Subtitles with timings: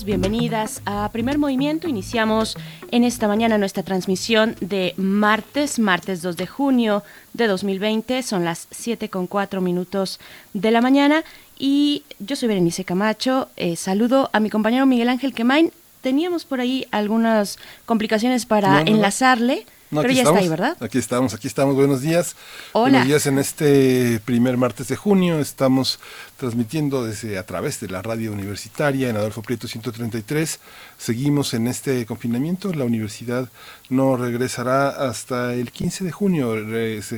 [0.00, 1.86] Bienvenidas a Primer Movimiento.
[1.86, 2.56] Iniciamos
[2.90, 8.22] en esta mañana nuestra transmisión de martes, martes 2 de junio de 2020.
[8.22, 10.18] Son las 7 con 4 minutos
[10.54, 11.24] de la mañana
[11.58, 13.50] y yo soy Berenice Camacho.
[13.56, 15.70] Eh, saludo a mi compañero Miguel Ángel Quemain.
[16.00, 19.66] Teníamos por ahí algunas complicaciones para enlazarle.
[19.90, 20.74] Pero ya está ahí, ¿verdad?
[20.80, 21.74] Aquí estamos, aquí estamos.
[21.74, 22.34] Buenos días.
[22.72, 23.00] Hola.
[23.00, 25.38] Buenos días en este primer martes de junio.
[25.38, 26.00] Estamos
[26.42, 30.58] transmitiendo desde a través de la radio universitaria en Adolfo Prieto 133.
[30.98, 32.72] Seguimos en este confinamiento.
[32.72, 33.48] La universidad
[33.90, 36.56] no regresará hasta el 15 de junio.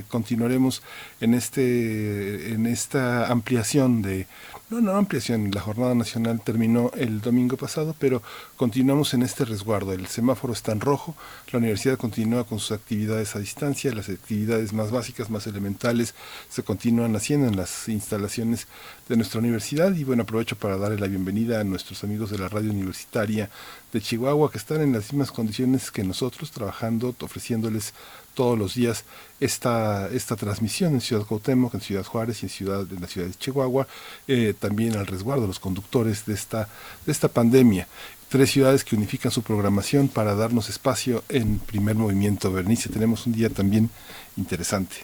[0.09, 0.83] continuaremos
[1.23, 4.27] en este en esta ampliación de
[4.71, 5.51] no, no, ampliación.
[5.53, 8.23] La jornada nacional terminó el domingo pasado, pero
[8.57, 9.93] continuamos en este resguardo.
[9.93, 11.15] El semáforo está en rojo,
[11.53, 16.15] la universidad continúa con sus actividades a distancia, las actividades más básicas, más elementales,
[16.49, 18.67] se continúan haciendo en las instalaciones
[19.07, 19.95] de nuestra universidad.
[19.95, 23.51] Y bueno, aprovecho para darle la bienvenida a nuestros amigos de la radio universitaria
[23.93, 27.93] de Chihuahua, que están en las mismas condiciones que nosotros, trabajando, ofreciéndoles
[28.35, 29.05] todos los días
[29.41, 33.35] esta, esta transmisión en Ciudad Cuauhtémoc, en Ciudad Juárez y en, ciudad, la ciudad de
[33.35, 33.87] Chihuahua,
[34.29, 36.69] eh, también al resguardo de los conductores de esta,
[37.07, 37.89] de esta pandemia.
[38.29, 42.51] Tres ciudades que unifican su programación para darnos espacio en primer movimiento.
[42.53, 43.91] Bernice, tenemos un día también
[44.37, 44.97] interesante.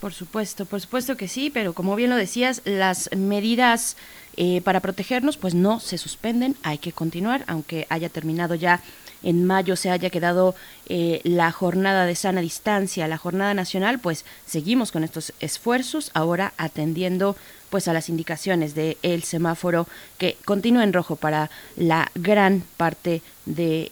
[0.00, 3.96] Por supuesto, por supuesto que sí, pero como bien lo decías, las medidas
[4.36, 8.82] eh, para protegernos pues no se suspenden, hay que continuar, aunque haya terminado ya
[9.22, 10.54] en mayo se haya quedado
[10.86, 16.52] eh, la jornada de sana distancia, la jornada nacional, pues seguimos con estos esfuerzos, ahora
[16.56, 17.36] atendiendo
[17.70, 19.88] pues a las indicaciones del el semáforo
[20.18, 23.90] que continúa en rojo para la gran parte de,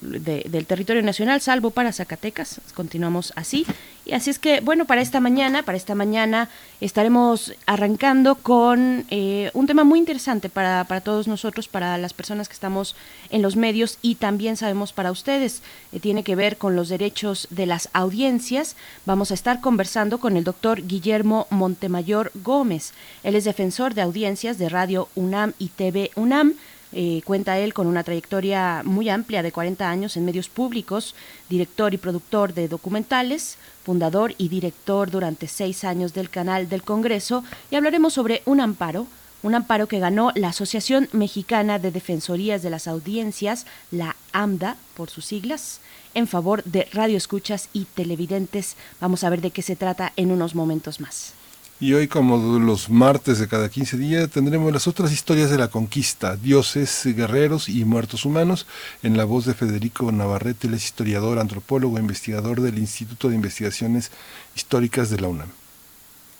[0.00, 2.60] del territorio nacional, salvo para Zacatecas.
[2.74, 3.66] Continuamos así.
[4.06, 6.48] Y así es que, bueno, para esta mañana, para esta mañana
[6.80, 12.46] estaremos arrancando con eh, un tema muy interesante para, para, todos nosotros, para las personas
[12.46, 12.94] que estamos
[13.30, 15.60] en los medios y también sabemos para ustedes.
[15.90, 18.76] Eh, tiene que ver con los derechos de las audiencias.
[19.06, 22.92] Vamos a estar conversando con el doctor Guillermo Montemayor Gómez.
[23.24, 26.54] Él es defensor de audiencias de Radio UNAM y TV UNAM.
[26.98, 31.14] Eh, cuenta él con una trayectoria muy amplia de 40 años en medios públicos,
[31.50, 37.44] director y productor de documentales, fundador y director durante seis años del canal del Congreso,
[37.70, 39.06] y hablaremos sobre un amparo,
[39.42, 45.10] un amparo que ganó la Asociación Mexicana de Defensorías de las Audiencias, la AMDA por
[45.10, 45.82] sus siglas,
[46.14, 48.74] en favor de radioescuchas y televidentes.
[49.02, 51.34] Vamos a ver de qué se trata en unos momentos más.
[51.78, 55.68] Y hoy, como los martes de cada 15 días, tendremos las otras historias de la
[55.68, 58.66] conquista, dioses, guerreros y muertos humanos,
[59.02, 64.10] en la voz de Federico Navarrete, el historiador, antropólogo e investigador del Instituto de Investigaciones
[64.54, 65.48] Históricas de la UNAM.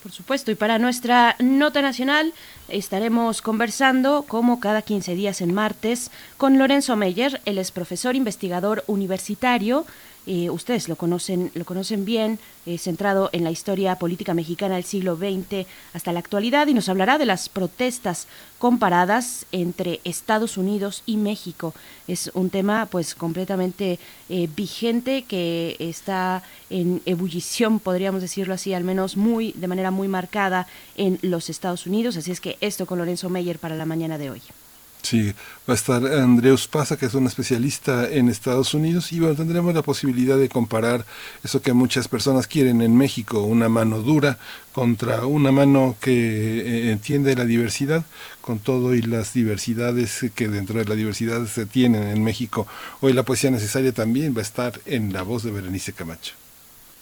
[0.03, 2.33] Por supuesto, y para nuestra nota nacional
[2.69, 8.85] estaremos conversando, como cada 15 días en martes, con Lorenzo Meyer, él es profesor investigador
[8.87, 9.85] universitario,
[10.51, 15.17] ustedes lo conocen, lo conocen bien, eh, centrado en la historia política mexicana del siglo
[15.17, 18.27] XX hasta la actualidad y nos hablará de las protestas
[18.59, 21.75] comparadas entre Estados Unidos y México.
[22.09, 28.83] Es un tema pues completamente eh, vigente que está en ebullición, podríamos decirlo así, al
[28.83, 30.67] menos muy de manera muy marcada
[30.97, 32.17] en los Estados Unidos.
[32.17, 34.43] Así es que esto con Lorenzo Meyer para la mañana de hoy.
[35.03, 35.33] Sí,
[35.69, 39.73] va a estar Andreus Pasa, que es un especialista en Entiendes Unidos, y bueno, tendremos
[39.73, 41.07] la posibilidad de comparar
[41.45, 44.39] eso que muchas personas quieren en México, una mano dura
[44.73, 48.05] contra una mano que eh, entiende la diversidad,
[48.41, 52.67] con todo y las diversidades que dentro de la diversidad se tienen en México.
[53.01, 56.46] Hoy la poesía necesaria también va a estar en la voz de Berenice Camacho.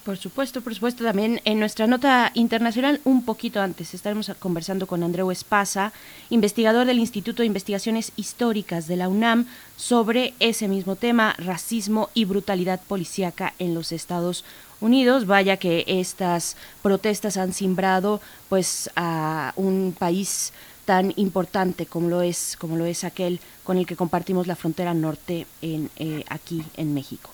[0.04, 5.02] Por supuesto, por supuesto, también en nuestra nota internacional, un poquito antes, estaremos conversando con
[5.02, 5.94] Andreu Espasa,
[6.28, 9.46] investigador del Instituto de Investigaciones Históricas de la UNAM,
[9.78, 14.44] sobre ese mismo tema, racismo y brutalidad policíaca en los Estados
[14.82, 15.26] Unidos.
[15.26, 18.20] Vaya que estas protestas han simbrado
[18.50, 20.52] pues a un país
[20.84, 24.92] tan importante como lo es, como lo es aquel con el que compartimos la frontera
[24.92, 27.30] norte en, eh, aquí en México.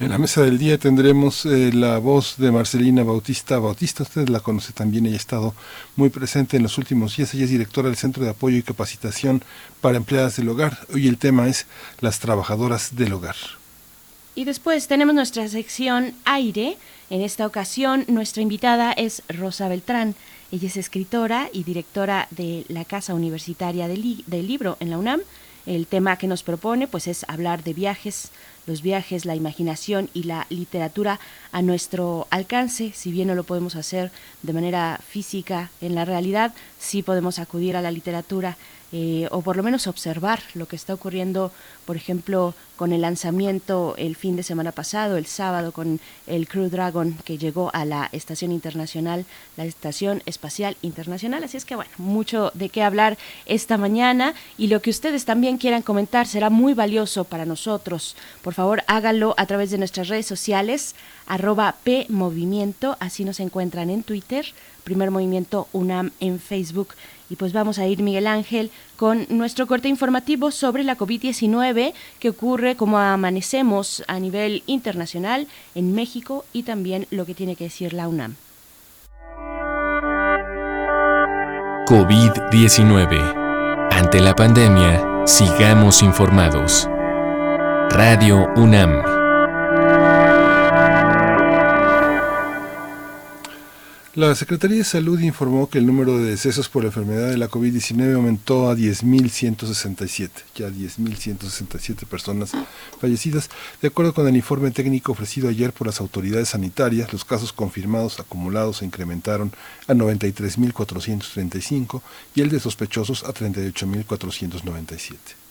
[0.00, 4.04] En la mesa del día tendremos eh, la voz de Marcelina Bautista Bautista.
[4.04, 5.54] Usted la conoce también, ella ha estado
[5.96, 7.34] muy presente en los últimos días.
[7.34, 9.42] Ella es directora del Centro de Apoyo y Capacitación
[9.80, 10.78] para Empleadas del Hogar.
[10.94, 11.66] Hoy el tema es
[12.00, 13.34] las trabajadoras del hogar.
[14.36, 16.78] Y después tenemos nuestra sección Aire.
[17.10, 20.14] En esta ocasión nuestra invitada es Rosa Beltrán.
[20.52, 25.22] Ella es escritora y directora de la Casa Universitaria del, del Libro en la UNAM.
[25.66, 28.30] El tema que nos propone pues es hablar de viajes,
[28.68, 31.18] los viajes, la imaginación y la literatura
[31.50, 32.92] a nuestro alcance.
[32.94, 34.12] Si bien no lo podemos hacer
[34.42, 38.56] de manera física en la realidad, sí podemos acudir a la literatura
[38.92, 41.52] eh, o por lo menos observar lo que está ocurriendo,
[41.88, 46.68] por ejemplo, con el lanzamiento el fin de semana pasado, el sábado, con el Crew
[46.68, 49.24] Dragon que llegó a la Estación Internacional,
[49.56, 51.44] la Estación Espacial Internacional.
[51.44, 55.56] Así es que, bueno, mucho de qué hablar esta mañana y lo que ustedes también
[55.56, 58.16] quieran comentar será muy valioso para nosotros.
[58.42, 60.94] Por favor, háganlo a través de nuestras redes sociales,
[61.26, 64.44] arroba PMovimiento, así nos encuentran en Twitter,
[64.84, 66.88] Primer Movimiento UNAM en Facebook
[67.30, 72.28] y pues vamos a ir, Miguel Ángel, con nuestro corte informativo sobre la COVID-19 que
[72.28, 75.46] ocurre como amanecemos a nivel internacional
[75.76, 78.34] en México y también lo que tiene que decir la UNAM.
[81.86, 83.88] COVID-19.
[83.92, 86.88] Ante la pandemia, sigamos informados.
[87.90, 89.17] Radio UNAM.
[94.18, 97.48] La Secretaría de Salud informó que el número de decesos por la enfermedad de la
[97.48, 102.50] COVID-19 aumentó a 10.167, ya 10.167 personas
[103.00, 103.48] fallecidas.
[103.80, 108.18] De acuerdo con el informe técnico ofrecido ayer por las autoridades sanitarias, los casos confirmados
[108.18, 109.52] acumulados se incrementaron
[109.86, 112.02] a 93.435
[112.34, 115.47] y el de sospechosos a 38.497.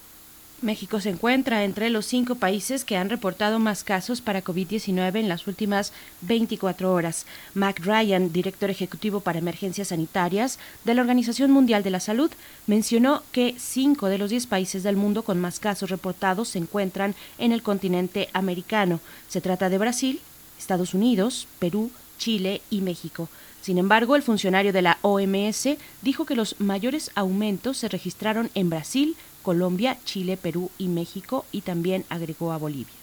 [0.62, 5.30] México se encuentra entre los cinco países que han reportado más casos para COVID-19 en
[5.30, 7.27] las últimas 24 horas.
[7.54, 12.31] Mac Ryan, director ejecutivo para emergencias sanitarias de la Organización Mundial de la Salud,
[12.65, 17.13] mencionó que cinco de los diez países del mundo con más casos reportados se encuentran
[17.38, 19.00] en el continente americano.
[19.27, 20.21] Se trata de Brasil,
[20.57, 23.30] Estados Unidos, Perú, Chile y México.
[23.62, 28.69] Sin embargo, el funcionario de la OMS dijo que los mayores aumentos se registraron en
[28.69, 29.15] Brasil,
[29.47, 32.94] Colombia, Chile, Perú y México y también agregó a Bolivia.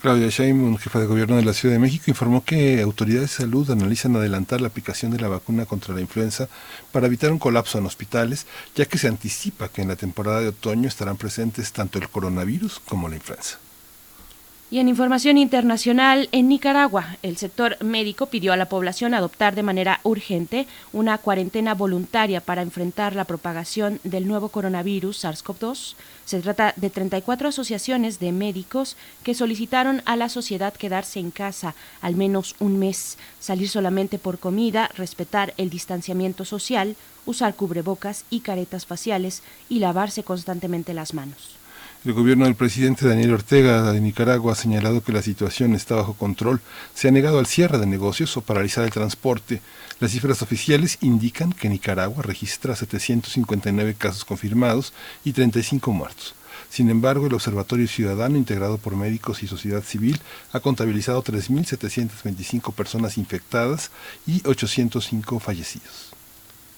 [0.00, 3.70] Claudia Sheinbaum, jefa de gobierno de la Ciudad de México, informó que autoridades de salud
[3.70, 6.48] analizan adelantar la aplicación de la vacuna contra la influenza
[6.92, 10.48] para evitar un colapso en hospitales, ya que se anticipa que en la temporada de
[10.48, 13.58] otoño estarán presentes tanto el coronavirus como la influenza.
[14.68, 19.62] Y en información internacional, en Nicaragua, el sector médico pidió a la población adoptar de
[19.62, 25.94] manera urgente una cuarentena voluntaria para enfrentar la propagación del nuevo coronavirus SARS-CoV-2.
[26.24, 31.76] Se trata de 34 asociaciones de médicos que solicitaron a la sociedad quedarse en casa
[32.00, 38.40] al menos un mes, salir solamente por comida, respetar el distanciamiento social, usar cubrebocas y
[38.40, 41.55] caretas faciales y lavarse constantemente las manos.
[42.06, 46.14] El gobierno del presidente Daniel Ortega de Nicaragua ha señalado que la situación está bajo
[46.14, 46.60] control.
[46.94, 49.60] Se ha negado al cierre de negocios o paralizar el transporte.
[49.98, 54.92] Las cifras oficiales indican que Nicaragua registra 759 casos confirmados
[55.24, 56.36] y 35 muertos.
[56.70, 60.20] Sin embargo, el Observatorio Ciudadano, integrado por médicos y sociedad civil,
[60.52, 63.90] ha contabilizado 3.725 personas infectadas
[64.28, 66.05] y 805 fallecidos.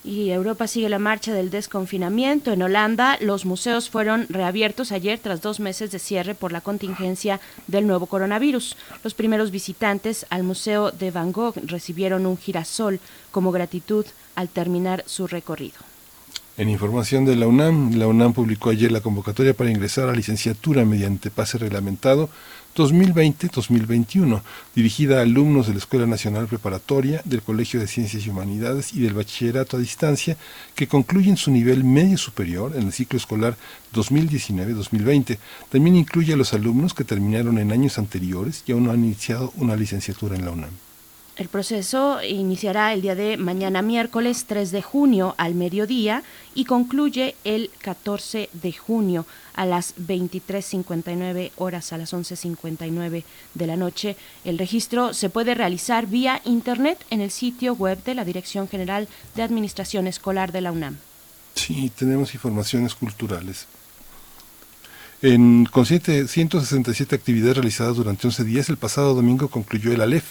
[0.08, 2.50] Y Europa sigue la marcha del desconfinamiento.
[2.50, 7.41] En Holanda, los museos fueron reabiertos ayer tras dos meses de cierre por la contingencia
[7.67, 8.79] del nuevo coronavirus.
[9.05, 13.00] Los primeros visitantes al Museo de Van Gogh recibieron un girasol
[13.31, 15.77] como gratitud al terminar su recorrido.
[16.56, 20.86] En información de la UNAM, la UNAM publicó ayer la convocatoria para ingresar a licenciatura
[20.86, 22.31] mediante pase reglamentado
[22.77, 24.43] 2020-2021,
[24.75, 29.01] dirigida a alumnos de la Escuela Nacional Preparatoria, del Colegio de Ciencias y Humanidades y
[29.01, 30.37] del Bachillerato a Distancia,
[30.75, 33.56] que concluyen su nivel medio superior en el ciclo escolar
[33.94, 35.39] 2019-2020.
[35.70, 39.53] También incluye a los alumnos que terminaron en años anteriores y aún no han iniciado
[39.56, 40.87] una licenciatura en la UNAM.
[41.38, 47.36] El proceso iniciará el día de mañana miércoles 3 de junio al mediodía y concluye
[47.44, 53.22] el 14 de junio a las 23.59 horas, a las 11.59
[53.54, 54.16] de la noche.
[54.44, 59.06] El registro se puede realizar vía Internet en el sitio web de la Dirección General
[59.36, 60.96] de Administración Escolar de la UNAM.
[61.54, 63.68] Sí, tenemos informaciones culturales.
[65.22, 70.24] En, con 167 actividades realizadas durante 11 días, el pasado domingo concluyó el ALEF,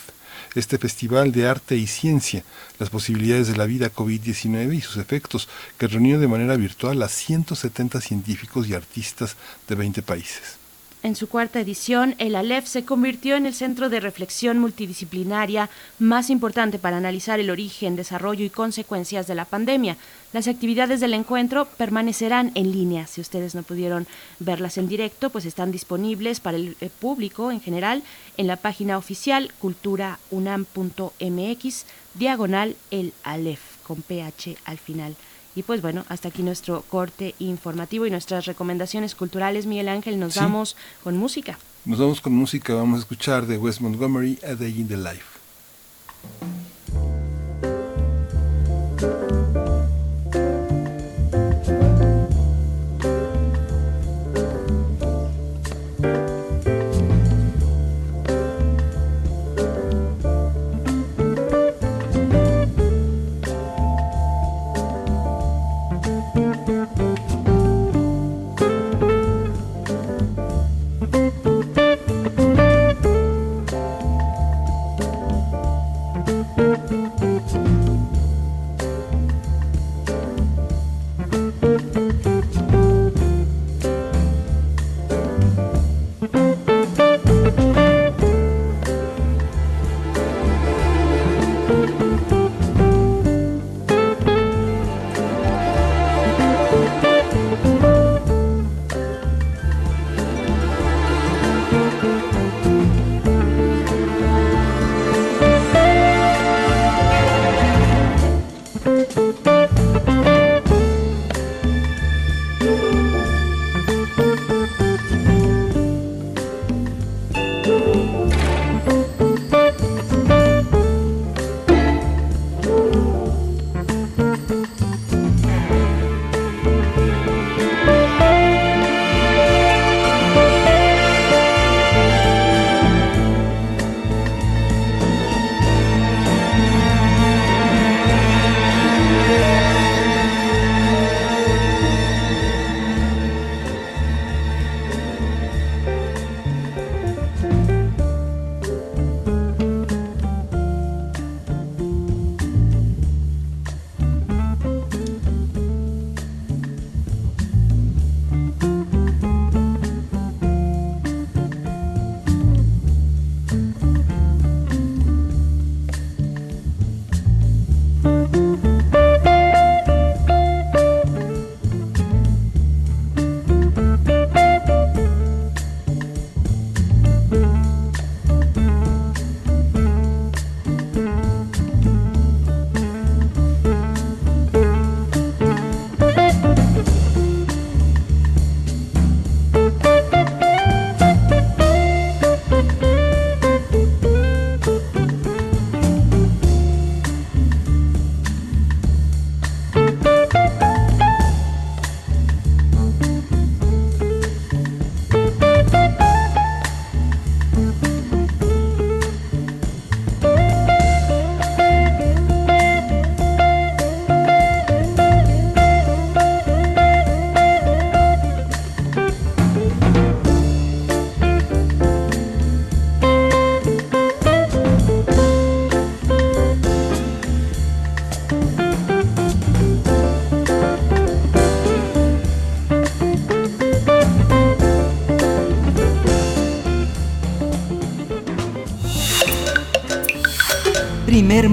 [0.54, 2.44] este Festival de Arte y Ciencia,
[2.78, 7.08] las posibilidades de la vida COVID-19 y sus efectos, que reunió de manera virtual a
[7.08, 9.36] 170 científicos y artistas
[9.68, 10.58] de 20 países.
[11.02, 16.28] En su cuarta edición, el Aleph se convirtió en el centro de reflexión multidisciplinaria más
[16.28, 19.96] importante para analizar el origen, desarrollo y consecuencias de la pandemia.
[20.32, 23.06] Las actividades del encuentro permanecerán en línea.
[23.06, 24.08] Si ustedes no pudieron
[24.40, 28.02] verlas en directo, pues están disponibles para el eh, público en general
[28.36, 35.14] en la página oficial culturaunam.mx, diagonal el Aleph, con PH al final.
[35.58, 39.66] Y pues bueno, hasta aquí nuestro corte informativo y nuestras recomendaciones culturales.
[39.66, 41.58] Miguel Ángel, nos vamos con música.
[41.84, 45.24] Nos vamos con música, vamos a escuchar de Wes Montgomery, A Day in the Life.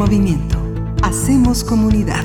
[0.06, 0.62] Movimiento.
[1.02, 2.24] Hacemos comunidad.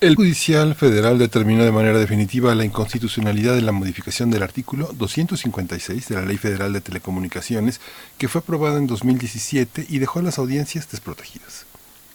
[0.00, 6.08] El Judicial Federal determinó de manera definitiva la inconstitucionalidad de la modificación del artículo 256
[6.08, 7.80] de la Ley Federal de Telecomunicaciones,
[8.18, 11.45] que fue aprobada en 2017 y dejó a las audiencias desprotegidas.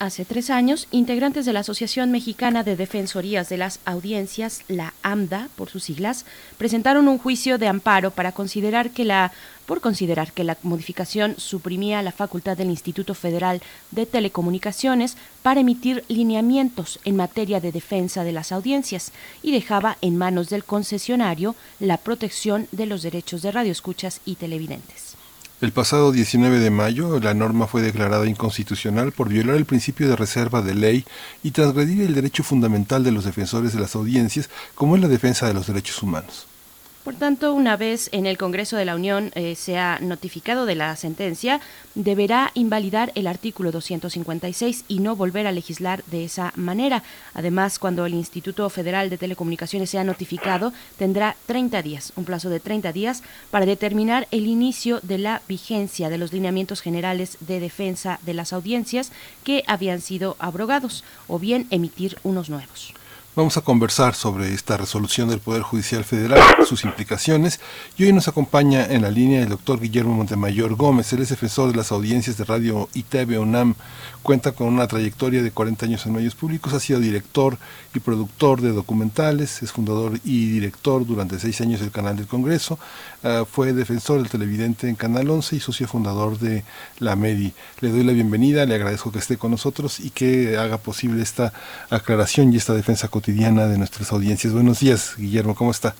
[0.01, 5.49] Hace tres años, integrantes de la Asociación Mexicana de Defensorías de las Audiencias, la AMDA,
[5.55, 6.25] por sus siglas,
[6.57, 9.31] presentaron un juicio de amparo para considerar que la
[9.67, 16.03] por considerar que la modificación suprimía la facultad del Instituto Federal de Telecomunicaciones para emitir
[16.07, 19.11] lineamientos en materia de defensa de las audiencias
[19.43, 25.10] y dejaba en manos del concesionario la protección de los derechos de radioescuchas y televidentes.
[25.61, 30.15] El pasado 19 de mayo, la norma fue declarada inconstitucional por violar el principio de
[30.15, 31.05] reserva de ley
[31.43, 35.45] y transgredir el derecho fundamental de los defensores de las audiencias, como es la defensa
[35.45, 36.47] de los derechos humanos.
[37.03, 40.95] Por tanto, una vez en el Congreso de la Unión eh, sea notificado de la
[40.95, 41.59] sentencia,
[41.95, 47.01] deberá invalidar el artículo 256 y no volver a legislar de esa manera.
[47.33, 52.59] Además, cuando el Instituto Federal de Telecomunicaciones sea notificado, tendrá 30 días, un plazo de
[52.59, 58.19] 30 días, para determinar el inicio de la vigencia de los lineamientos generales de defensa
[58.21, 59.11] de las audiencias
[59.43, 62.93] que habían sido abrogados o bien emitir unos nuevos.
[63.33, 67.61] Vamos a conversar sobre esta resolución del Poder Judicial Federal, sus implicaciones,
[67.97, 71.71] y hoy nos acompaña en la línea el doctor Guillermo Montemayor Gómez, él es defensor
[71.71, 73.75] de las audiencias de Radio y TV UNAM,
[74.21, 77.57] cuenta con una trayectoria de 40 años en medios públicos, ha sido director
[77.93, 82.79] y productor de documentales, es fundador y director durante seis años del Canal del Congreso,
[83.23, 86.63] ah, fue defensor del televidente en Canal 11 y socio fundador de
[86.99, 87.53] la MEDI.
[87.81, 91.53] Le doy la bienvenida, le agradezco que esté con nosotros y que haga posible esta
[91.89, 94.53] aclaración y esta defensa cotidiana de nuestras audiencias.
[94.53, 95.95] Buenos días, Guillermo, ¿cómo está?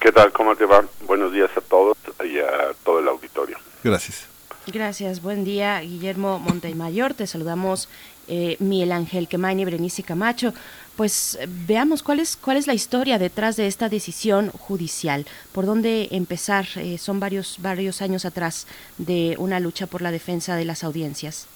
[0.00, 0.32] ¿Qué tal?
[0.32, 0.84] ¿Cómo te va?
[1.06, 3.58] Buenos días a todos y a todo el auditorio.
[3.82, 4.35] Gracias.
[4.72, 7.14] Gracias, buen día, Guillermo Montemayor.
[7.14, 7.88] Te saludamos
[8.26, 10.52] eh, Miguel Ángel Quemain y Berenice Camacho.
[10.96, 15.24] Pues veamos cuál es, cuál es la historia detrás de esta decisión judicial.
[15.52, 16.66] ¿Por dónde empezar?
[16.76, 18.66] Eh, son varios, varios años atrás
[18.98, 21.46] de una lucha por la defensa de las audiencias.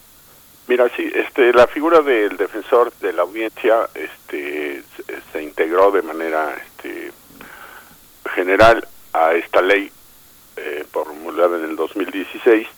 [0.68, 4.84] Mira, sí, este, la figura del defensor de la audiencia este,
[5.32, 7.10] se, integró de manera este,
[8.36, 9.90] general a esta ley
[10.56, 12.68] eh, formulada en el 2016, eh,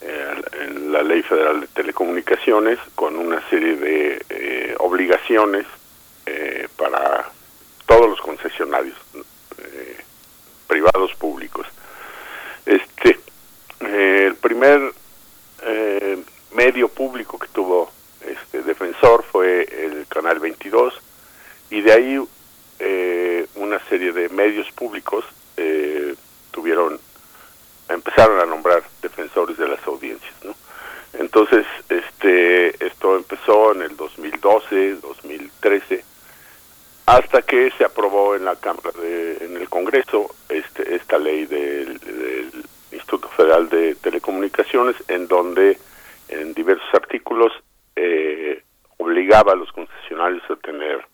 [0.00, 5.66] en la Ley Federal de Telecomunicaciones, con una serie de eh, obligaciones
[6.26, 7.30] eh, para
[7.86, 8.96] todos los concesionarios
[10.66, 11.66] privados públicos.
[12.66, 13.18] Este,
[13.80, 14.92] el primer
[16.52, 17.90] medio público que tuvo
[18.26, 20.94] este defensor fue el Canal 22
[21.70, 22.18] y de ahí
[22.78, 25.24] eh, una serie de medios públicos
[25.56, 26.14] eh,
[26.50, 26.98] tuvieron
[27.88, 30.54] empezaron a nombrar defensores de las audiencias ¿no?
[31.14, 36.04] entonces este esto empezó en el 2012 2013
[37.06, 41.98] hasta que se aprobó en la cámara de, en el Congreso este esta ley del,
[41.98, 45.78] del Instituto Federal de Telecomunicaciones en donde
[46.28, 47.52] en diversos artículos
[47.94, 48.62] eh,
[48.98, 51.06] obligaba a los concesionarios a tener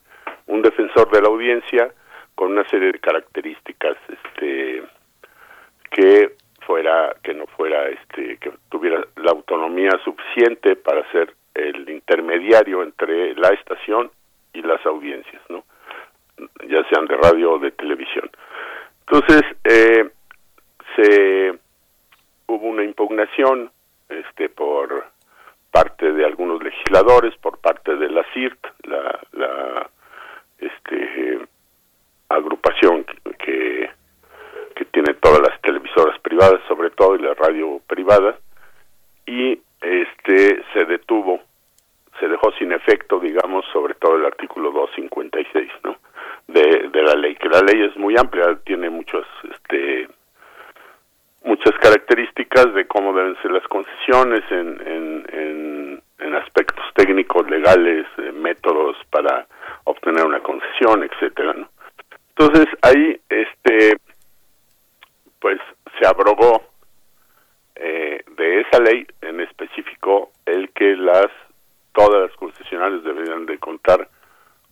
[0.47, 1.93] un defensor de la audiencia
[2.35, 4.83] con una serie de características este
[5.91, 6.35] que
[6.67, 13.35] fuera que no fuera este que tuviera la autonomía suficiente para ser el intermediario entre
[13.35, 14.11] la estación
[14.53, 15.65] y las audiencias no
[16.69, 18.31] ya sean de radio o de televisión.
[19.07, 20.11] Entonces eh,
[20.97, 21.59] se
[22.47, 23.71] hubo una impugnación
[24.09, 25.07] este por
[25.71, 29.91] parte de algunos legisladores, por parte de la CIRT, la, la
[30.59, 31.39] este
[32.29, 33.91] agrupación que, que
[34.87, 38.39] tiene todas las televisoras privadas, sobre todo y la radio privada,
[39.27, 41.41] y este se detuvo,
[42.21, 45.97] se dejó sin efecto, digamos, sobre todo el artículo 256, ¿no?
[46.49, 50.09] De, de la ley, que la ley es muy amplia, tiene muchos este
[51.45, 56.01] muchas características de cómo deben ser las concesiones en,
[56.35, 59.47] aspectos técnicos, legales, eh, métodos para
[59.85, 61.69] obtener una concesión, etcétera, ¿no?
[62.31, 63.97] Entonces ahí, este,
[65.43, 65.61] pues
[65.99, 66.63] se abrogó
[67.75, 71.27] eh, de esa ley en específico el que las
[71.93, 74.09] todas las concesionarias deberían de contar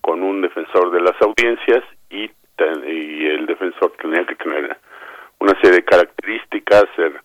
[0.01, 2.31] con un defensor de las audiencias y,
[2.63, 4.77] el defensor tenía que tener
[5.39, 7.23] una serie de características, ser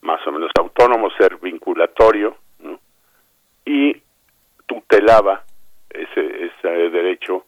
[0.00, 2.38] más o menos autónomo, ser vinculatorio,
[3.66, 3.94] y
[4.66, 5.44] tutelaba
[5.90, 7.44] ese, ese derecho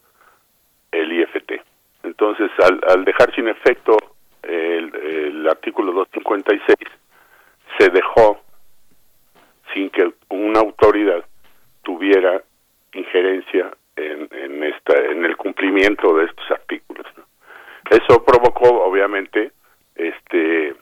[0.91, 1.61] el IFT.
[2.03, 3.97] Entonces, al, dejar sin efecto
[4.43, 6.77] el, el, artículo 256,
[7.77, 8.41] se dejó
[9.73, 11.23] sin que una autoridad
[11.83, 12.41] tuviera
[12.93, 17.05] injerencia en, en, esta, en el cumplimiento de estos artículos.
[17.89, 19.51] Eso provocó, obviamente,
[19.95, 20.75] este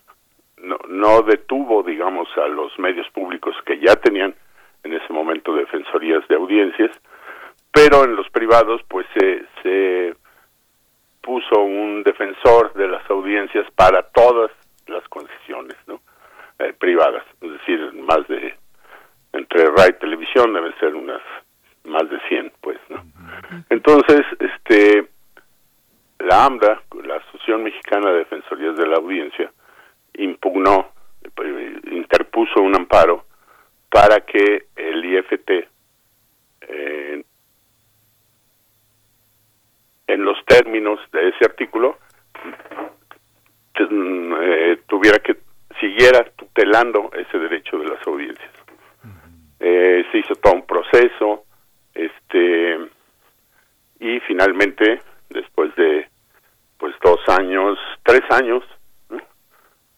[0.57, 4.35] no, no detuvo, digamos, a los medios públicos que ya tenían
[4.83, 6.91] en ese momento defensorías de audiencias,
[7.71, 10.15] pero en los privados pues se, se
[11.29, 14.49] puso un defensor de las audiencias para todas
[14.87, 16.01] las concesiones ¿no?
[16.57, 18.55] Eh, privadas, es decir, más de
[19.33, 21.21] entre radio y televisión deben ser unas
[21.83, 23.03] más de 100, pues, ¿no?
[23.69, 25.07] Entonces, este
[26.17, 29.51] la AMDA, la Asociación Mexicana de Defensorías de la Audiencia,
[30.15, 30.93] impugnó,
[31.91, 33.25] interpuso un amparo
[33.91, 35.67] para que el IFT,
[36.61, 37.23] eh,
[40.09, 41.99] en los términos de ese artículo,
[43.75, 45.37] eh, tuviera que
[45.79, 48.51] siguiera tutelando ese derecho de las audiencias.
[49.59, 51.43] Eh, se hizo todo un proceso,
[51.93, 52.79] este,
[53.99, 56.07] y finalmente, después de
[56.79, 58.63] pues dos años, tres años,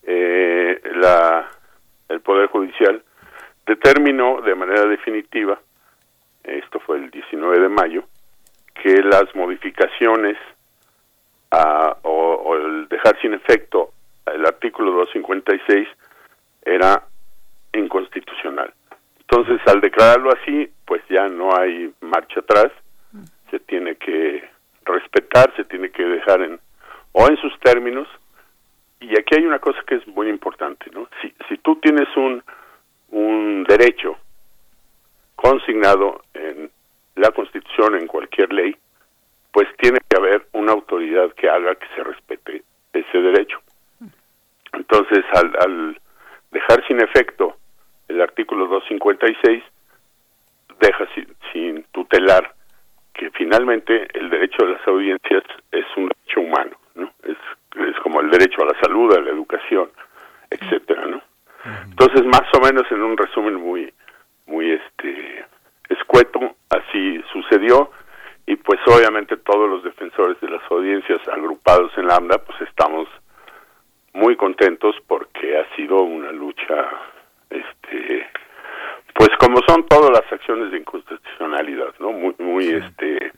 [0.04, 1.47] eh, la,
[2.10, 3.02] el Poder Judicial
[3.65, 5.58] determinó de manera definitiva,
[6.43, 8.04] esto fue el 19 de mayo,
[8.74, 10.38] que las modificaciones
[12.04, 13.92] o, el dejar sin efecto
[14.26, 15.88] el artículo 256
[16.64, 17.04] era
[17.74, 18.74] inconstitucional.
[19.20, 22.72] Entonces, al declararlo así, pues ya no hay marcha atrás,
[23.50, 24.48] se tiene que
[24.86, 26.60] respetar, se tiene que dejar en
[27.14, 28.08] o en sus términos.
[29.00, 31.10] Y aquí hay una cosa que es muy importante, ¿no?
[31.22, 32.44] Si, si tú tienes un,
[33.10, 34.18] un derecho
[35.36, 36.70] consignado en
[37.15, 38.76] la Constitución, en cualquier ley,
[39.52, 43.60] pues tiene que haber una autoridad que haga que se respete ese derecho.
[44.74, 46.02] Entonces, al, al
[46.52, 47.58] dejar sin efecto
[48.08, 49.63] el artículo 256,
[50.80, 52.54] deja sin, sin tutelar
[53.13, 57.12] que finalmente el derecho a las audiencias es un derecho humano, ¿no?
[57.24, 57.38] Es,
[57.88, 59.89] es como el derecho a la salud, a la educación,
[60.50, 61.21] etcétera, ¿no?
[61.86, 63.93] Entonces, más o menos en un resumen muy
[64.47, 65.45] muy este
[65.94, 67.92] escueto, así sucedió.
[68.48, 73.08] Y pues obviamente todos los defensores de las audiencias agrupados en Lambda pues estamos
[74.14, 76.90] muy contentos porque ha sido una lucha
[77.50, 78.28] este
[79.14, 83.32] pues como son todas las acciones de inconstitucionalidad no muy muy este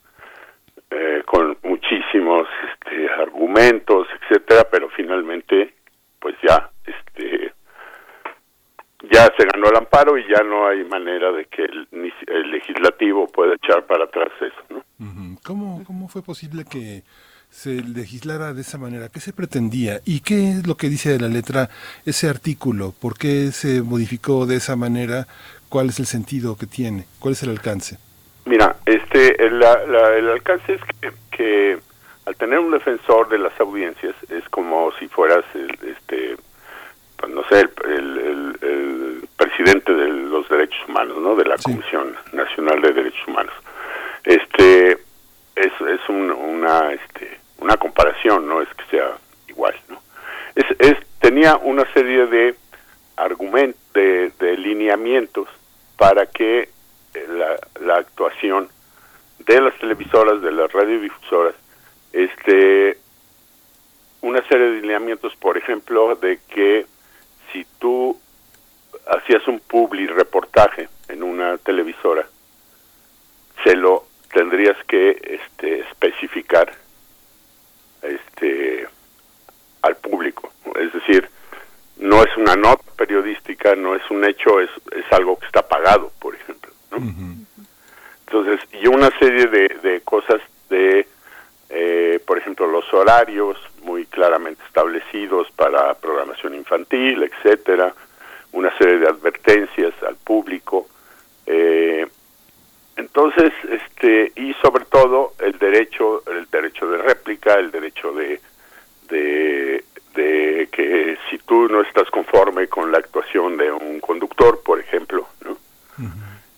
[0.89, 5.75] eh, con muchísimos este argumentos etcétera pero finalmente
[6.19, 7.52] pues ya este
[9.11, 11.87] ya se ganó el amparo y ya no hay manera de que el,
[12.51, 14.83] legislativo pueda echar para atrás eso no
[15.43, 17.03] ¿Cómo, cómo fue posible que
[17.53, 19.09] se legislara de esa manera?
[19.09, 19.99] ¿Qué se pretendía?
[20.05, 21.69] ¿Y qué es lo que dice de la letra
[22.05, 22.93] ese artículo?
[22.99, 25.27] ¿Por qué se modificó de esa manera?
[25.69, 27.05] ¿Cuál es el sentido que tiene?
[27.19, 27.97] ¿Cuál es el alcance?
[28.45, 31.77] Mira, este, el, el alcance es que, que,
[32.25, 36.35] al tener un defensor de las audiencias es como si fueras, el, este,
[37.23, 41.35] pues no sé, el, el, presidente de los derechos humanos, ¿no?
[41.35, 43.53] De la Comisión Nacional de Derechos Humanos.
[44.25, 44.91] Este,
[45.55, 49.11] es, es una, este, una comparación, no es que sea
[49.47, 50.01] igual, ¿no?
[50.55, 52.55] Es, es, tenía una serie de
[53.15, 55.47] argumentos, de, de lineamientos
[55.97, 56.69] para que
[57.13, 57.55] eh, la,
[57.85, 58.67] la actuación
[59.39, 61.55] de las televisoras, de las radiodifusoras,
[62.11, 62.97] este,
[64.21, 66.85] una serie de lineamientos, por ejemplo, de que
[67.53, 68.19] si tú
[69.07, 72.27] hacías un public reportaje en una televisora,
[73.63, 76.73] se lo tendrías que este, especificar
[78.01, 78.87] este,
[79.83, 80.51] al público.
[80.75, 81.29] Es decir,
[81.97, 86.11] no es una nota periodística, no es un hecho, es, es algo que está pagado,
[86.19, 86.73] por ejemplo.
[88.25, 91.07] Entonces, y una serie de, de cosas de,
[91.73, 97.93] eh, por ejemplo, los horarios muy claramente establecidos para programación infantil, etcétera,
[98.51, 100.87] una serie de advertencias al público,
[101.45, 102.05] eh,
[102.95, 108.39] entonces, este y sobre todo el derecho, el derecho de réplica, el derecho de,
[109.09, 109.83] de,
[110.13, 115.27] de que si tú no estás conforme con la actuación de un conductor, por ejemplo,
[115.43, 115.57] ¿no?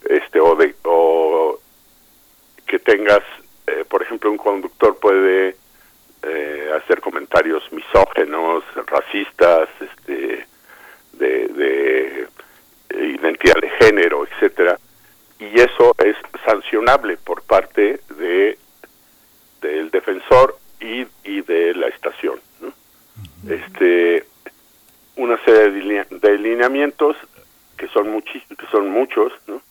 [0.10, 1.60] Este o de o
[2.68, 3.24] que tengas,
[3.68, 5.56] eh, por ejemplo, un conductor puede
[6.24, 10.48] eh, hacer comentarios misógenos, racistas, este,
[11.14, 12.28] de, de
[12.92, 14.78] identidad de género, etcétera
[15.40, 18.58] y eso es sancionable por parte de
[19.62, 22.40] del defensor y, y de la estación
[23.48, 24.26] este
[25.16, 27.16] una serie de, lineamientos
[27.78, 29.62] que son que son muchos ¿no?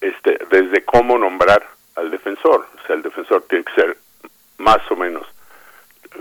[0.00, 2.66] este desde cómo nombrar al defensor.
[2.82, 3.96] O sea el defensor tiene que ser
[4.58, 5.26] más o menos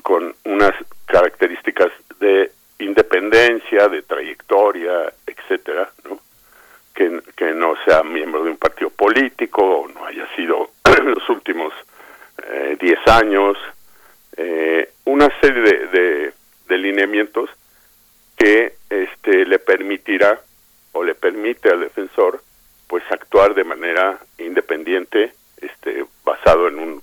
[0.04, 0.74] con unas
[1.06, 6.20] características de independencia de trayectoria etcétera no
[6.96, 11.74] que, no sea miembro de un partido político o no haya sido en los últimos
[12.80, 13.58] 10 eh, años,
[14.38, 16.34] eh, una serie de,
[16.68, 17.50] de, lineamientos
[18.38, 20.40] que este, le permitirá
[20.92, 22.42] o le permite al defensor
[22.88, 25.34] pues actuar de manera independiente,
[25.66, 27.02] este, basado en un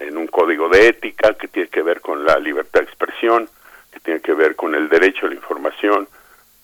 [0.00, 3.48] en un código de ética que tiene que ver con la libertad de expresión,
[3.92, 6.08] que tiene que ver con el derecho a la información,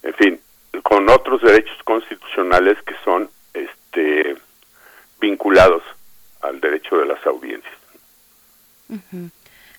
[0.02, 0.40] en fin,
[0.82, 4.36] con otros derechos constitucionales que son este
[5.20, 5.82] vinculados
[6.40, 7.74] al derecho de las audiencias.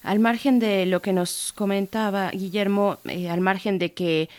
[0.03, 4.29] Al margen de lo que nos comentaba Guillermo, eh, al margen de que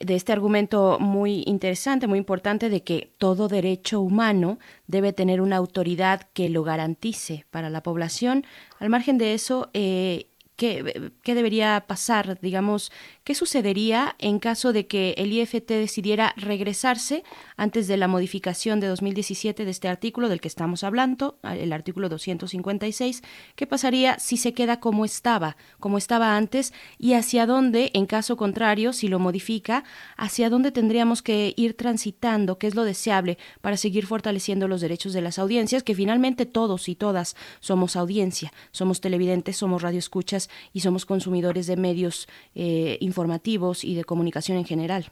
[0.00, 5.56] de este argumento muy interesante, muy importante, de que todo derecho humano debe tener una
[5.56, 8.44] autoridad que lo garantice para la población.
[8.78, 12.38] Al margen de eso, eh, ¿qué, ¿qué, debería pasar?
[12.40, 12.90] Digamos,
[13.24, 17.24] ¿Qué sucedería en caso de que el IFT decidiera regresarse
[17.56, 22.10] antes de la modificación de 2017 de este artículo del que estamos hablando, el artículo
[22.10, 23.22] 256?
[23.56, 26.74] ¿Qué pasaría si se queda como estaba, como estaba antes?
[26.98, 29.84] ¿Y hacia dónde, en caso contrario, si lo modifica,
[30.18, 32.58] hacia dónde tendríamos que ir transitando?
[32.58, 35.82] ¿Qué es lo deseable para seguir fortaleciendo los derechos de las audiencias?
[35.82, 41.76] Que finalmente todos y todas somos audiencia, somos televidentes, somos radioescuchas y somos consumidores de
[41.76, 45.04] medios eh, informativos y de comunicación en general.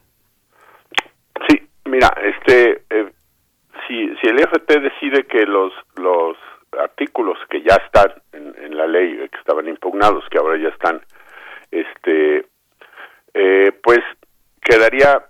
[1.48, 3.12] Sí, mira, este, eh,
[3.86, 6.36] si, si el IFT decide que los, los
[6.78, 11.02] artículos que ya están en, la ley, que estaban impugnados, que ahora ya están,
[11.70, 12.46] este,
[13.34, 14.00] eh, pues
[14.62, 15.22] quedaría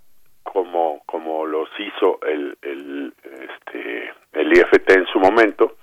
[0.43, 5.77] como como los hizo el, el este el IFT en su momento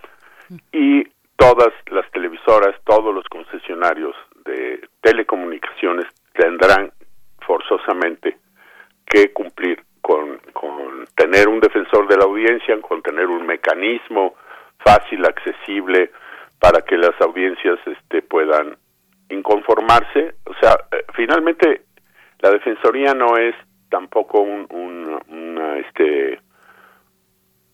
[0.71, 1.07] y
[1.39, 6.91] todas las televisoras, todos los concesionarios de telecomunicaciones tendrán
[7.39, 8.37] forzosamente
[9.05, 10.37] que cumplir con,
[11.15, 14.35] tener un defensor de la audiencia, con tener un mecanismo
[14.79, 16.11] fácil, accesible,
[16.59, 18.75] para que las audiencias este, puedan
[19.29, 20.35] inconformarse.
[20.45, 21.83] O sea, eh, finalmente
[22.39, 23.55] la defensoría no es
[23.89, 24.67] tampoco un,
[25.85, 26.39] este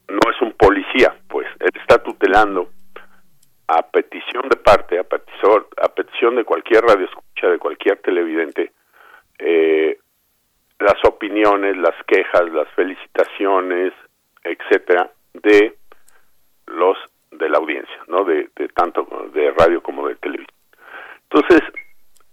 [0.08, 2.70] no es un policía, pues está tutelando
[3.68, 8.72] a petición de parte, a petición, a petición de cualquier radio escucha, de cualquier televidente,
[9.40, 9.98] eh,
[10.80, 13.94] las opiniones, las quejas, las felicitaciones,
[14.44, 15.76] etcétera, de
[16.68, 16.98] los
[17.32, 18.24] de la audiencia, ¿no?
[18.24, 20.56] De, tanto de radio como de televisión.
[21.30, 21.62] Entonces,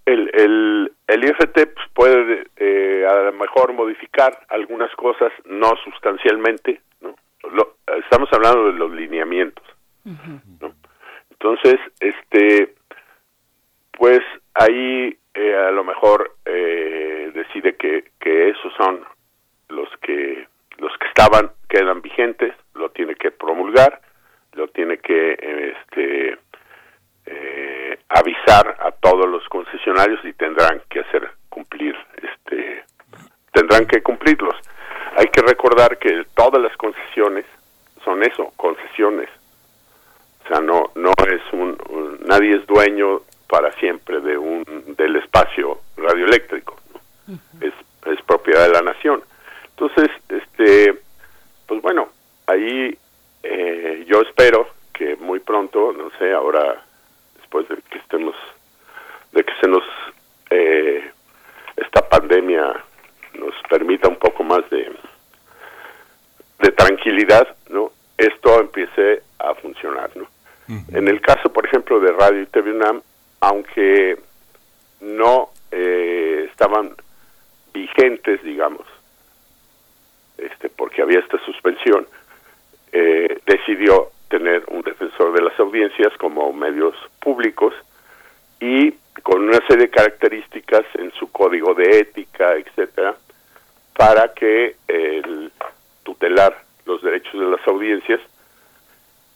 [0.06, 6.80] el, el, el IFT pues, puede eh, a lo mejor modificar algunas cosas, no sustancialmente,
[7.00, 7.14] ¿no?
[8.04, 9.64] estamos hablando de los lineamientos,
[10.04, 10.72] ¿no?
[11.42, 12.72] Entonces, este,
[13.98, 14.20] pues
[14.54, 19.04] ahí eh, a lo mejor eh, decide que, que esos son
[19.68, 20.46] los que
[20.78, 24.00] los que estaban quedan vigentes, lo tiene que promulgar,
[24.52, 26.38] lo tiene que este
[27.26, 32.84] eh, avisar a todos los concesionarios y tendrán que hacer cumplir este
[33.50, 34.54] tendrán que cumplirlos.
[35.16, 37.46] Hay que recordar que todas las concesiones
[38.04, 39.28] son eso, concesiones
[40.44, 41.76] o sea, no, no es un,
[42.26, 44.64] nadie es dueño para siempre de un,
[44.96, 46.76] del espacio radioeléctrico.
[47.60, 47.72] es,
[48.06, 49.22] es propiedad de la nación.
[49.70, 50.98] Entonces, este,
[51.66, 52.08] pues bueno,
[52.46, 52.96] ahí
[53.42, 56.82] eh, yo espero que muy pronto, no sé, ahora
[57.38, 58.34] después de que estemos,
[59.32, 59.82] de que se nos
[60.50, 61.10] eh,
[61.76, 62.84] esta pandemia
[63.34, 64.92] nos permita un poco más de
[66.62, 67.90] de tranquilidad, ¿no?
[68.16, 70.26] Esto empiece a funcionar, ¿no?
[70.92, 73.02] En el caso, por ejemplo, de Radio y TV UNAM,
[73.40, 74.16] aunque
[75.00, 76.94] no eh, estaban
[77.74, 78.86] vigentes, digamos,
[80.38, 82.06] este, porque había esta suspensión,
[82.92, 87.74] eh, decidió tener un defensor de las audiencias como medios públicos
[88.60, 93.14] y con una serie de características en su código de ética, etcétera,
[93.94, 95.52] para que el
[96.02, 98.20] tutelar los derechos de las audiencias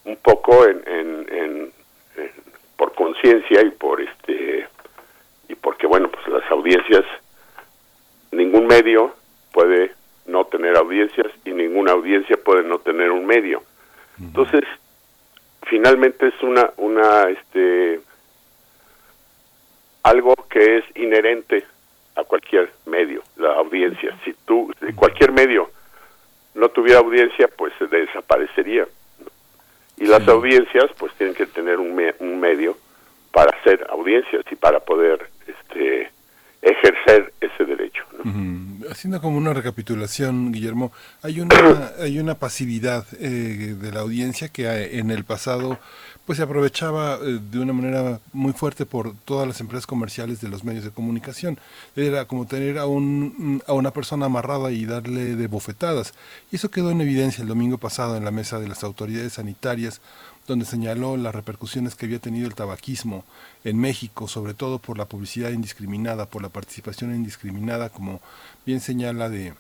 [0.07, 1.73] un poco en, en,
[2.77, 4.69] por conciencia y por este
[5.49, 7.05] y porque bueno pues las audiencias
[8.31, 9.15] ningún medio
[9.53, 9.93] puede
[10.27, 13.63] no tener audiencias y ninguna audiencia puede no tener un medio.
[14.19, 14.63] Entonces
[15.67, 18.01] finalmente es una una este
[20.03, 21.65] algo que es inherente
[22.15, 24.17] a cualquier medio la audiencia.
[24.25, 25.71] Si tú cualquier medio
[26.55, 28.87] no tuviera audiencia pues se desaparecería
[29.97, 32.77] y las audiencias pues tienen que tener un, un medio
[33.33, 36.11] para hacer audiencias y para poder este
[36.63, 38.03] ejercer ese derecho.
[38.91, 44.99] Haciendo como una recapitulación, Guillermo, hay una hay una pasividad eh, de la audiencia que
[44.99, 45.79] en el pasado
[46.27, 50.49] pues se aprovechaba eh, de una manera muy fuerte por todas las empresas comerciales de
[50.49, 51.59] los medios de comunicación.
[51.95, 56.15] Era como tener a, un, a una persona amarrada y darle de bofetadas.
[56.51, 60.01] Y eso quedó en evidencia el domingo pasado en la mesa de las autoridades sanitarias,
[60.49, 63.25] donde señaló las repercusiones que había tenido el tabaquismo
[63.65, 68.21] en México, sobre todo por la publicidad indiscriminada, por la participación indiscriminada, como
[68.65, 69.55] bien señala de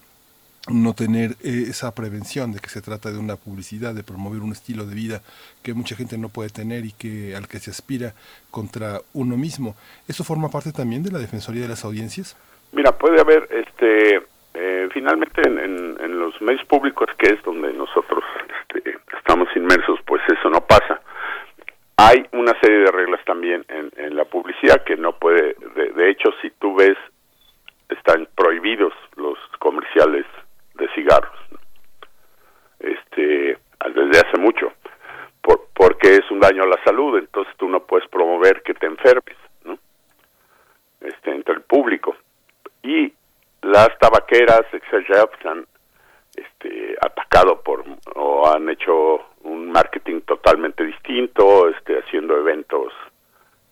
[0.69, 4.53] no tener eh, esa prevención de que se trata de una publicidad, de promover un
[4.53, 5.21] estilo de vida
[5.63, 8.15] que mucha gente no puede tener y que al que se aspira
[8.51, 9.77] contra uno mismo.
[10.09, 12.37] ¿Eso forma parte también de la Defensoría de las Audiencias?
[12.73, 14.23] Mira, puede haber, este,
[14.55, 15.87] eh, finalmente en,
[16.19, 18.25] los medios públicos, que es donde nosotros
[18.69, 21.01] este, estamos inmersos, pues eso no pasa.
[21.97, 26.31] Hay una serie de reglas también en, la publicidad que no puede, de, de hecho,
[26.43, 26.97] si tú ves,
[27.89, 30.25] están prohibidos los comerciales
[30.77, 31.39] de cigarros.
[32.79, 33.59] Este,
[33.95, 34.73] desde hace mucho,
[35.41, 38.87] por, porque es un daño a la salud, entonces tú no puedes promover que te
[38.87, 39.79] enfermes, ¿no?
[41.01, 42.17] Este, entre el público.
[42.83, 43.12] Y
[43.62, 45.67] las tabaqueras, etcétera, pues han
[46.37, 47.85] este, atacado por
[48.15, 52.93] o han hecho un marketing totalmente distinto, este, haciendo eventos,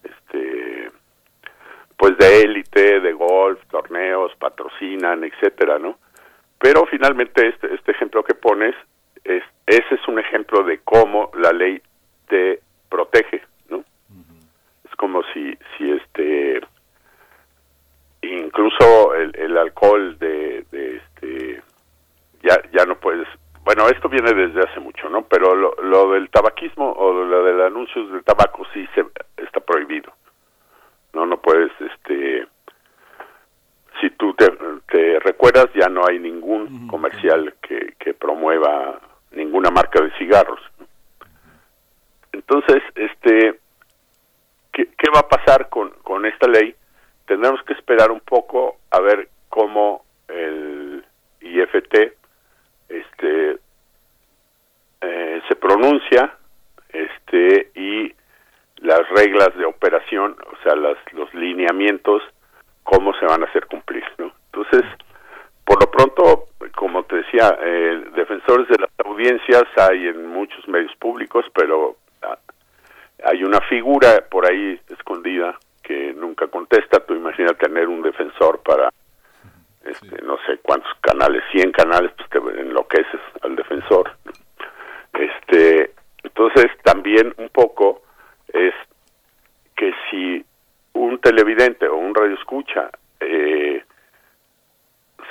[0.03, 0.90] este,
[1.97, 5.99] pues de élite, de golf, torneos, patrocinan, etcétera, ¿no?
[6.59, 8.75] Pero finalmente este, este ejemplo que pones,
[9.25, 11.81] es, ese es un ejemplo de cómo la ley
[12.29, 13.85] te protege, ¿no?
[14.85, 16.61] Es como si, si este,
[18.23, 21.62] incluso el, el alcohol de, de, este,
[22.43, 23.27] ya, ya no puedes,
[23.64, 25.23] bueno, esto viene desde hace mucho, ¿no?
[25.23, 29.05] Pero lo, lo del tabaquismo o lo del anuncio del tabaco sí se
[29.38, 30.12] está prohibido.
[31.14, 32.47] No, no puedes, este,
[34.01, 34.51] si tú te,
[35.21, 39.01] recuerdas, ya no hay ningún comercial que, que promueva
[39.33, 40.61] ninguna marca de cigarros.
[42.33, 43.59] Entonces, este,
[44.73, 46.75] ¿qué, ¿qué, va a pasar con, con esta ley?
[47.27, 51.05] Tendremos que esperar un poco a ver cómo el
[51.41, 51.95] IFT
[52.89, 53.59] este,
[55.01, 56.37] eh, se pronuncia
[56.89, 58.15] este, y
[58.79, 62.23] las reglas de operación, o sea, las, los lineamientos
[62.85, 64.33] cómo se van a hacer cumplir, ¿no?
[64.53, 64.85] Entonces,
[65.64, 70.94] por lo pronto, como te decía, eh, defensores de las audiencias hay en muchos medios
[70.97, 72.38] públicos, pero ah,
[73.25, 77.01] hay una figura por ahí escondida que nunca contesta.
[77.01, 78.90] Tú imaginas tener un defensor para,
[79.85, 84.12] este, no sé cuántos canales, 100 canales, pues te enloqueces al defensor.
[85.12, 85.92] Este,
[86.23, 88.03] entonces, también un poco
[88.53, 88.75] es
[89.77, 90.44] que si
[90.95, 93.85] un televidente o un radio escucha eh,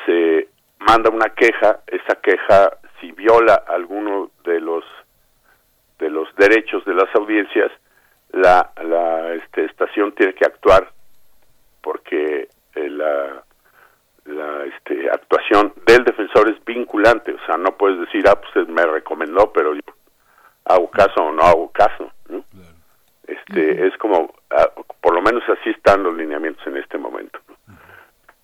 [0.06, 0.47] se
[0.80, 4.84] manda una queja, esa queja si viola alguno de los
[5.99, 7.71] de los derechos de las audiencias,
[8.32, 10.91] la, la este, estación tiene que actuar
[11.82, 13.43] porque eh, la,
[14.26, 18.86] la este, actuación del defensor es vinculante, o sea, no puedes decir, ah, pues me
[18.86, 19.82] recomendó, pero yo
[20.65, 22.12] hago caso o no hago caso.
[22.30, 22.43] ¿no?
[23.27, 24.69] Este, Es como, ah,
[25.01, 27.39] por lo menos así están los lineamientos en este momento.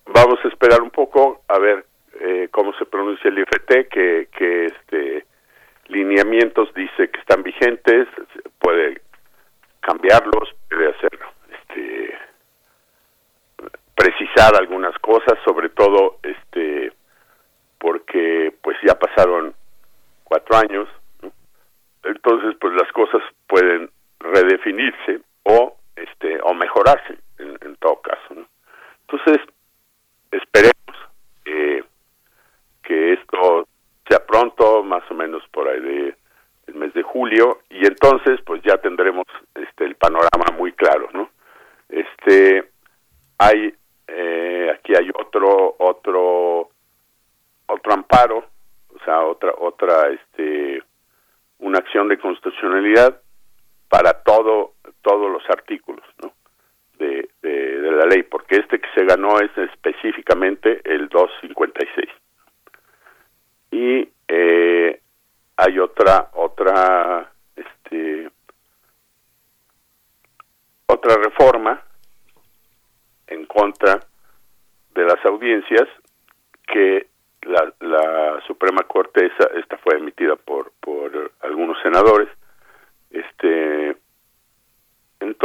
[0.06, 1.84] Vamos a esperar un poco a ver
[2.20, 5.26] eh, cómo se pronuncia el IFT, que, que este
[5.88, 8.08] lineamientos dice que están vigentes,
[8.58, 9.02] puede
[9.80, 11.26] cambiarlos, puede hacerlo.
[11.50, 12.18] Este,
[13.94, 16.92] precisar algunas cosas, sobre todo este
[17.78, 19.54] porque pues ya pasaron
[20.24, 20.88] cuatro años,
[22.04, 23.90] entonces pues las cosas pueden
[24.20, 28.46] redefinirse o este o mejorarse en, todo caso
[29.08, 29.38] entonces
[30.30, 30.74] esperemos
[32.82, 33.66] que esto
[34.08, 36.16] sea pronto más o menos por ahí de
[36.66, 41.30] el mes de julio y entonces pues ya tendremos este el panorama muy claro no
[41.88, 42.70] este
[43.38, 43.74] hay
[44.06, 46.70] eh, aquí hay otro otro
[47.66, 48.44] otro amparo
[48.94, 50.82] o sea otra otra este
[51.58, 53.20] una acción de constitucionalidad
[53.90, 56.32] para todo todos los artículos ¿no?
[56.98, 62.08] de, de, la ley, porque este que se ganó es específicamente el 256.
[63.72, 65.00] Y eh,
[65.56, 68.30] hay otra otra este
[70.86, 71.82] otra reforma
[73.26, 74.00] en contra
[74.94, 75.88] de las audiencias
[76.66, 77.08] que
[77.42, 82.28] la, la Suprema Corte esa, esta fue emitida por por algunos senadores
[83.10, 83.96] este,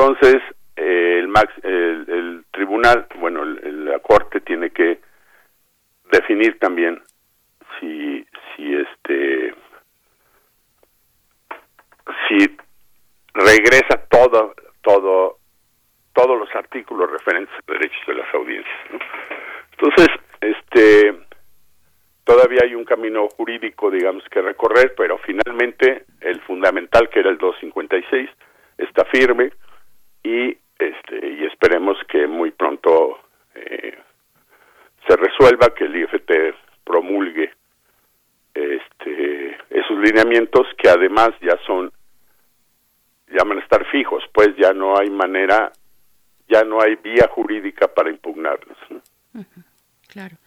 [0.08, 0.42] entonces,
[0.76, 5.00] el, max, el, tribunal, bueno, la corte tiene que
[6.12, 7.02] definir también
[7.80, 9.54] si, si este,
[12.28, 12.58] si
[13.34, 15.38] regresa todo, todo,
[16.14, 18.76] todos los artículos referentes a derechos de las audiencias.
[19.72, 20.08] Entonces,
[20.42, 21.16] este,
[22.24, 27.38] todavía hay un camino jurídico, digamos, que recorrer, pero finalmente el fundamental, que era el
[27.38, 28.30] 256,
[28.78, 29.52] está firme
[30.24, 33.20] y este y esperemos que muy pronto
[33.54, 33.98] eh,
[35.08, 36.32] se resuelva, que el IFT
[36.84, 37.52] promulgue
[40.06, 41.92] lineamientos que además ya son
[43.28, 45.72] llaman a estar fijos, pues ya no hay manera,
[46.48, 48.78] ya no hay vía jurídica para impugnarlos.
[50.08, 50.38] Claro.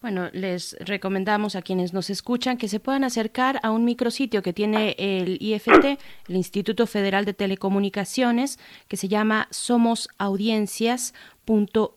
[0.00, 4.52] Bueno, les recomendamos a quienes nos escuchan que se puedan acercar a un micrositio que
[4.52, 11.12] tiene el IFT, el Instituto Federal de Telecomunicaciones, que se llama Somos Audiencias
[11.46, 11.96] .ift.org.mx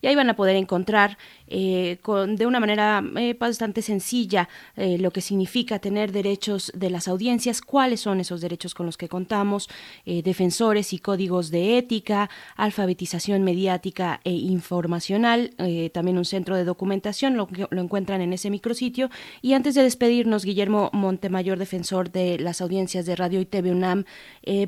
[0.00, 4.98] y ahí van a poder encontrar eh, con, de una manera eh, bastante sencilla eh,
[4.98, 9.08] lo que significa tener derechos de las audiencias, cuáles son esos derechos con los que
[9.08, 9.68] contamos,
[10.04, 15.50] defensores y códigos de ética, alfabetización mediática e informacional,
[15.92, 19.10] también un centro de documentación, lo, lo encuentran en ese micrositio.
[19.42, 24.04] Y antes de despedirnos, Guillermo Montemayor, defensor de las audiencias de Radio y TV UNAM,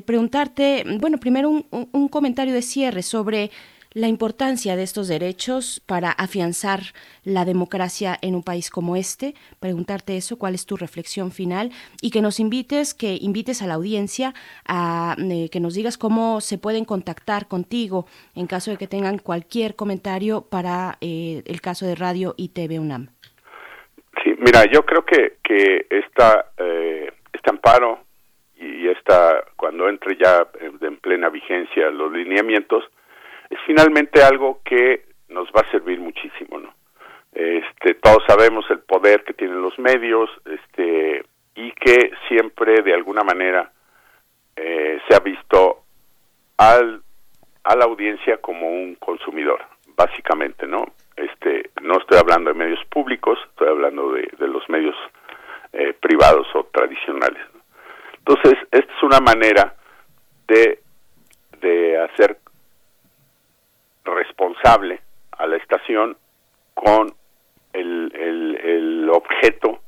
[0.05, 3.51] preguntarte, bueno, primero primero un, comentario de cierre sobre
[3.93, 6.81] la importancia de estos derechos para afianzar
[7.23, 9.33] la democracia en un país como este.
[9.61, 11.71] Preguntarte eso, cuál es tu reflexión final
[12.01, 14.33] y que nos invites, que invites a la audiencia
[14.67, 19.17] a eh, que nos digas cómo se pueden contactar contigo en caso de que tengan
[19.17, 23.07] cualquier comentario para eh, el caso de Radio y TV UNAM.
[24.21, 25.87] Sí, mira, yo creo que, eh,
[27.33, 28.10] este amparo
[28.61, 32.83] y esta cuando entre ya en plena vigencia los lineamientos
[33.49, 36.73] es finalmente algo que nos va a servir muchísimo no
[37.33, 43.23] este todos sabemos el poder que tienen los medios este y que siempre de alguna
[43.23, 43.71] manera
[44.55, 45.83] eh, se ha visto
[46.57, 47.01] al
[47.63, 49.59] a la audiencia como un consumidor
[49.95, 50.85] básicamente no
[51.15, 54.95] este no estoy hablando de medios públicos estoy hablando de, los medios
[55.73, 57.50] eh, privados o tradicionales
[58.25, 59.75] entonces, esta es una manera
[60.47, 60.79] de,
[61.59, 62.37] de hacer
[64.05, 65.01] responsable
[65.37, 66.15] a la estación
[66.75, 67.13] con
[67.73, 69.79] el, el, objeto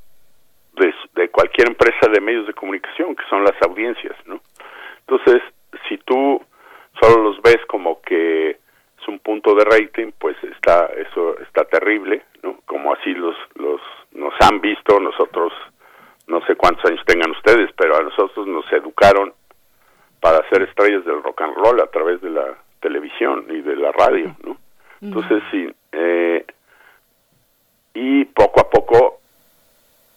[0.74, 4.42] de, de, cualquier empresa de medios de comunicación, que son las audiencias, ¿no?
[5.08, 5.42] Entonces,
[5.88, 6.42] si tú
[7.00, 12.24] solo los ves como que es un punto de rating, pues está eso está terrible,
[12.42, 12.60] ¿no?
[12.66, 13.82] Como así los los
[14.12, 15.54] nos han visto nosotros
[16.28, 19.34] no sé cuántos años tengan ustedes, pero a nosotros nos educaron
[20.20, 23.92] para ser estrellas del rock and roll a través de la televisión y de la
[23.92, 24.58] radio, ¿no?
[25.02, 26.46] Entonces, sí, eh,
[27.94, 29.20] y poco a poco,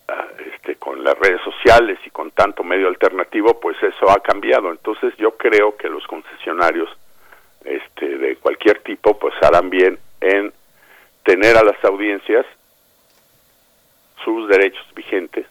[0.07, 4.71] ah, este, con las redes sociales y con tanto medio alternativo, pues eso ha cambiado.
[4.71, 6.89] Entonces, yo creo que los concesionarios
[7.65, 10.53] este, de cualquier tipo, pues harán bien en
[11.25, 12.47] tener a las audiencias
[14.25, 15.47] sus derechos vigentes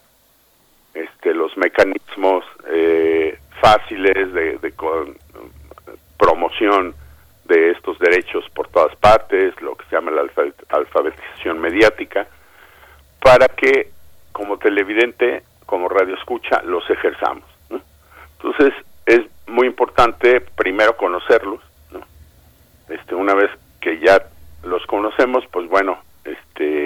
[0.96, 4.60] este, los mecanismos eh, fáciles de,
[6.18, 6.96] promoción
[7.44, 10.26] de estos derechos por todas partes, lo que se llama la
[10.70, 12.28] alfabetización mediática,
[13.22, 13.92] para que
[14.32, 17.44] como televidente, como radio escucha, los ejerzamos.
[18.38, 18.74] Entonces
[19.06, 21.62] es muy importante primero conocerlos,
[22.90, 23.50] este, una vez
[23.82, 24.28] que ya
[24.64, 26.85] los conocemos, pues bueno, este,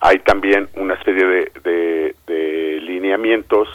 [0.00, 2.14] hay también una serie de,
[2.82, 3.68] lineamientos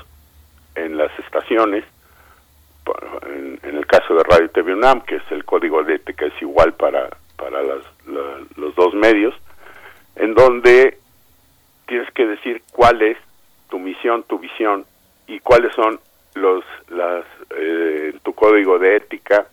[0.76, 1.84] en las estaciones,
[3.26, 6.74] en, el caso de Radio TV UNAM, que es el código de ética es igual
[6.74, 9.36] para, para los dos medios,
[10.15, 10.97] en donde
[11.88, 13.17] tienes que decir cuál es
[13.69, 14.86] tu misión, tu visión
[15.28, 15.99] y cuáles son
[16.36, 19.45] los las eh, tu código de ética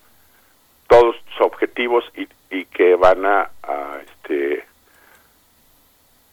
[0.89, 4.65] todos tus objetivos y, y que van a, a este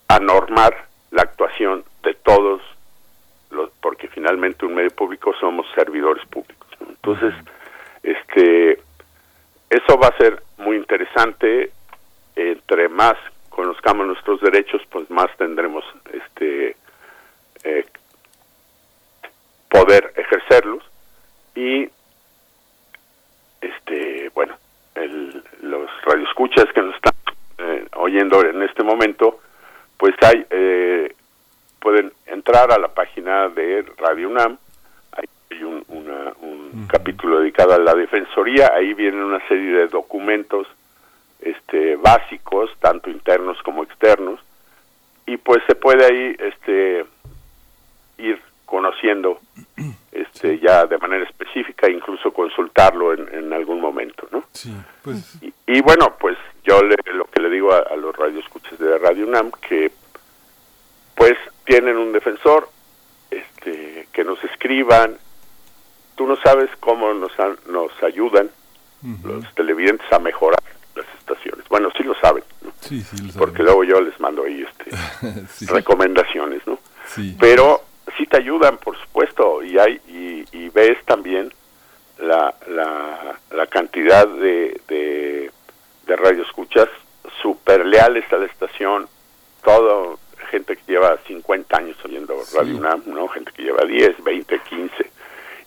[0.08, 2.62] a normar la actuación de todos
[3.52, 7.34] los porque finalmente un medio público somos servidores públicos entonces
[8.04, 8.80] este
[9.70, 11.72] eso va a ser muy interesante.
[12.36, 13.16] Entre más
[13.50, 15.84] conozcamos nuestros derechos pues más tendremos
[16.14, 16.76] este
[17.64, 17.86] eh,
[19.70, 20.84] poder ejercerlos.
[21.56, 21.90] Y
[23.62, 24.56] este bueno
[24.96, 27.14] el, los radioescuchas que nos están
[27.58, 29.40] eh, oyendo en este momento
[29.98, 31.16] pues hay eh,
[31.80, 34.58] pueden entrar a la página de Radio UNAM
[35.12, 40.68] hay un, un capítulo dedicado a la defensoría ahí vienen una serie de documentos
[41.42, 44.40] este básicos tanto internos como externos
[45.26, 47.06] y pues se puede ahí este
[48.18, 49.40] ir conociendo
[50.22, 55.38] este ya de manera específica incluso consultarlo en, algún momento no sí, pues...
[55.66, 59.28] y, bueno pues yo le, lo que le digo a, a los radioescuchas de Radio
[59.28, 59.92] UNAM que
[61.16, 62.70] pues tienen un defensor
[63.30, 65.18] este que nos escriban.
[66.16, 67.32] Tú no sabes cómo nos
[67.68, 68.50] nos ayudan
[69.24, 70.62] los televidentes a mejorar
[70.96, 71.68] las estaciones.
[71.70, 72.44] Bueno, sí lo saben,
[72.82, 73.38] sí, sí lo saben.
[73.38, 76.80] porque luego yo les mando ahí este, recomendaciones, ¿no?
[77.40, 77.84] Pero
[78.18, 81.52] sí te ayudan, por supuesto, y hay y, ves también
[82.20, 85.52] la, la, cantidad de, de,
[86.06, 86.88] de radioescuchas
[87.42, 89.08] super leales a la estación,
[89.64, 90.20] todo
[90.52, 93.28] gente que lleva 50 años oyendo Radio UNAM, ¿no?
[93.28, 95.12] gente que lleva 10, 20, 15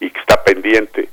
[0.00, 1.08] y que está pendiente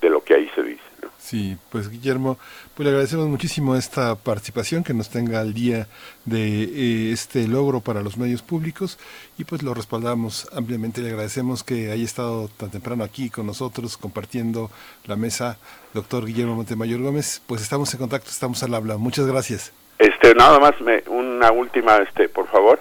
[0.00, 0.82] de lo que ahí se dice.
[1.18, 2.38] Sí, pues Guillermo,
[2.76, 5.86] pues le agradecemos muchísimo esta participación que nos tenga al día
[6.26, 8.98] de eh, este logro para los medios públicos
[9.38, 11.00] y pues lo respaldamos ampliamente.
[11.00, 14.70] Le agradecemos que haya estado tan temprano aquí con nosotros compartiendo
[15.06, 15.56] la mesa,
[15.94, 17.42] doctor Guillermo Montemayor Gómez.
[17.46, 18.98] Pues estamos en contacto, estamos al habla.
[18.98, 19.72] Muchas gracias.
[19.98, 22.78] Este, nada más me, una última, este, por favor.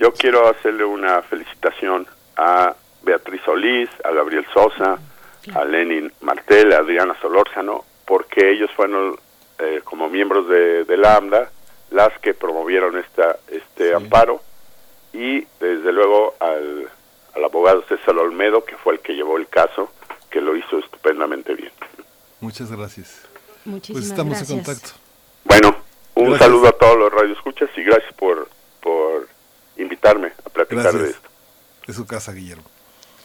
[0.00, 2.74] Yo quiero hacerle una felicitación a
[3.04, 4.98] Beatriz Solís, a Gabriel Sosa,
[5.54, 9.16] a Lenin Martel, a Adriana Solórzano, porque ellos fueron
[9.58, 11.50] eh, como miembros de, de Lambda
[11.90, 14.42] las que promovieron esta, este amparo
[15.12, 16.90] y desde luego al,
[17.34, 19.90] al abogado César Olmedo, que fue el que llevó el caso,
[20.30, 21.72] que lo hizo estupendamente bien.
[22.40, 23.22] Muchas gracias.
[23.64, 24.90] Muchísimas pues estamos en contacto.
[25.44, 25.76] Bueno,
[26.14, 28.48] un saludo a todos los radioescuchas y gracias por,
[28.80, 29.28] por
[29.76, 31.28] invitarme a platicar de esto.
[31.86, 32.64] De su casa, Guillermo.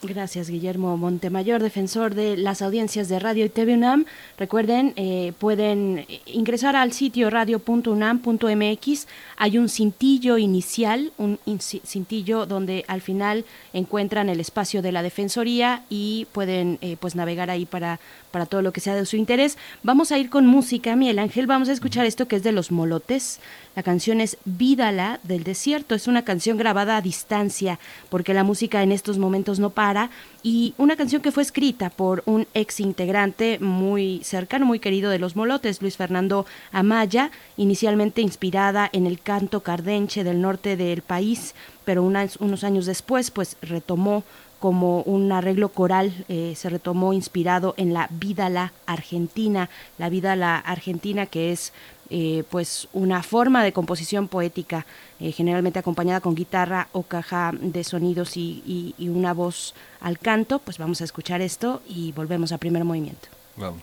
[0.04, 4.04] Gracias, Guillermo Montemayor, defensor de las audiencias de Radio y TV UNAM.
[4.36, 9.06] Recuerden, eh, pueden ingresar al sitio radio.unam.mx.
[9.36, 15.84] Hay un cintillo inicial, un cintillo donde al final encuentran el espacio de la Defensoría
[15.88, 18.00] y pueden eh, pues navegar ahí para,
[18.32, 19.56] para todo lo que sea de su interés.
[19.84, 21.46] Vamos a ir con música, Miguel Ángel.
[21.46, 23.38] Vamos a escuchar esto que es de los molotes.
[23.76, 25.94] La canción es Vídala del desierto.
[25.94, 27.78] Es una canción grabada a distancia
[28.10, 30.10] porque la música en estos momentos no para.
[30.42, 35.18] Y una canción que fue escrita por un ex integrante muy cercano, muy querido de
[35.18, 41.54] los Molotes, Luis Fernando Amaya, inicialmente inspirada en el canto cardenche del norte del país,
[41.84, 44.24] pero unos años después pues retomó
[44.62, 50.36] como un arreglo coral, eh, se retomó inspirado en la vida la argentina, la vida
[50.36, 51.72] la argentina que es
[52.10, 54.86] eh, pues una forma de composición poética,
[55.18, 60.60] eh, generalmente acompañada con guitarra o caja de sonidos y, y, una voz al canto,
[60.60, 63.26] pues vamos a escuchar esto y volvemos a primer movimiento.
[63.56, 63.82] Vamos.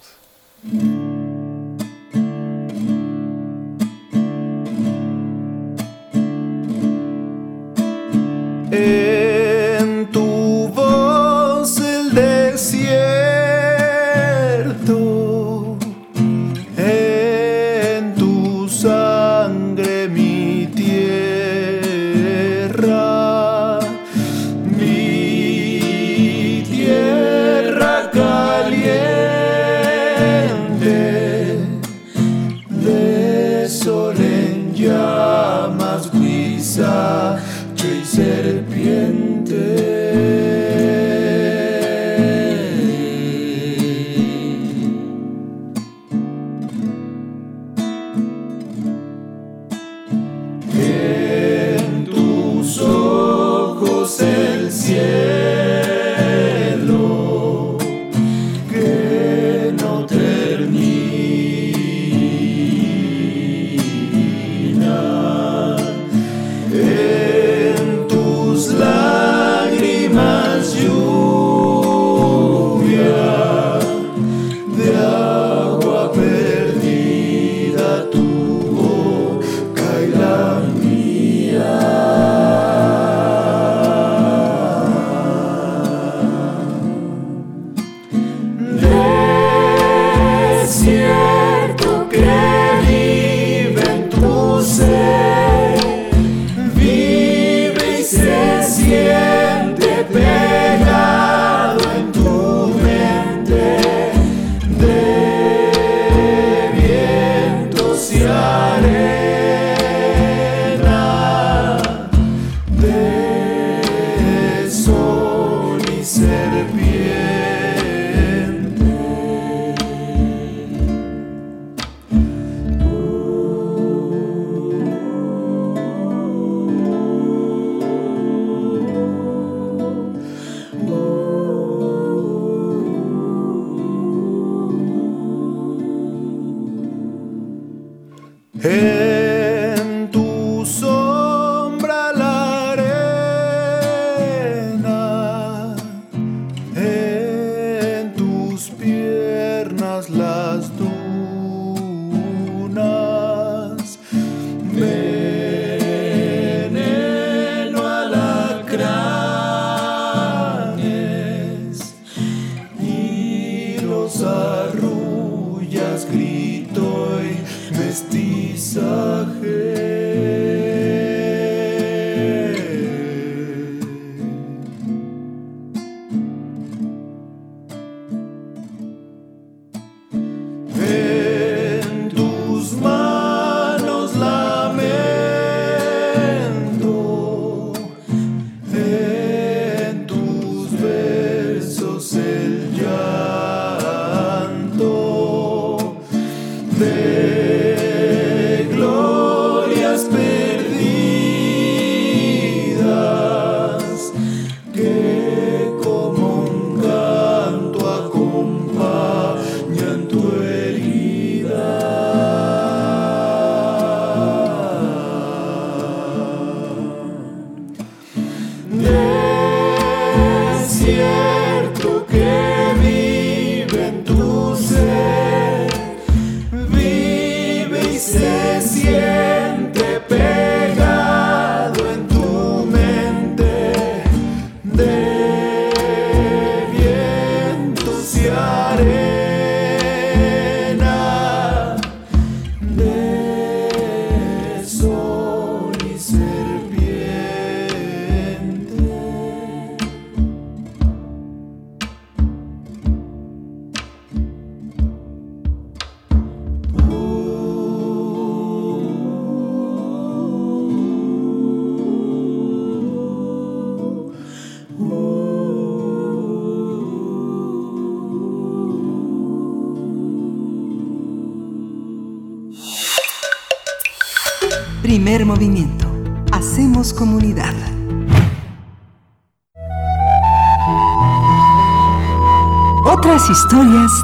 [8.71, 9.18] En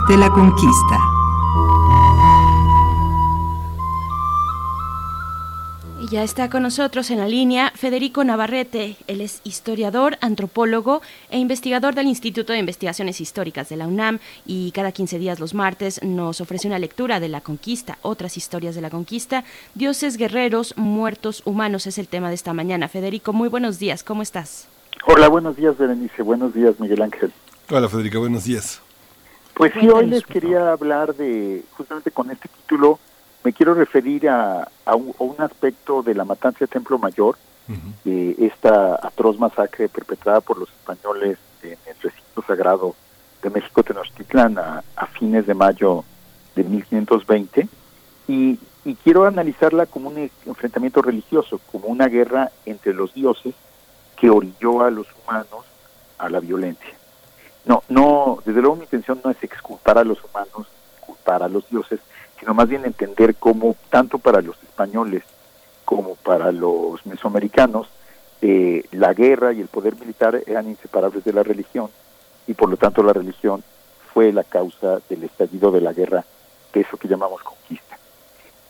[0.07, 0.99] de la conquista.
[6.11, 8.97] Ya está con nosotros en la línea Federico Navarrete.
[9.07, 11.01] Él es historiador, antropólogo
[11.31, 15.55] e investigador del Instituto de Investigaciones Históricas de la UNAM y cada 15 días los
[15.55, 19.43] martes nos ofrece una lectura de la conquista, otras historias de la conquista.
[19.73, 22.87] Dioses guerreros, muertos humanos es el tema de esta mañana.
[22.89, 24.67] Federico, muy buenos días, ¿cómo estás?
[25.07, 26.21] Hola, buenos días, Berenice.
[26.21, 27.33] Buenos días, Miguel Ángel.
[27.71, 28.84] Hola, Federico, buenos días.
[29.55, 32.99] Pues sí, hoy les quería hablar de, justamente con este título,
[33.41, 37.37] me quiero referir a, un, aspecto de la matanza de Templo Mayor,
[38.03, 42.95] de esta atroz masacre perpetrada por los españoles en el recinto sagrado
[43.41, 44.83] de México Tenochtitlan a,
[45.17, 46.03] fines de mayo
[46.55, 47.67] de 1520
[48.27, 53.55] y, y quiero analizarla como un enfrentamiento religioso, como una guerra entre los dioses
[54.17, 55.65] que orilló a los humanos
[56.17, 56.93] a la violencia.
[57.65, 60.67] No, no, desde luego mi intención no es exculpar a los humanos,
[60.99, 61.99] culpar a los dioses,
[62.39, 65.23] sino más bien entender cómo tanto para los españoles
[65.83, 67.87] como para los mesoamericanos
[68.41, 71.89] eh, la guerra y el poder militar eran inseparables de la religión
[72.47, 73.63] y por lo tanto la religión
[74.13, 76.23] fue la causa del estallido de la guerra
[76.73, 77.97] de eso que llamamos conquista.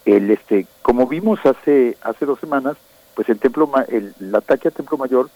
[0.05, 2.77] El este como vimos hace hace dos semanas,
[3.13, 5.29] pues el templo el, el ataque al templo mayor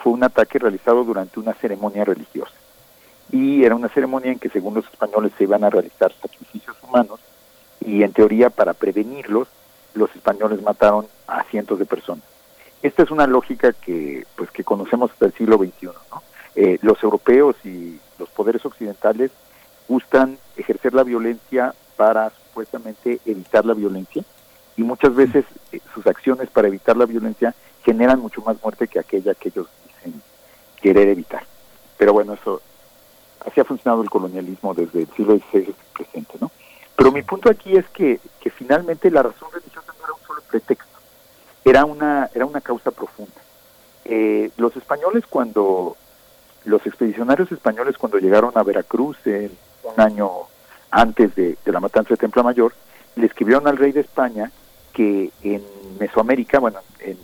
[0.00, 2.52] fue un ataque realizado durante una ceremonia religiosa
[3.32, 7.20] y era una ceremonia en que según los españoles se iban a realizar sacrificios humanos
[7.80, 9.48] y en teoría para prevenirlos
[9.94, 12.24] los españoles mataron a cientos de personas.
[12.82, 15.90] Esta es una lógica que pues que conocemos hasta el siglo XXI.
[16.56, 19.30] Eh, los europeos y los poderes occidentales
[19.88, 24.24] gustan ejercer la violencia para supuestamente evitar la violencia
[24.76, 27.54] y muchas veces eh, sus acciones para evitar la violencia
[27.84, 30.22] generan mucho más muerte que aquella que ellos dicen
[30.80, 31.44] querer evitar.
[31.98, 32.62] Pero bueno, eso
[33.46, 36.50] así ha funcionado el colonialismo desde el siglo XVI presente, ¿no?
[36.96, 40.42] Pero mi punto aquí es que, que finalmente la razón religiosa no era un solo
[40.50, 40.98] pretexto,
[41.64, 43.40] era una, era una causa profunda.
[44.04, 45.96] Eh, los españoles cuando,
[46.64, 50.30] los expedicionarios españoles cuando llegaron a Veracruz un año
[50.90, 52.74] antes de, la matanza de Templo Mayor,
[53.16, 54.50] le escribieron al rey de España
[54.92, 55.62] que en
[55.98, 57.16] Mesoamérica, bueno, en,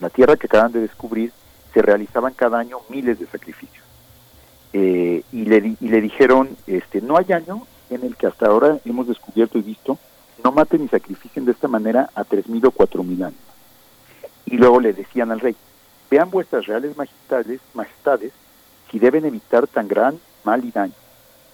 [0.00, 1.32] la tierra que acaban de descubrir,
[1.72, 3.83] se realizaban cada año miles de sacrificios.
[4.76, 8.78] Eh, y, le, y le dijeron, este, no hay año en el que hasta ahora
[8.84, 9.98] hemos descubierto y visto,
[10.42, 13.38] no maten ni sacrificen de esta manera a tres mil o cuatro mil años.
[14.46, 15.54] Y luego le decían al rey,
[16.10, 18.32] vean vuestras reales majestades, majestades
[18.90, 20.92] si deben evitar tan gran mal y daño.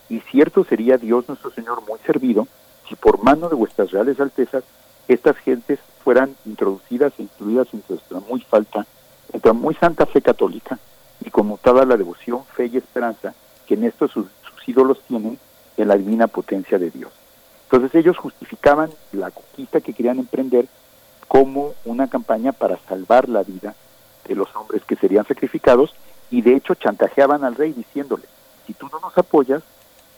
[0.09, 2.49] Y cierto sería Dios nuestro Señor muy servido
[2.89, 4.64] si por mano de vuestras reales altezas
[5.09, 8.87] estas gentes fueran introducidas e incluidas en nuestra muy falta,
[9.31, 10.79] nuestra muy santa fe católica
[11.25, 13.35] y conmutada la devoción, fe y esperanza
[13.66, 14.29] que en estos sus
[14.66, 15.39] ídolos tienen
[15.77, 17.12] de la divina potencia de Dios.
[17.64, 20.66] Entonces ellos justificaban la conquista que querían emprender
[21.29, 23.75] como una campaña para salvar la vida
[24.27, 25.95] de los hombres que serían sacrificados
[26.31, 28.25] y de hecho chantajeaban al rey diciéndole,
[28.66, 29.62] si tú no nos apoyas,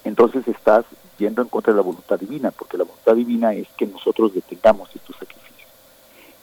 [0.05, 0.85] entonces estás
[1.19, 4.89] yendo en contra de la voluntad divina, porque la voluntad divina es que nosotros detengamos
[4.95, 5.71] estos sacrificios.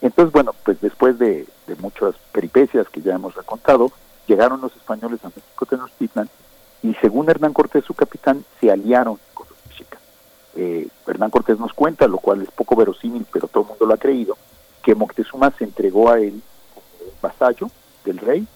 [0.02, 1.46] Entonces, bueno, pues después de,
[1.80, 3.92] muchas peripecias que ya hemos recontado,
[4.30, 6.30] llegaron los españoles a México Tenochtitlan
[6.84, 10.00] y según Hernán Cortés, su capitán, se aliaron con los mexicas.
[10.56, 13.94] Eh, Hernán Cortés nos cuenta, lo cual es poco verosímil, pero todo el mundo lo
[13.94, 14.38] ha creído,
[14.84, 16.42] que Moctezuma se entregó a él
[16.74, 17.70] como vasallo
[18.06, 18.48] del rey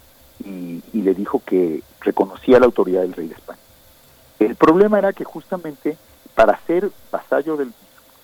[0.46, 3.60] y, le dijo que reconocía la autoridad del rey de España.
[4.40, 5.98] El problema era que justamente
[6.34, 7.74] para ser vasallo del,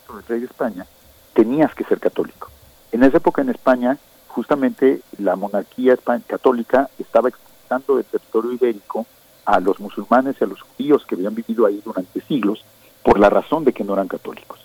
[0.07, 0.85] del rey de España
[1.33, 2.49] tenías que ser católico.
[2.93, 3.97] En esa época en España,
[4.29, 9.05] justamente la monarquía católica estaba expulsando del territorio ibérico
[9.45, 12.63] a los musulmanes y a los judíos que habían vivido ahí durante siglos
[13.03, 14.59] por la razón de que no eran católicos.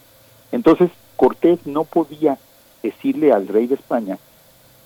[0.52, 2.38] Entonces, Cortés no podía
[2.82, 4.18] decirle al rey de España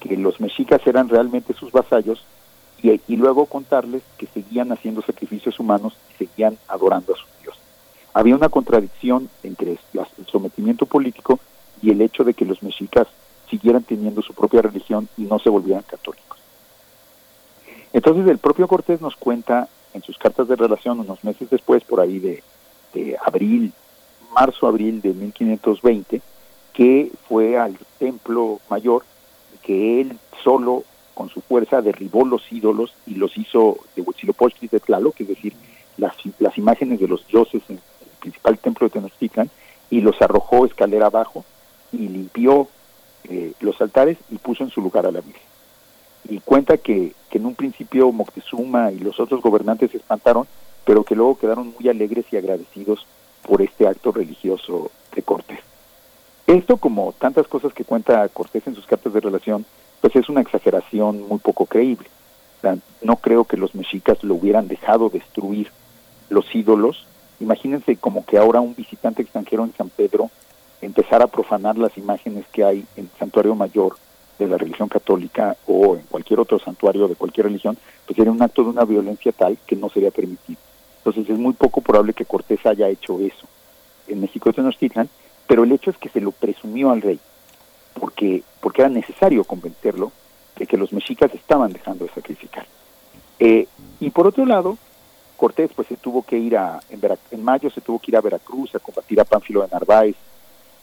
[0.01, 2.25] que los mexicas eran realmente sus vasallos
[2.81, 7.63] y, luego contarles que seguían haciendo sacrificios humanos y seguían adorando a sus dioses.
[8.15, 9.79] Había una contradicción entre el
[10.31, 11.41] sometimiento político
[11.83, 13.09] y el hecho de que los mexicas
[13.49, 16.39] siguieran teniendo su propia religión y no se volvieran católicos.
[17.93, 22.01] Entonces el propio Cortés nos cuenta en sus cartas de relación unos meses después, por
[22.01, 22.43] ahí de,
[23.25, 23.73] abril,
[24.35, 26.21] marzo-abril de 1520,
[26.73, 29.05] que fue al templo mayor,
[29.63, 30.85] que él solo
[31.15, 35.55] con su fuerza derribó los ídolos y los hizo de Huitzilopochtli de Tlaloc, es decir,
[35.97, 37.83] las, las imágenes de los dioses en el
[38.21, 39.51] principal templo de Tenochtitlan,
[39.91, 41.45] y los arrojó escalera abajo
[41.93, 42.69] y limpió
[43.25, 45.43] eh, los altares y puso en su lugar a la Virgen.
[46.29, 50.47] Y cuenta que, que en un principio Moctezuma y los otros gobernantes se espantaron,
[50.85, 53.07] pero que luego quedaron muy alegres y agradecidos
[53.43, 55.61] por este acto religioso de Cortés.
[56.47, 59.67] Esto, como tantas cosas que cuenta Cortés en sus cartas de relación,
[60.01, 62.09] pues es una exageración muy poco creíble.
[63.03, 65.71] no creo que los mexicas lo hubieran dejado destruir
[66.31, 67.07] los ídolos.
[67.41, 70.31] Imagínense como que ahora un visitante extranjero en San Pedro
[70.81, 73.97] empezara a profanar las imágenes que hay en el santuario mayor
[74.39, 77.77] de la religión católica o en cualquier otro santuario de cualquier religión,
[78.07, 80.59] pues sería un acto de una violencia tal que no sería permitido.
[80.99, 83.47] Entonces es muy poco probable que Cortés haya hecho eso
[84.07, 85.09] en México de Tenochtitlan,
[85.47, 87.19] pero el hecho es que se lo presumió al rey,
[87.99, 90.13] porque, porque era necesario convencerlo
[90.57, 92.67] de que los mexicas estaban dejando de sacrificar.
[93.39, 93.67] Eh,
[94.01, 94.77] y por otro lado,
[95.37, 97.01] Cortés pues se tuvo que ir a, en,
[97.31, 100.17] en, mayo se tuvo que ir a Veracruz a combatir a Pánfilo de Narváez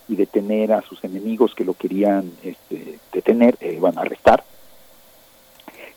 [0.08, 4.44] y detener a sus enemigos que lo querían este, detener, eh, bueno, arrestar.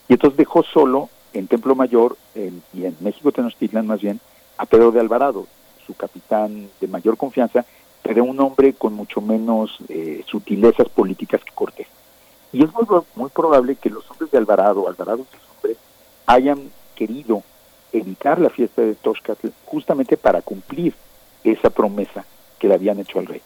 [0.08, 4.20] Y entonces dejó solo en Templo Mayor y en México Tenochtitlan más bien
[4.56, 5.46] a Pedro de Alvarado,
[5.86, 7.64] su capitán de mayor confianza,
[8.02, 11.86] pero un hombre con mucho menos eh, sutilezas políticas que Cortés.
[12.52, 12.84] Y es muy,
[13.14, 15.76] muy probable que los hombres de Alvarado, Alvarado y sus hombres,
[16.26, 17.42] hayan querido
[17.92, 20.94] evitar la fiesta de Toxcatl justamente para cumplir
[21.44, 22.24] esa promesa
[22.58, 23.42] que le habían hecho al rey.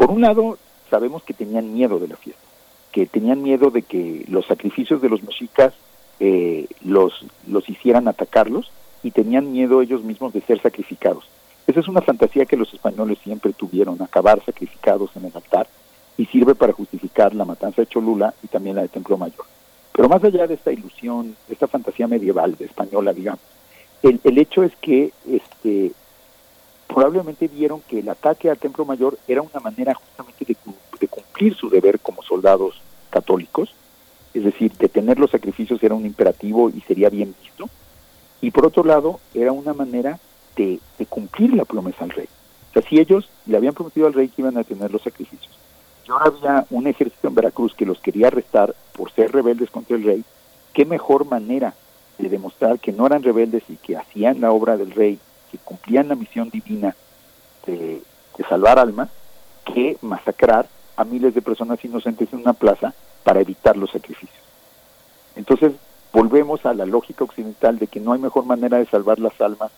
[0.00, 0.56] Por un lado,
[0.88, 2.40] sabemos que tenían miedo de la fiesta,
[2.90, 5.74] que tenían miedo de que los sacrificios de los mexicas
[6.20, 8.72] eh, los, los hicieran atacarlos
[9.02, 11.24] y tenían miedo ellos mismos de ser sacrificados.
[11.66, 15.68] Esa es una fantasía que los españoles siempre tuvieron, acabar sacrificados en el altar,
[16.16, 19.44] y sirve para justificar la matanza de Cholula y también la de Templo Mayor.
[19.92, 23.40] Pero más allá de esta ilusión, esta fantasía medieval de española, digamos,
[24.02, 25.92] el, el hecho es que este,
[26.92, 30.56] probablemente vieron que el ataque al Templo Mayor era una manera justamente de,
[30.98, 32.80] de cumplir su deber como soldados
[33.10, 33.72] católicos,
[34.34, 37.68] es decir, detener los sacrificios era un imperativo y sería bien visto,
[38.40, 40.18] y por otro lado era una manera
[40.56, 42.28] de, cumplir la promesa al rey.
[42.70, 45.58] O sea, si ellos le habían prometido al rey que iban a tener los sacrificios,
[46.06, 49.96] y ahora había un ejército en Veracruz que los quería arrestar por ser rebeldes contra
[49.96, 50.24] el rey,
[50.72, 51.74] qué mejor manera
[52.18, 55.18] de demostrar que no eran rebeldes y que hacían la obra del rey,
[55.50, 56.94] que cumplían la misión divina
[57.66, 58.02] de,
[58.36, 59.08] de salvar almas,
[59.64, 62.94] que masacrar a miles de personas inocentes en una plaza
[63.24, 64.42] para evitar los sacrificios.
[65.36, 65.72] Entonces,
[66.12, 69.70] volvemos a la lógica occidental de que no hay mejor manera de salvar las almas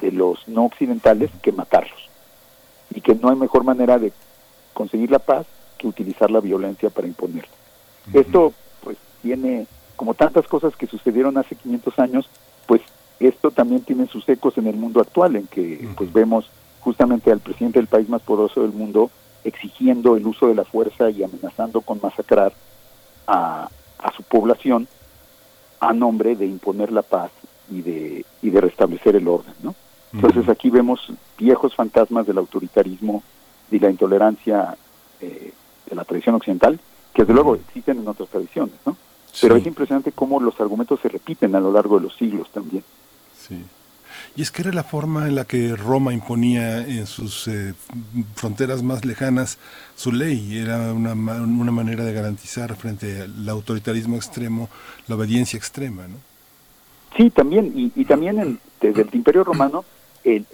[0.00, 2.10] de los no occidentales que matarlos.
[2.94, 4.12] Y que no hay mejor manera de
[4.72, 5.46] conseguir la paz
[5.78, 7.50] que utilizar la violencia para imponerla.
[8.12, 8.52] Esto,
[8.82, 9.66] pues, tiene,
[9.96, 12.28] como tantas cosas que sucedieron hace 500 años,
[13.20, 16.50] esto también tiene sus ecos en el mundo actual, en que pues vemos
[16.80, 19.10] justamente al presidente del país más poderoso del mundo
[19.44, 22.52] exigiendo el uso de la fuerza y amenazando con masacrar
[23.26, 24.88] a, a su población
[25.80, 27.30] a nombre de imponer la paz
[27.70, 29.74] y de, y de restablecer el orden, ¿no?
[30.12, 33.22] Entonces aquí vemos viejos fantasmas del autoritarismo
[33.70, 34.76] y la intolerancia
[35.20, 35.52] eh,
[35.88, 36.78] de la tradición occidental,
[37.12, 38.96] que desde luego existen en otras tradiciones, ¿no?
[39.40, 42.82] Pero es impresionante cómo los argumentos se repiten a lo largo de los siglos también.
[43.48, 43.62] Sí.
[44.34, 47.74] Y es que era la forma en la que Roma imponía en sus eh,
[48.34, 49.58] fronteras más lejanas
[49.94, 50.58] su ley.
[50.58, 54.68] Era una, una manera de garantizar frente al autoritarismo extremo
[55.06, 56.16] la obediencia extrema, ¿no?
[57.16, 57.72] Sí, también.
[57.74, 59.84] Y, y también desde el Imperio Romano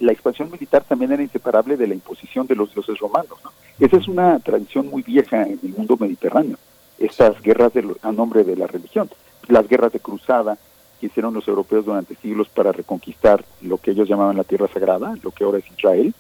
[0.01, 3.39] la expansión militar también era inseparable de la imposición de los dioses romanos.
[3.79, 6.59] Esa es una tradición muy vieja en el mundo mediterráneo,
[6.99, 7.73] estas guerras
[8.03, 9.09] a nombre de la religión,
[9.49, 10.59] las guerras de cruzada
[11.03, 15.17] que hicieron los europeos durante siglos para reconquistar lo que ellos llamaban la tierra sagrada,
[15.21, 16.15] lo que ahora es Israel,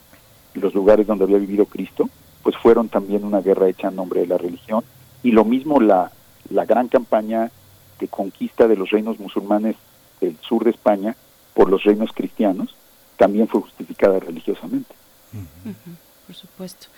[0.57, 2.11] y los lugares donde había vivido Cristo,
[2.43, 4.83] pues fueron también una guerra hecha a nombre de la religión,
[5.23, 6.11] y lo mismo la,
[6.51, 7.53] la gran campaña
[8.01, 9.77] de conquista de los reinos musulmanes
[10.21, 11.15] del sur de España
[11.55, 12.75] por los reinos cristianos,
[13.17, 14.97] también fue justificada religiosamente.
[16.27, 16.89] por supuesto.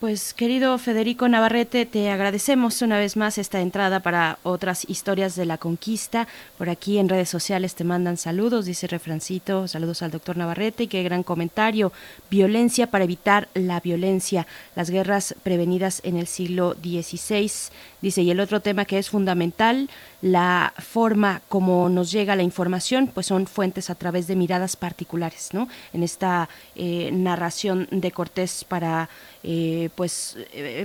[0.00, 5.44] Pues querido Federico Navarrete, te agradecemos una vez más esta entrada para otras historias de
[5.44, 6.28] la conquista.
[6.56, 10.86] Por aquí en redes sociales te mandan saludos, dice Refrancito, saludos al doctor Navarrete, y
[10.86, 11.92] qué gran comentario.
[12.30, 14.46] Violencia para evitar la violencia,
[14.76, 17.50] las guerras prevenidas en el siglo XVI.
[18.00, 19.90] Dice, y el otro tema que es fundamental,
[20.22, 25.50] la forma como nos llega la información, pues son fuentes a través de miradas particulares,
[25.52, 25.68] ¿no?
[25.92, 29.10] En esta eh, narración de Cortés para...
[29.44, 30.36] Eh, pues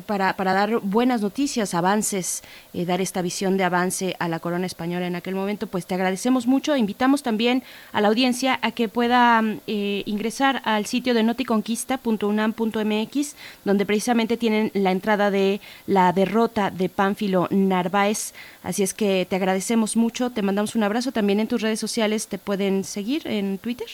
[0.05, 5.07] para, para, dar buenas noticias, avances, dar esta visión de avance a la corona española
[5.07, 6.75] en aquel momento, pues te agradecemos mucho.
[6.75, 13.35] Invitamos también a la audiencia a que pueda ingresar al sitio de noticonquista.unam.mx,
[13.65, 18.33] donde precisamente tienen la entrada de la derrota de Pánfilo Narváez.
[18.63, 21.11] Así es que te agradecemos mucho, te mandamos un abrazo.
[21.11, 23.87] También en tus redes sociales te pueden seguir en Twitter.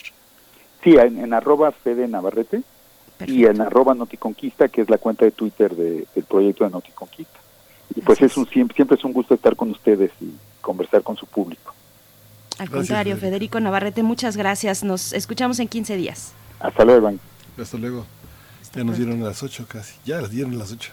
[0.84, 2.62] Sí, en, arroba Fede Navarrete
[3.26, 7.40] y en arroba Noticonquista, que es la cuenta de Twitter del proyecto de Noticonquista.
[7.96, 10.30] Y pues es un, siempre, siempre es un gusto estar con ustedes y
[10.60, 11.74] conversar con su público.
[12.58, 14.84] Al contrario, Federico Navarrete, muchas gracias.
[14.84, 16.32] Nos escuchamos en 15 días.
[16.60, 17.10] Hasta luego,
[17.60, 18.06] Hasta luego.
[18.72, 19.96] ya nos dieron las 8 casi.
[20.04, 20.92] Ya las dieron las 8.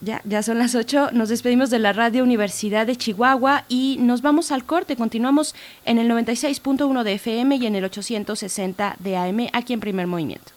[0.00, 1.10] Ya, ya son las 8.
[1.12, 4.96] Nos despedimos de la Radio Universidad de Chihuahua y nos vamos al corte.
[4.96, 10.06] Continuamos en el 96.1 de FM y en el 860 de AM aquí en Primer
[10.06, 10.52] Movimiento.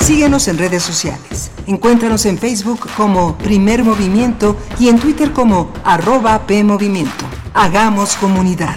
[0.00, 1.50] Síguenos en redes sociales.
[1.66, 7.24] Encuéntranos en Facebook como Primer Movimiento y en Twitter como arroba PMovimiento.
[7.54, 8.76] Hagamos comunidad.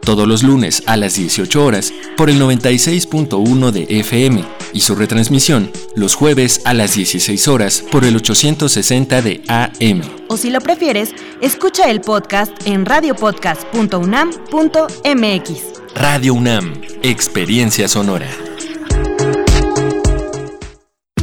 [0.00, 5.70] Todos los lunes a las 18 horas por el 96.1 de FM y su retransmisión
[5.94, 10.02] los jueves a las 16 horas por el 860 de AM.
[10.28, 15.62] O si lo prefieres, escucha el podcast en radiopodcast.unam.mx.
[15.94, 18.28] Radio UNAM, Experiencia Sonora.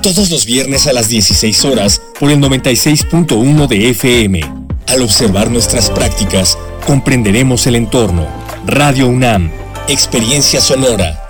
[0.00, 4.40] todos los viernes a las 16 horas por el 96.1 de FM.
[4.88, 8.26] Al observar nuestras prácticas, comprenderemos el entorno.
[8.66, 9.50] Radio UNAM,
[9.88, 11.26] Experiencia Sonora.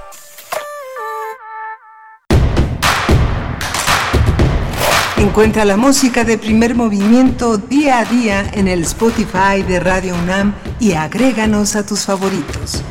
[5.19, 10.55] Encuentra la música de primer movimiento día a día en el Spotify de Radio UNAM
[10.79, 12.83] y agréganos a tus favoritos.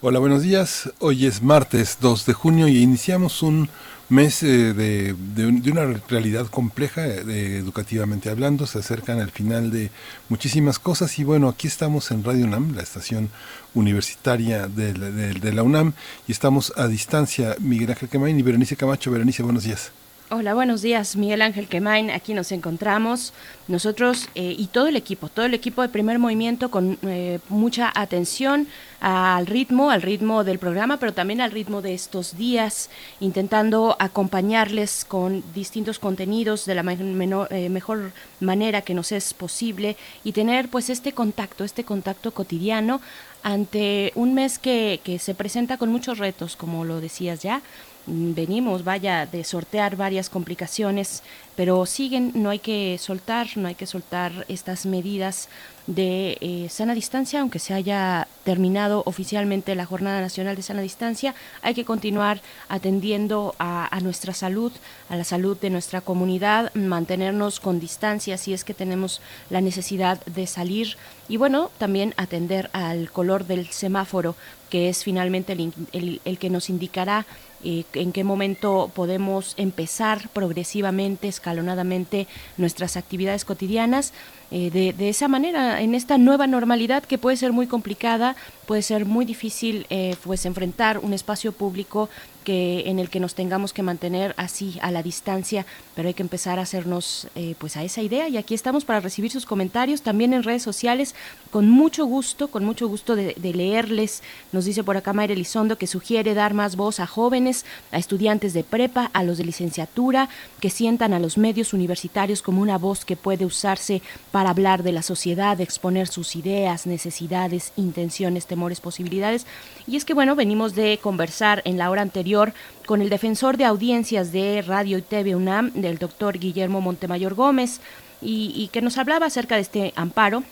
[0.00, 0.92] Hola, buenos días.
[1.00, 3.68] Hoy es martes 2 de junio y iniciamos un
[4.08, 9.90] mes eh, de, una realidad compleja eh, educativamente hablando, se acercan al final de
[10.28, 13.28] muchísimas cosas y bueno, aquí estamos en Radio UNAM, la estación
[13.74, 15.94] universitaria de, la UNAM
[16.28, 19.10] y estamos a distancia Miguel Ángel Quemain y Berenice Camacho.
[19.10, 19.90] Berenice, buenos días.
[20.30, 22.10] Hola, buenos días, Miguel Ángel Quemain.
[22.10, 23.32] Aquí nos encontramos
[23.66, 27.90] nosotros eh, y todo el equipo, todo el equipo de primer movimiento con eh, mucha
[27.94, 28.68] atención
[29.00, 35.06] al ritmo, al ritmo del programa, pero también al ritmo de estos días, intentando acompañarles
[35.06, 40.90] con distintos contenidos de la eh, mejor manera que nos es posible y tener pues
[40.90, 43.00] este contacto, este contacto cotidiano
[43.42, 47.62] ante un mes que, que se presenta con muchos retos, como lo decías ya
[48.08, 51.22] venimos, vaya, de sortear varias complicaciones,
[51.56, 55.48] pero siguen, no hay que soltar, no hay que soltar estas medidas
[55.88, 61.34] de eh, sana distancia, aunque se haya terminado oficialmente la Jornada Nacional de Sana Distancia,
[61.62, 64.70] hay que continuar atendiendo a, a, nuestra salud,
[65.08, 70.24] a la salud de nuestra comunidad, mantenernos con distancia si es que tenemos la necesidad
[70.26, 70.96] de salir
[71.28, 74.36] y bueno, también atender al color del semáforo,
[74.70, 77.26] que es finalmente el, el, el que nos indicará
[77.62, 84.12] en qué momento podemos empezar progresivamente, escalonadamente nuestras actividades cotidianas.
[84.50, 88.34] Eh, de, de, esa manera, en esta nueva normalidad que puede ser muy complicada,
[88.66, 92.08] puede ser muy difícil eh, pues enfrentar un espacio público
[92.48, 96.58] en el que nos tengamos que mantener así a la distancia, pero hay que empezar
[96.58, 100.32] a hacernos eh, pues a esa idea y aquí estamos para recibir sus comentarios también
[100.32, 101.14] en redes sociales
[101.50, 104.22] con mucho gusto, con mucho gusto de, de leerles.
[104.52, 108.54] Nos dice por acá Mayra Elizondo que sugiere dar más voz a jóvenes, a estudiantes
[108.54, 110.28] de prepa, a los de licenciatura,
[110.60, 114.92] que sientan a los medios universitarios como una voz que puede usarse para hablar de
[114.92, 119.46] la sociedad, exponer sus ideas, necesidades, intenciones, temores, posibilidades.
[119.86, 122.37] Y es que bueno, venimos de conversar en la hora anterior
[122.86, 127.80] con el defensor de audiencias de Radio y TV UNAM, del doctor Guillermo Montemayor Gómez,
[128.20, 130.42] y, y que nos hablaba acerca de este amparo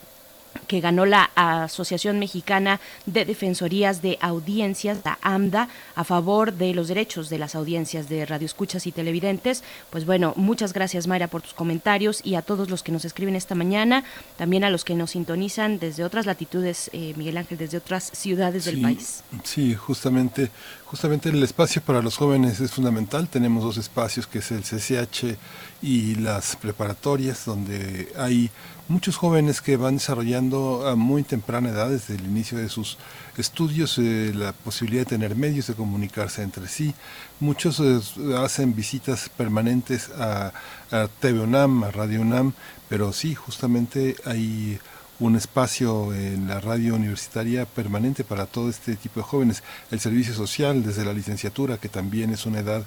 [0.66, 6.88] que ganó la Asociación Mexicana de Defensorías de Audiencias, la AMDA, a favor de los
[6.88, 9.62] derechos de las audiencias de radioescuchas y televidentes.
[9.90, 13.36] Pues bueno, muchas gracias Mayra por tus comentarios y a todos los que nos escriben
[13.36, 14.04] esta mañana,
[14.36, 18.64] también a los que nos sintonizan desde otras latitudes, eh, Miguel Ángel, desde otras ciudades
[18.64, 19.24] del sí, país.
[19.44, 20.50] Sí, justamente,
[20.86, 23.28] justamente el espacio para los jóvenes es fundamental.
[23.28, 25.36] Tenemos dos espacios que es el CCH
[25.82, 28.50] y las preparatorias, donde hay
[28.88, 32.98] muchos jóvenes que van desarrollando a muy temprana edad, desde el inicio de sus
[33.36, 36.94] estudios, eh, la posibilidad de tener medios de comunicarse entre sí.
[37.40, 38.00] Muchos eh,
[38.38, 40.52] hacen visitas permanentes a,
[40.92, 42.52] a TV UNAM, a Radio UNAM,
[42.88, 44.78] pero sí, justamente hay
[45.18, 49.62] un espacio en la radio universitaria permanente para todo este tipo de jóvenes.
[49.90, 52.84] El servicio social desde la licenciatura, que también es una edad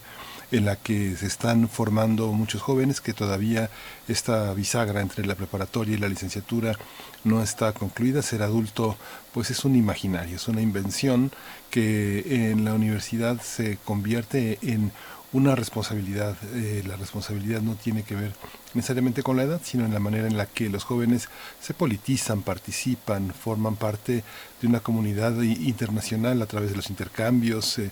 [0.51, 3.69] en la que se están formando muchos jóvenes que todavía
[4.07, 6.75] esta bisagra entre la preparatoria y la licenciatura
[7.23, 8.21] no está concluida.
[8.21, 8.97] Ser adulto
[9.34, 11.32] pues es un imaginario, es una invención
[11.69, 14.91] que en la universidad se convierte en
[15.32, 16.36] una responsabilidad.
[16.55, 18.34] Eh, la responsabilidad no tiene que ver
[18.73, 21.30] necesariamente con la edad, sino en la manera en la que los jóvenes
[21.61, 24.23] se politizan, participan, forman parte
[24.61, 27.80] de una comunidad internacional a través de los intercambios.
[27.80, 27.91] Eh,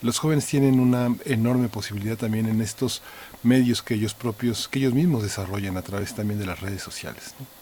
[0.00, 3.02] los jóvenes tienen una enorme posibilidad también en estos
[3.42, 7.34] medios que ellos propios, que ellos mismos desarrollan a través también de las redes sociales.
[7.38, 7.58] ¿no?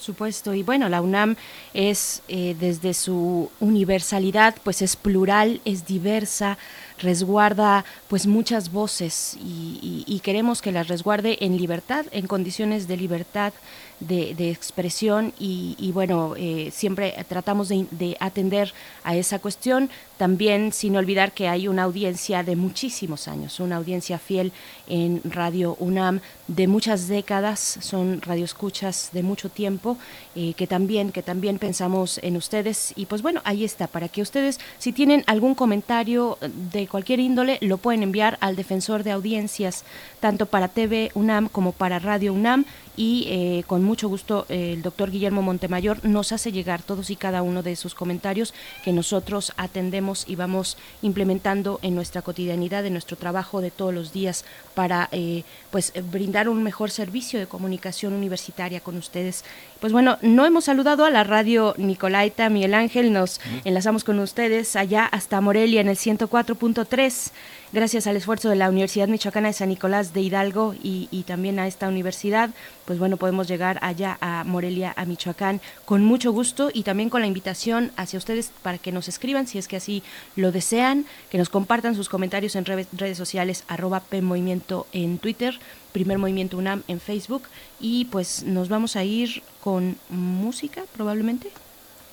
[0.00, 1.36] Supuesto, y bueno, la UNAM
[1.74, 6.56] es eh, desde su universalidad, pues es plural, es diversa,
[7.00, 12.88] resguarda pues muchas voces y, y, y queremos que las resguarde en libertad, en condiciones
[12.88, 13.52] de libertad
[14.00, 18.72] de, de expresión y, y bueno, eh, siempre tratamos de, de, atender
[19.04, 19.90] a esa cuestión.
[20.16, 24.52] También sin olvidar que hay una audiencia de muchísimos años, una audiencia fiel
[24.86, 29.96] en Radio UNAM de muchas décadas, son radioescuchas de mucho tiempo,
[30.34, 32.92] eh, que también, que también pensamos en ustedes.
[32.96, 36.38] Y pues bueno, ahí está, para que ustedes, si tienen algún comentario
[36.72, 39.84] de cualquier índole, lo pueden enviar al defensor de audiencias,
[40.18, 42.64] tanto para TV UNAM como para Radio UNAM
[42.96, 46.04] y eh, con mucho gusto eh, el doctor Guillermo Montemayor.
[46.04, 50.76] Nos hace llegar todos y cada uno de sus comentarios que nosotros atendemos y vamos
[51.02, 54.44] implementando en nuestra cotidianidad, en nuestro trabajo de todos los días
[54.76, 59.44] para eh, pues brindar un mejor servicio de comunicación universitaria con ustedes.
[59.80, 64.76] Pues bueno, no hemos saludado a la radio Nicolaita, Miguel Ángel, nos enlazamos con ustedes
[64.76, 67.32] allá hasta Morelia en el 104.3
[67.72, 71.58] gracias al esfuerzo de la Universidad Michoacana de San Nicolás de Hidalgo y, y, también
[71.58, 72.50] a esta universidad,
[72.84, 77.20] pues bueno, podemos llegar allá a Morelia, a Michoacán, con mucho gusto y también con
[77.20, 80.02] la invitación hacia ustedes para que nos escriban, si es que así
[80.36, 85.58] lo desean, que nos compartan sus comentarios en redes, redes sociales, arroba PMovimiento en Twitter,
[85.92, 87.42] Primer Movimiento UNAM en Facebook
[87.80, 91.50] y pues nos vamos a ir con música probablemente.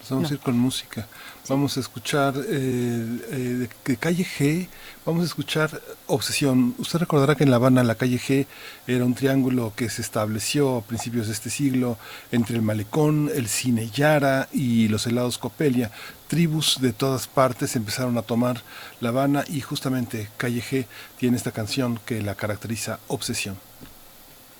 [0.09, 0.29] Vamos no.
[0.29, 1.07] a ir con música.
[1.49, 4.67] Vamos a escuchar eh, eh, de Calle G,
[5.05, 6.75] vamos a escuchar Obsesión.
[6.77, 8.45] Usted recordará que en La Habana la Calle G
[8.85, 11.97] era un triángulo que se estableció a principios de este siglo
[12.33, 15.89] entre el Malecón, el Cine Yara y los helados Copelia.
[16.27, 18.61] Tribus de todas partes empezaron a tomar
[18.99, 20.85] La Habana y justamente Calle G
[21.17, 23.66] tiene esta canción que la caracteriza Obsesión.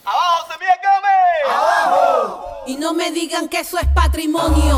[0.07, 1.53] ¡Abajo, Semilla Game!
[1.53, 2.63] ¡Abajo!
[2.65, 4.77] Y no me digan que eso es patrimonio,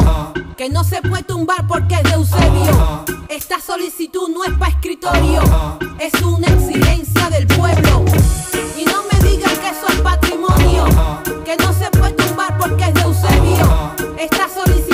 [0.58, 3.06] que no se puede tumbar porque es de Eusebio.
[3.30, 5.44] Esta solicitud no es para escritorio,
[6.00, 8.06] es una exigencia del pueblo.
[8.76, 10.86] Y no me digan que eso es patrimonio,
[11.46, 13.94] que no se puede tumbar porque es de Eusebio.
[14.18, 14.89] Esta solicitud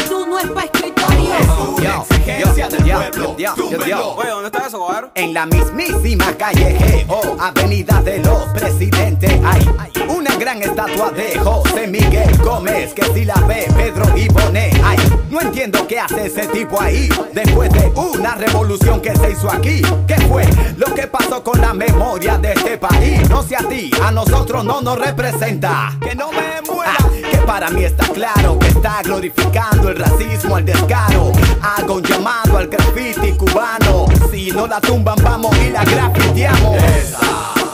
[4.28, 9.66] ¿dónde está eso, En la mismísima calle Geo, avenida de los presidentes, hay
[10.10, 14.98] una gran estatua de José Miguel Gómez, que si la ve Pedro y Bonet, ay,
[15.30, 19.82] no entiendo qué hace ese tipo ahí, después de una revolución que se hizo aquí.
[20.08, 20.46] ¿Qué fue
[20.78, 23.30] lo que pasó con la memoria de este país?
[23.30, 25.96] No sé a ti, a nosotros no nos representa.
[26.02, 26.96] Que no me muera.
[27.00, 31.32] Ah, para mí está claro que está glorificando el racismo, el descaro.
[31.62, 34.06] Hago un llamado al graffiti cubano.
[34.32, 36.78] Si no la tumban, vamos y la grafiteamos.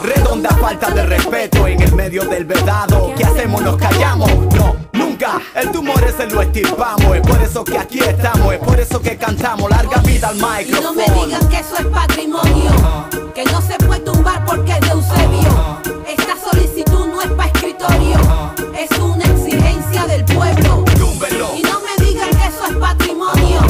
[0.03, 3.13] Redonda falta de respeto en el medio del vedado.
[3.15, 3.61] ¿Qué hacemos?
[3.61, 4.29] Nos callamos.
[4.55, 5.39] No, nunca.
[5.55, 7.15] El tumor ese lo estirpamos.
[7.15, 8.53] Es por eso que aquí estamos.
[8.53, 9.69] Es por eso que cantamos.
[9.69, 10.63] Larga vida al micrófono.
[10.67, 12.71] Y no me digan que eso es patrimonio.
[13.33, 15.79] Que no se puede tumbar porque es de Eusebio.
[16.07, 18.17] Esta solicitud no es para escritorio.
[18.77, 19.25] Es una
[20.07, 20.83] del pueblo.
[21.55, 23.61] Y no me digan que eso es patrimonio.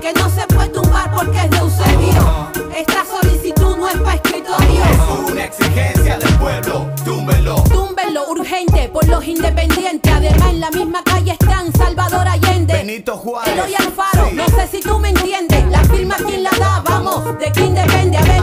[0.00, 2.50] Que no se puede tumbar porque es de Eusebio.
[2.76, 4.84] Esta solicitud no es para escritorio.
[4.84, 6.90] Es una exigencia del pueblo.
[7.04, 7.64] Túmbelo.
[7.70, 10.12] Túmbelo urgente por los independientes.
[10.12, 12.74] Además, en la misma calle están Salvador Allende.
[12.74, 13.54] Benito Juárez.
[13.54, 14.30] Eloy Alfaro.
[14.32, 15.66] No sé si tú me entiendes.
[15.70, 16.82] La firma, ¿quién la da?
[16.84, 18.18] Vamos, de quién depende.
[18.18, 18.42] A ver,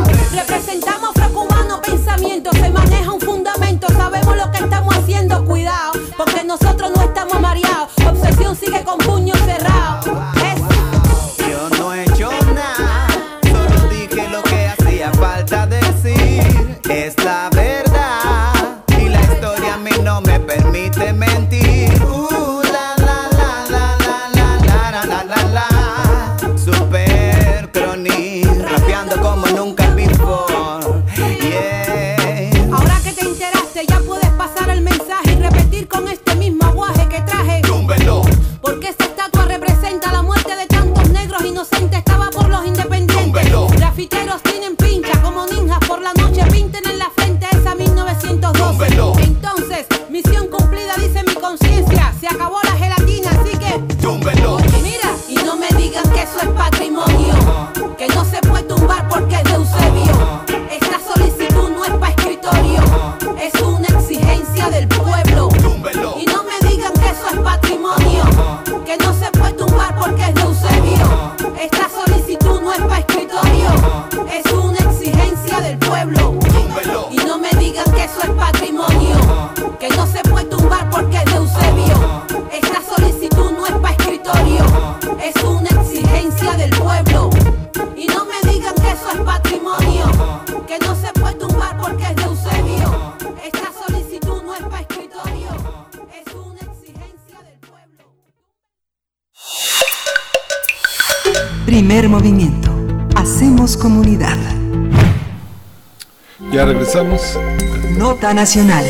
[108.37, 108.85] nacional.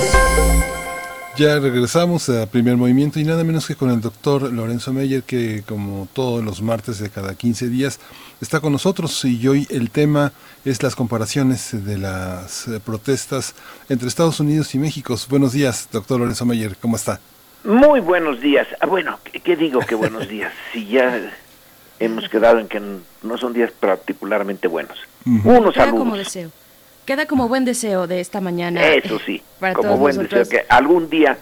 [1.37, 5.63] Ya regresamos a primer movimiento y nada menos que con el doctor Lorenzo Meyer, que
[5.65, 8.01] como todos los martes de cada 15 días
[8.41, 10.33] está con nosotros y hoy el tema
[10.65, 13.55] es las comparaciones de las protestas
[13.87, 15.15] entre Estados Unidos y México.
[15.29, 17.21] Buenos días, doctor Lorenzo Meyer, ¿cómo está?
[17.63, 18.67] Muy buenos días.
[18.81, 20.51] Ah, bueno, ¿qué, qué digo que buenos días?
[20.73, 21.21] Si ya
[21.99, 22.81] hemos quedado en que
[23.23, 24.97] no son días particularmente buenos.
[25.25, 25.99] Unos Queda saludos.
[25.99, 26.51] como deseo.
[27.07, 28.85] Queda como buen deseo de esta mañana.
[28.85, 30.49] Eso sí, para como todos buen nosotros.
[30.49, 31.37] deseo que algún día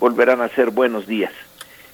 [0.00, 1.30] volverán a ser buenos días.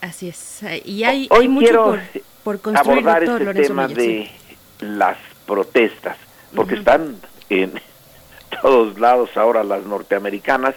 [0.00, 0.62] Así es.
[0.86, 2.00] Y hay, Hoy hay mucho quiero por,
[2.42, 4.56] por construir, abordar doctor este Lorenzo tema de sí.
[4.80, 6.16] las protestas,
[6.56, 7.16] porque están
[7.50, 7.78] en
[8.62, 10.74] todos lados ahora las norteamericanas,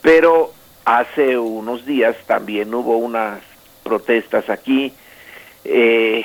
[0.00, 0.54] pero
[0.86, 3.42] hace unos días también hubo unas
[3.82, 4.94] protestas aquí
[5.66, 6.24] eh,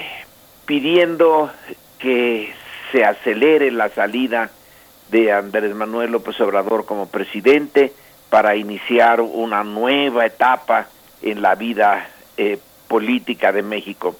[0.66, 1.52] pidiendo
[1.99, 2.53] que
[2.94, 4.49] se acelere la salida
[5.10, 7.94] de Andrés Manuel López Obrador como presidente
[8.30, 10.88] para iniciar una nueva etapa
[11.22, 12.07] en la vida
[12.38, 14.15] eh, política de México.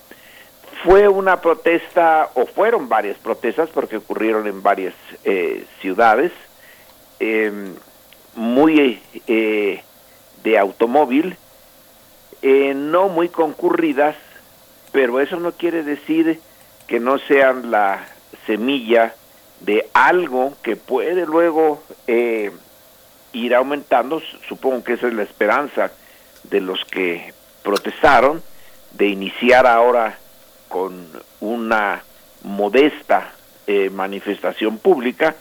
[0.84, 4.94] Fue una protesta, o fueron varias protestas, porque ocurrieron en varias
[5.24, 6.32] eh, ciudades,
[7.20, 7.52] eh,
[8.36, 9.02] muy
[10.45, 11.38] de automóvil,
[12.41, 14.16] eh, no muy concurridas,
[14.91, 16.40] pero eso no quiere decir
[16.88, 18.06] que no sean la
[18.45, 19.16] semilla
[19.61, 22.52] de algo que puede luego eh,
[23.34, 24.22] ir aumentando.
[24.48, 25.91] Supongo que esa es la esperanza
[26.44, 27.34] de los que
[27.64, 28.41] protestaron,
[28.91, 30.18] de iniciar ahora
[30.68, 31.07] con
[31.41, 32.03] una
[32.44, 33.34] modesta
[33.68, 35.36] eh, manifestación pública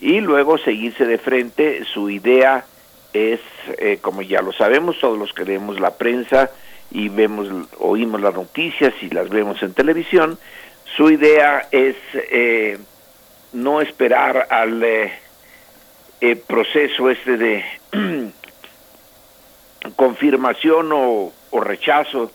[0.00, 1.84] y luego seguirse de frente.
[1.84, 2.64] Su idea
[3.12, 3.40] es,
[3.78, 6.50] eh, como ya lo sabemos, todos los que leemos la prensa
[6.90, 7.48] y vemos,
[7.78, 10.38] oímos las noticias y las vemos en televisión,
[10.96, 12.78] Su idea es eh,
[13.56, 15.12] no esperar al eh,
[16.46, 17.64] proceso este de
[19.96, 22.30] confirmación o, o rechazo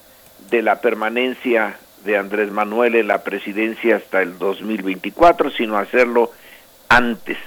[0.49, 6.31] de la permanencia de Andrés Manuel en la presidencia hasta el 2024, sino hacerlo
[6.89, 7.37] antes.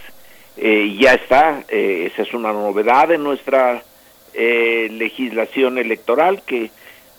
[0.57, 3.83] Eh, ya está, eh, esa es una novedad en nuestra
[4.33, 6.71] eh, legislación electoral, que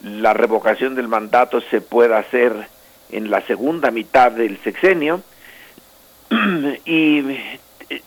[0.02, 2.54] la revocación del mandato se pueda hacer
[3.10, 5.22] en la segunda mitad del sexenio.
[6.84, 7.38] y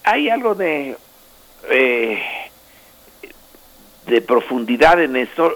[0.04, 0.98] hay algo de,
[4.08, 5.56] de profundidad en esto.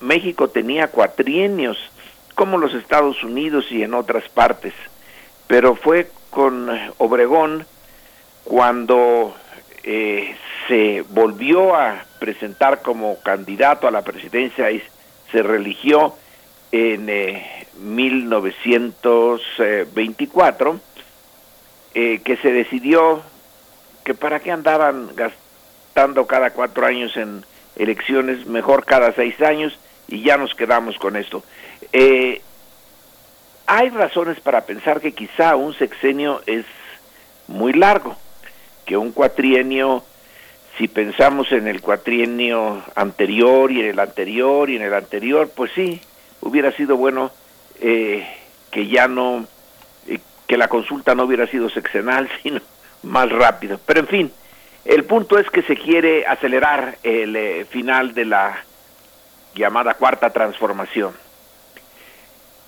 [0.00, 1.78] México tenía cuatrienios,
[2.34, 4.74] como los Estados Unidos y en otras partes,
[5.46, 6.68] pero fue con
[6.98, 7.66] Obregón
[8.44, 9.34] cuando
[9.84, 10.34] eh,
[10.66, 14.82] se volvió a presentar como candidato a la presidencia y
[15.30, 16.14] se religió
[16.70, 17.10] en
[17.80, 20.80] 1924,
[21.94, 23.22] eh, que se decidió
[24.04, 27.44] que para qué andaban gastando cada cuatro años en
[27.76, 29.78] elecciones, mejor cada seis años,
[30.08, 31.42] y ya nos quedamos con esto.
[31.92, 32.42] Eh,
[33.66, 36.64] hay razones para pensar que quizá un sexenio es
[37.48, 38.16] muy largo
[38.84, 40.04] que un cuatrienio,
[40.76, 45.70] si pensamos en el cuatrienio anterior y en el anterior y en el anterior, pues
[45.74, 46.00] sí,
[46.40, 47.30] hubiera sido bueno
[47.80, 48.26] eh,
[48.70, 49.46] que ya no,
[50.52, 52.60] que la consulta no hubiera sido sexenal, sino
[53.04, 53.80] más rápido.
[53.86, 54.32] Pero en fin,
[54.84, 58.62] el punto es que se quiere acelerar el eh, final de la
[59.54, 61.14] llamada cuarta transformación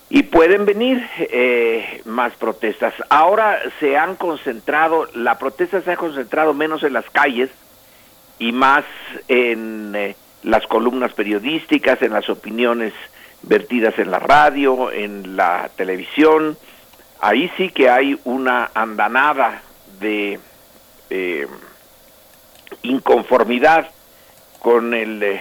[0.08, 2.94] y pueden venir eh, más protestas.
[3.10, 7.50] Ahora se han concentrado, la protesta se ha concentrado menos en las calles
[8.38, 8.86] y más
[9.28, 12.94] en eh, las columnas periodísticas, en las opiniones
[13.42, 16.56] vertidas en la radio, en la televisión.
[17.20, 19.62] Ahí sí que hay una andanada
[20.00, 20.38] de
[21.10, 21.46] eh,
[22.82, 23.90] inconformidad
[24.60, 25.40] con el,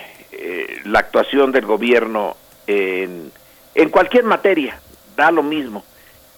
[0.86, 2.36] la actuación del gobierno
[2.68, 3.32] en
[3.76, 4.80] en cualquier materia,
[5.16, 5.84] da lo mismo.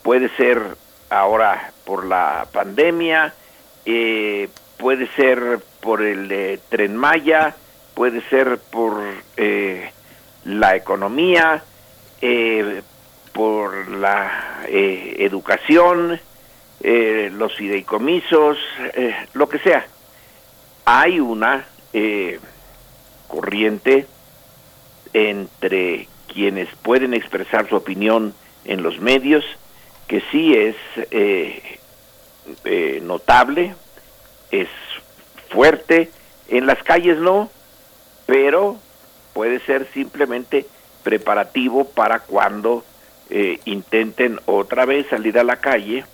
[0.04, 0.62] Puede ser
[1.10, 3.34] ahora por la pandemia,
[3.86, 7.56] eh, puede ser por el eh, tren Maya,
[7.94, 9.02] puede ser por
[9.38, 9.92] eh,
[10.46, 11.64] la economía,
[13.36, 16.20] por la educación,
[16.82, 18.58] los fideicomisos,
[19.34, 19.86] lo que sea.
[20.86, 21.66] Hay una
[23.28, 24.08] corriente
[25.14, 28.34] entre quienes pueden expresar su opinión
[28.66, 29.44] en los medios,
[30.08, 30.76] que sí es
[31.12, 31.80] eh,
[32.64, 33.76] eh, notable,
[34.52, 34.68] es
[35.50, 36.10] fuerte,
[36.48, 37.50] en las calles no,
[38.26, 38.78] pero
[39.34, 40.66] puede ser simplemente
[41.04, 42.84] preparativo para cuando
[43.30, 46.06] eh, intenten otra vez salir a la calle.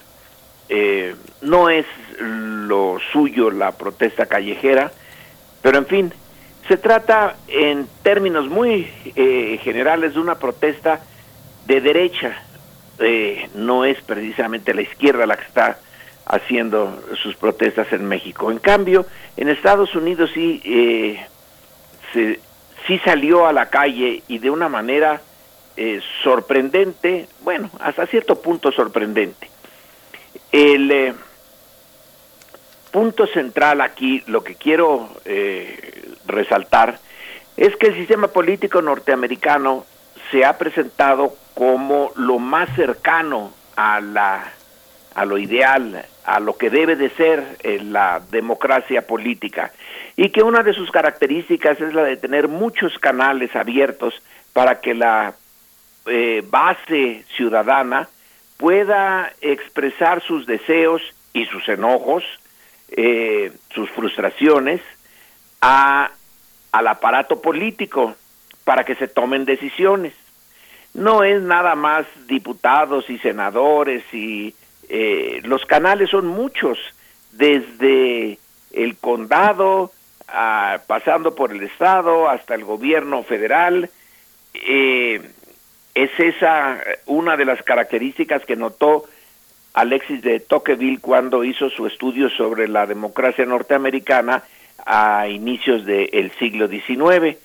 [1.42, 1.86] no es
[2.20, 4.92] lo suyo la protesta callejera,
[5.62, 6.14] pero en fin,
[6.68, 11.02] se trata, en términos muy eh, generales, de una protesta
[11.68, 12.44] de derecha.
[13.00, 15.80] Eh, no es precisamente la izquierda la que está
[16.26, 18.52] haciendo sus protestas en México.
[18.52, 19.06] En cambio,
[19.38, 21.26] en Estados Unidos sí, eh,
[22.88, 25.22] sí salió a la calle y de una manera
[26.24, 29.50] sorprendente, bueno, hasta cierto punto sorprendente.
[30.52, 31.14] El
[32.92, 35.10] punto central aquí, lo que quiero
[36.26, 37.00] resaltar
[37.58, 39.86] es que el sistema político norteamericano
[40.32, 44.54] se ha presentado como lo más cercano a la
[45.14, 49.74] a lo ideal, a lo que debe de ser eh, la democracia política
[50.16, 54.14] y que una de sus características es la de tener muchos canales abiertos
[54.54, 55.34] para que la
[56.06, 58.10] eh, base ciudadana
[58.58, 61.02] pueda expresar sus deseos
[61.34, 62.24] y sus enojos,
[62.90, 64.82] eh, sus frustraciones,
[65.62, 66.12] a,
[66.72, 68.16] al aparato político
[68.64, 70.14] para que se tomen decisiones.
[70.94, 74.54] No es nada más diputados y senadores y
[74.90, 76.78] eh, los canales son muchos,
[77.32, 78.38] desde
[78.74, 79.92] el condado,
[80.88, 83.90] pasando por el estado hasta el gobierno federal.
[84.54, 85.22] Eh,
[85.94, 89.06] es esa una de las características que notó
[89.74, 94.44] Alexis de Tocqueville cuando hizo su estudio sobre la democracia norteamericana
[94.86, 97.38] a inicios del siglo XIX.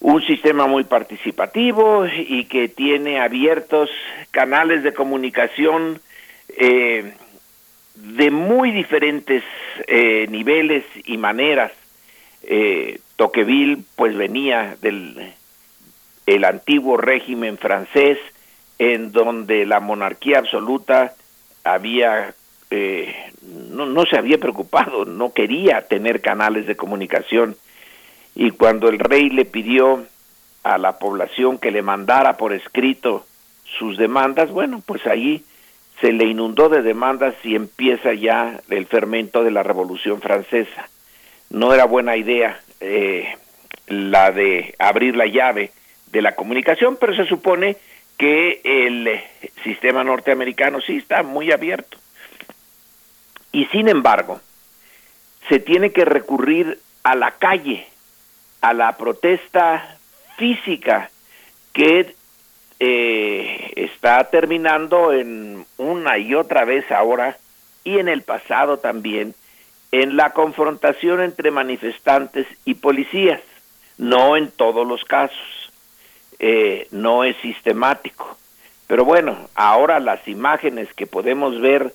[0.00, 3.90] Un sistema muy participativo y que tiene abiertos
[4.30, 6.00] canales de comunicación
[6.56, 7.14] eh,
[7.94, 9.42] de muy diferentes
[9.86, 11.72] eh, niveles y maneras.
[12.42, 15.34] Eh, Tocqueville pues venía del
[16.28, 18.18] el antiguo régimen francés
[18.78, 21.14] en donde la monarquía absoluta
[21.64, 22.34] había
[22.70, 23.14] eh,
[23.70, 27.56] no, no se había preocupado, no quería tener canales de comunicación
[28.34, 30.04] y cuando el rey le pidió
[30.64, 33.24] a la población que le mandara por escrito
[33.78, 35.44] sus demandas, bueno, pues ahí
[36.02, 40.90] se le inundó de demandas y empieza ya el fermento de la Revolución Francesa.
[41.48, 43.34] No era buena idea eh,
[43.86, 45.72] la de abrir la llave
[46.10, 47.76] de la comunicación, pero se supone
[48.16, 49.20] que el
[49.62, 51.96] sistema norteamericano sí está muy abierto.
[53.52, 54.40] Y sin embargo,
[55.48, 57.86] se tiene que recurrir a la calle,
[58.60, 59.96] a la protesta
[60.36, 61.10] física
[61.72, 62.14] que
[62.80, 67.38] eh, está terminando en una y otra vez ahora
[67.84, 69.34] y en el pasado también
[69.90, 73.40] en la confrontación entre manifestantes y policías,
[73.96, 75.38] no en todos los casos,
[76.38, 78.36] eh, no es sistemático.
[78.86, 81.92] Pero bueno, ahora las imágenes que podemos ver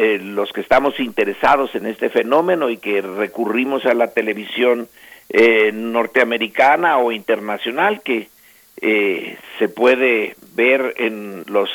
[0.00, 4.88] eh, los que estamos interesados en este fenómeno y que recurrimos a la televisión
[5.28, 8.28] eh, norteamericana o internacional que
[8.80, 11.68] eh, se puede ver en los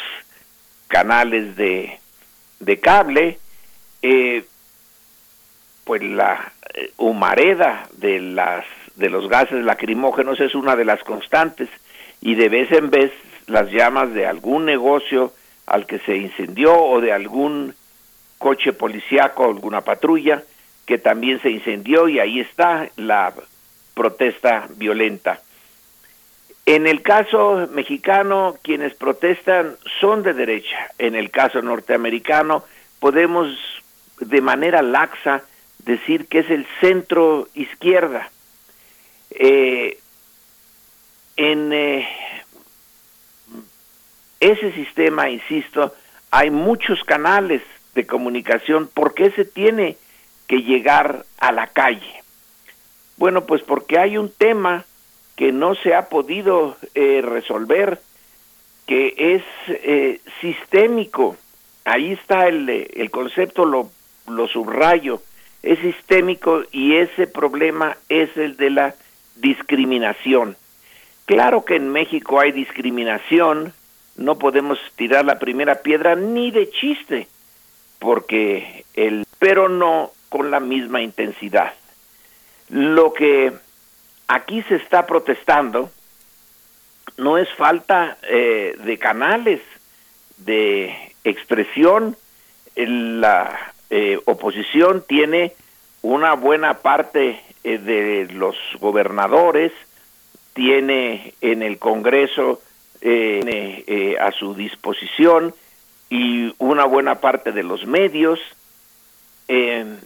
[0.87, 1.99] canales de,
[2.61, 3.39] de cable,
[5.83, 6.53] pues la
[6.95, 8.63] humareda de las
[8.95, 11.67] de los gases lacrimógenos es una de las constantes
[12.23, 13.11] y de vez en vez
[13.47, 15.33] las llamas de algún negocio
[15.65, 17.75] al que se incendió o de algún
[18.37, 20.41] coche policíaco, alguna patrulla
[20.85, 23.33] que también se incendió y ahí está la
[23.93, 25.41] protesta violenta.
[26.65, 30.91] En el caso mexicano, quienes protestan son de derecha.
[30.97, 32.63] En el caso norteamericano,
[32.99, 33.49] podemos
[34.21, 35.43] de manera laxa
[35.79, 38.29] decir que es el centro izquierda.
[39.31, 39.97] Eh,
[41.35, 42.07] en eh,
[44.39, 45.93] ese sistema, insisto,
[46.31, 47.61] hay muchos canales
[47.95, 49.97] de comunicación, ¿por qué se tiene
[50.47, 52.23] que llegar a la calle?
[53.17, 54.85] Bueno, pues porque hay un tema
[55.35, 58.01] que no se ha podido eh, resolver,
[58.85, 61.37] que es eh, sistémico.
[61.85, 63.91] Ahí está el, el concepto, lo,
[64.27, 65.21] lo subrayo,
[65.61, 68.95] es sistémico y ese problema es el de la
[69.35, 70.57] discriminación.
[71.25, 73.73] Claro que en México hay discriminación,
[74.15, 77.27] no podemos tirar la primera piedra ni de chiste,
[77.99, 81.73] porque el pero no con la misma intensidad.
[82.69, 83.53] Lo que
[84.27, 85.91] aquí se está protestando
[87.17, 89.61] no es falta eh, de canales
[90.37, 92.17] de expresión.
[92.75, 95.53] La eh, oposición tiene
[96.01, 99.71] una buena parte eh, de los gobernadores,
[100.53, 102.61] tiene en el Congreso
[104.19, 105.53] a su disposición
[106.13, 108.39] y una buena parte de los medios.
[109.47, 109.97] Eh,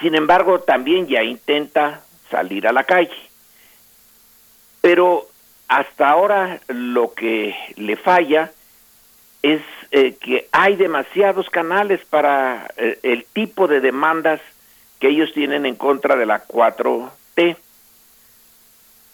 [0.00, 3.14] sin embargo, también ya intenta salir a la calle.
[4.80, 5.28] Pero
[5.68, 8.50] hasta ahora lo que le falla
[9.42, 9.62] es
[9.92, 14.40] eh, que hay demasiados canales para eh, el tipo de demandas
[14.98, 17.56] que ellos tienen en contra de la 4T.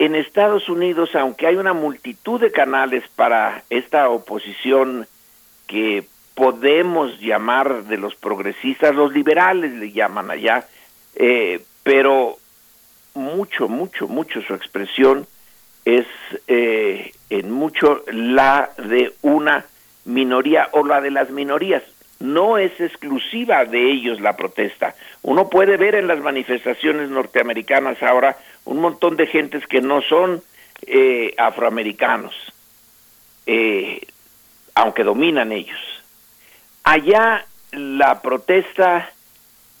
[0.01, 5.05] En Estados Unidos, aunque hay una multitud de canales para esta oposición
[5.67, 10.65] que podemos llamar de los progresistas, los liberales le llaman allá,
[11.13, 12.39] eh, pero
[13.13, 15.27] mucho, mucho, mucho su expresión
[15.85, 16.07] es
[16.47, 19.67] eh, en mucho la de una
[20.05, 21.83] minoría o la de las minorías.
[22.19, 24.95] No es exclusiva de ellos la protesta.
[25.21, 30.41] Uno puede ver en las manifestaciones norteamericanas ahora un montón de gentes que no son
[30.85, 32.35] eh, afroamericanos.
[33.45, 34.01] Eh,
[34.75, 35.79] aunque dominan ellos.
[36.83, 39.11] Allá la protesta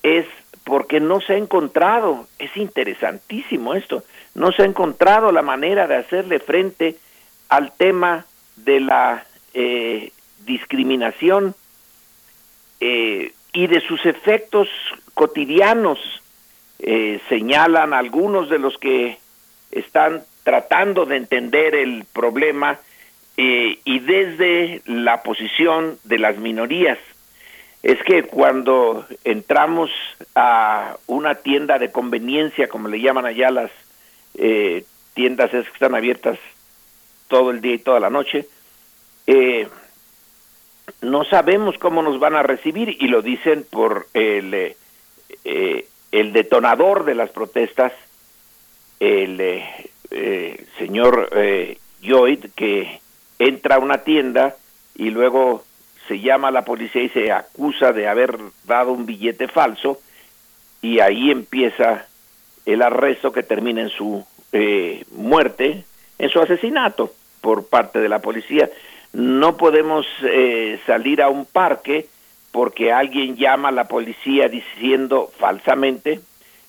[0.03, 0.25] es
[0.63, 4.03] porque no se ha encontrado, es interesantísimo esto,
[4.35, 6.97] no se ha encontrado la manera de hacerle frente
[7.49, 8.25] al tema
[8.55, 10.11] de la eh,
[10.45, 11.55] discriminación
[12.79, 14.69] eh, y de sus efectos
[15.13, 16.20] cotidianos.
[16.83, 19.19] Eh, señalan algunos de los que
[19.71, 22.79] están tratando de entender el problema
[23.37, 26.97] eh, y desde la posición de las minorías.
[27.83, 29.91] Es que cuando entramos
[30.35, 33.71] a una tienda de conveniencia, como le llaman allá las
[34.35, 34.83] eh,
[35.13, 36.39] tiendas es que están abiertas
[37.27, 38.47] todo el día y toda la noche,
[39.27, 39.67] eh,
[41.01, 44.75] no sabemos cómo nos van a recibir y lo dicen por el,
[46.11, 47.93] el detonador de las protestas,
[48.99, 49.63] el
[50.77, 51.29] señor
[52.01, 52.99] Lloyd, que
[53.39, 54.55] entra a una tienda
[54.95, 55.63] y luego
[56.07, 59.99] se llama a la policía y se acusa de haber dado un billete falso
[60.81, 62.05] y ahí empieza
[62.65, 65.83] el arresto que termina en su eh, muerte,
[66.19, 68.69] en su asesinato por parte de la policía.
[69.13, 72.07] No podemos eh, salir a un parque
[72.51, 76.19] porque alguien llama a la policía diciendo falsamente,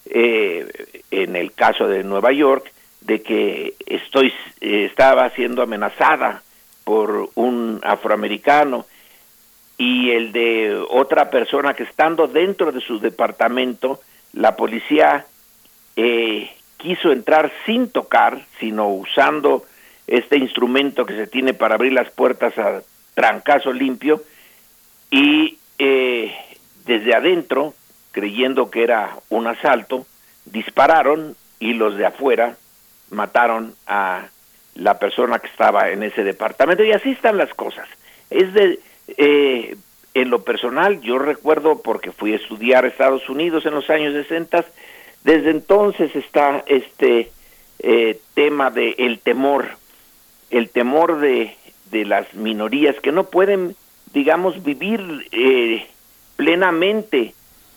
[0.07, 0.67] eh,
[1.11, 6.43] en el caso de Nueva York, de que estoy estaba siendo amenazada
[6.85, 8.87] por un afroamericano
[9.77, 14.01] y el de otra persona que estando dentro de su departamento,
[14.33, 15.27] la policía
[15.97, 19.65] eh, quiso entrar sin tocar, sino usando
[20.07, 22.83] este instrumento que se tiene para abrir las puertas a
[23.15, 24.23] trancazo limpio
[25.11, 26.33] y eh,
[26.85, 27.75] desde adentro,
[28.13, 30.07] creyendo que era un asalto,
[30.45, 32.57] dispararon y los de afuera
[33.11, 34.29] mataron a
[34.77, 37.89] la persona que estaba en ese departamento y así están las cosas.
[38.31, 38.79] Es de
[39.17, 39.77] eh,
[40.15, 44.65] en lo personal, yo recuerdo porque fui a estudiar Estados Unidos en los años 60,
[45.25, 47.33] desde entonces está este
[47.81, 49.69] eh, tema de el temor,
[50.51, 51.57] el temor de,
[51.91, 53.75] de las minorías que no pueden,
[54.13, 55.87] digamos, vivir eh,
[56.37, 57.35] plenamente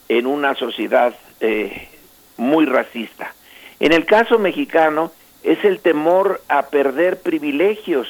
[0.08, 1.88] en una sociedad eh,
[2.36, 3.34] muy racista.
[3.80, 8.08] En el caso mexicano es el temor a perder privilegios,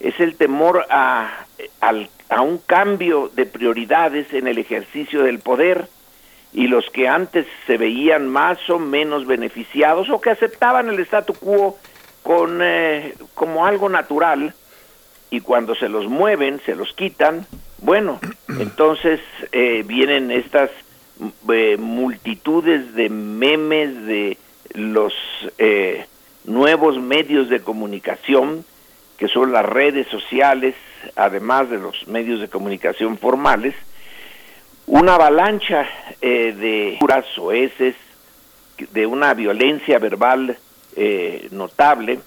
[0.00, 1.46] es el temor a,
[1.80, 5.88] al a un cambio de prioridades en el ejercicio del poder
[6.52, 11.34] y los que antes se veían más o menos beneficiados o que aceptaban el statu
[11.34, 11.76] quo
[12.22, 14.54] con eh, como algo natural
[15.30, 17.46] y cuando se los mueven se los quitan
[17.78, 18.20] bueno
[18.58, 19.20] entonces
[19.52, 20.70] eh, vienen estas
[21.48, 24.38] eh, multitudes de memes de
[24.74, 25.12] los
[26.44, 28.64] nuevos medios de comunicación
[29.18, 30.74] que son las redes sociales
[31.16, 33.74] además de los medios de comunicación formales,
[34.86, 35.86] una avalancha
[36.20, 37.94] eh, de puras oeces,
[38.92, 40.56] de una violencia verbal
[40.96, 42.20] eh, notable,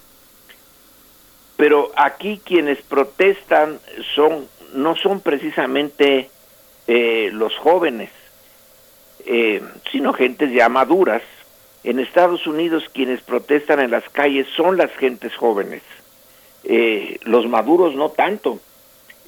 [1.63, 3.79] pero aquí quienes protestan
[4.15, 6.29] son no son precisamente
[6.87, 8.09] eh, los jóvenes,
[9.89, 11.21] sino gentes ya maduras.
[11.85, 15.83] En Estados Unidos quienes protestan en las calles son las gentes jóvenes
[16.63, 18.59] eh, los maduros no tanto.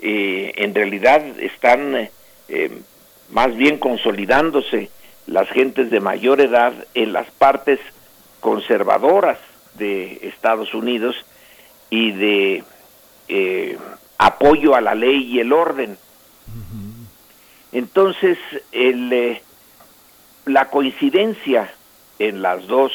[0.02, 2.10] Eh, en realidad están
[2.50, 2.82] eh,
[3.30, 4.90] más bien consolidándose
[5.28, 7.80] las gentes de mayor edad en las partes
[8.42, 9.40] conservadoras
[9.76, 11.16] de Estados Unidos
[11.90, 12.64] y de
[14.18, 15.98] apoyo a la ley y el orden.
[17.72, 18.38] Entonces,
[18.72, 19.40] el,
[20.46, 21.74] la coincidencia
[22.20, 22.92] en las dos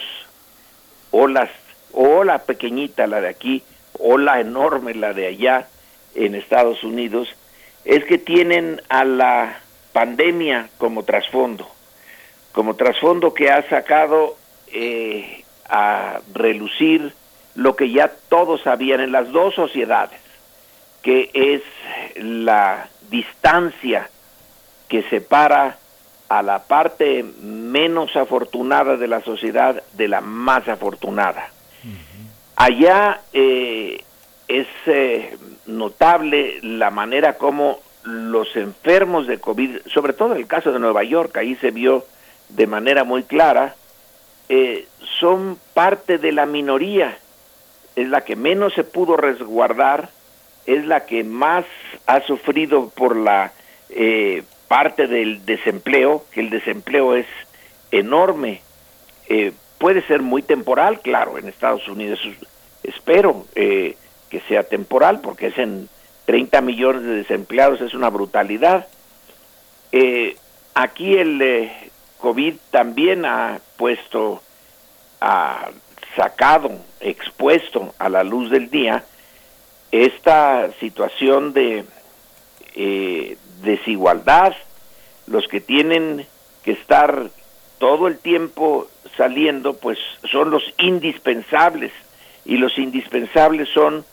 [1.10, 1.50] olas,
[1.92, 3.62] o la pequeñita, la de aquí,
[3.98, 5.68] ola enorme, la de allá
[6.14, 7.28] en Estados Unidos,
[7.84, 9.60] es que tienen a la
[9.92, 11.68] pandemia como trasfondo,
[12.52, 14.36] como trasfondo que ha sacado
[14.68, 17.12] eh, a relucir
[17.54, 20.20] lo que ya todos sabían en las dos sociedades,
[21.02, 21.62] que es
[22.16, 24.08] la distancia
[24.88, 25.78] que separa
[26.28, 31.50] a la parte menos afortunada de la sociedad de la más afortunada.
[32.56, 34.04] Allá eh,
[34.46, 35.36] es eh,
[35.66, 41.02] notable la manera como los enfermos de COVID, sobre todo en el caso de Nueva
[41.04, 42.04] York, ahí se vio
[42.48, 43.74] de manera muy clara,
[44.48, 44.86] eh,
[45.18, 47.18] son parte de la minoría,
[47.96, 50.10] es la que menos se pudo resguardar,
[50.66, 51.64] es la que más
[52.06, 53.52] ha sufrido por la
[54.68, 57.26] parte del desempleo, que el desempleo es
[57.90, 58.62] enorme.
[59.78, 62.20] puede ser muy temporal, claro, en Estados Unidos
[62.82, 63.96] espero eh,
[64.28, 65.88] que sea temporal, porque es en
[66.26, 68.86] 30 millones de desempleados, es una brutalidad.
[69.92, 70.36] Eh,
[70.74, 74.42] aquí el eh, COVID también ha puesto,
[75.20, 75.70] ha
[76.16, 76.70] sacado,
[77.00, 79.04] expuesto a la luz del día
[79.90, 81.84] esta situación de
[83.62, 84.54] desigualdad,
[85.26, 86.26] los que tienen
[86.62, 87.30] que estar
[87.78, 89.98] todo el tiempo saliendo, pues
[90.30, 91.92] son los indispensables
[92.44, 94.04] y los indispensables son,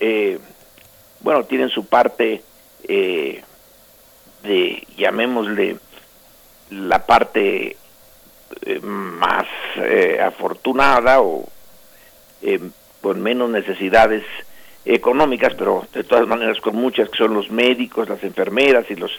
[0.00, 0.38] eh,
[1.20, 2.42] bueno, tienen su parte
[2.84, 3.42] eh,
[4.42, 5.78] de, llamémosle,
[6.70, 7.76] la parte
[8.62, 9.46] eh, más
[10.24, 11.48] afortunada o
[13.00, 14.24] con menos necesidades
[14.84, 19.10] económicas, pero de todas maneras con muchas, que son los médicos, las enfermeras y los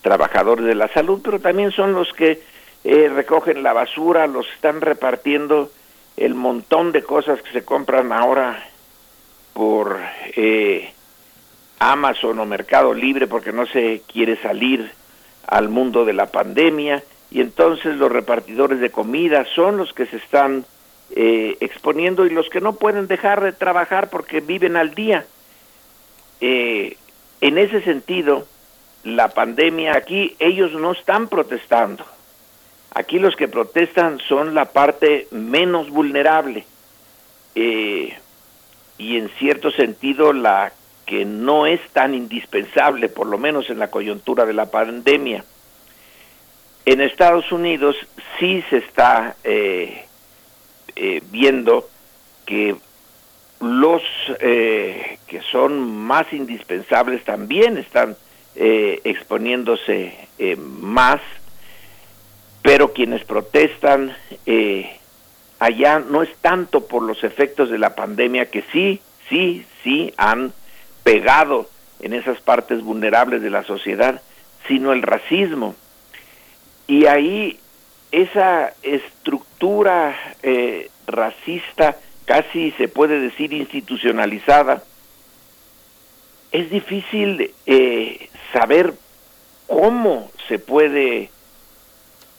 [0.00, 2.40] trabajadores de la salud, pero también son los que
[2.84, 5.70] recogen la basura, los están repartiendo
[6.16, 8.62] el montón de cosas que se compran ahora
[9.52, 9.98] por
[10.36, 10.92] eh,
[11.78, 14.90] Amazon o Mercado Libre porque no se quiere salir
[15.46, 17.02] al mundo de la pandemia
[17.32, 20.66] y entonces los repartidores de comida son los que se están
[21.16, 25.24] eh, exponiendo y los que no pueden dejar de trabajar porque viven al día.
[26.42, 26.98] Eh,
[27.40, 28.46] en ese sentido,
[29.02, 32.04] la pandemia aquí, ellos no están protestando.
[32.94, 36.66] Aquí los que protestan son la parte menos vulnerable
[37.54, 38.14] eh,
[38.98, 40.74] y en cierto sentido la
[41.06, 45.44] que no es tan indispensable, por lo menos en la coyuntura de la pandemia.
[46.84, 47.96] En Estados Unidos
[48.38, 50.04] sí se está eh,
[50.96, 51.88] eh, viendo
[52.44, 52.74] que
[53.60, 54.02] los
[54.40, 58.16] eh, que son más indispensables también están
[58.54, 60.28] exponiéndose
[60.58, 61.22] más,
[62.60, 64.14] pero quienes protestan
[65.58, 69.00] allá no es tanto por los efectos de la pandemia que sí,
[69.30, 70.52] sí, sí han
[71.02, 74.20] pegado en esas partes vulnerables de la sociedad,
[74.68, 75.74] sino el racismo.
[76.86, 77.58] Y ahí
[78.10, 84.82] esa estructura eh, racista, casi se puede decir institucionalizada,
[86.52, 88.94] es difícil eh, saber
[89.66, 91.30] cómo se puede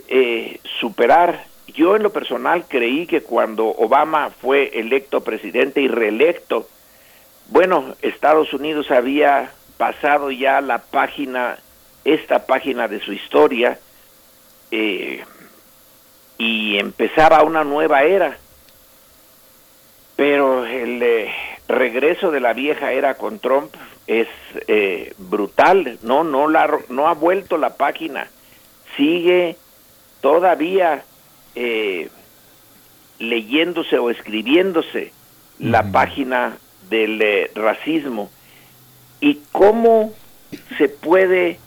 [0.07, 1.45] eh, superar.
[1.68, 6.68] Yo en lo personal creí que cuando Obama fue electo presidente y reelecto,
[7.48, 11.57] bueno, Estados Unidos había pasado ya la página,
[12.06, 13.80] esta página de su historia,
[14.75, 15.23] eh,
[16.39, 18.39] y empezaba una nueva era.
[20.15, 21.31] Pero el eh,
[21.67, 23.71] regreso de la vieja era con Trump
[24.07, 24.27] es
[24.67, 28.27] eh, brutal, no, no, la, no ha vuelto la página,
[28.97, 29.57] sigue
[30.21, 31.05] todavía
[33.19, 35.13] leyéndose o escribiéndose
[35.59, 36.57] la página
[36.89, 38.31] del racismo.
[39.21, 40.13] Y cómo
[40.79, 41.59] se puede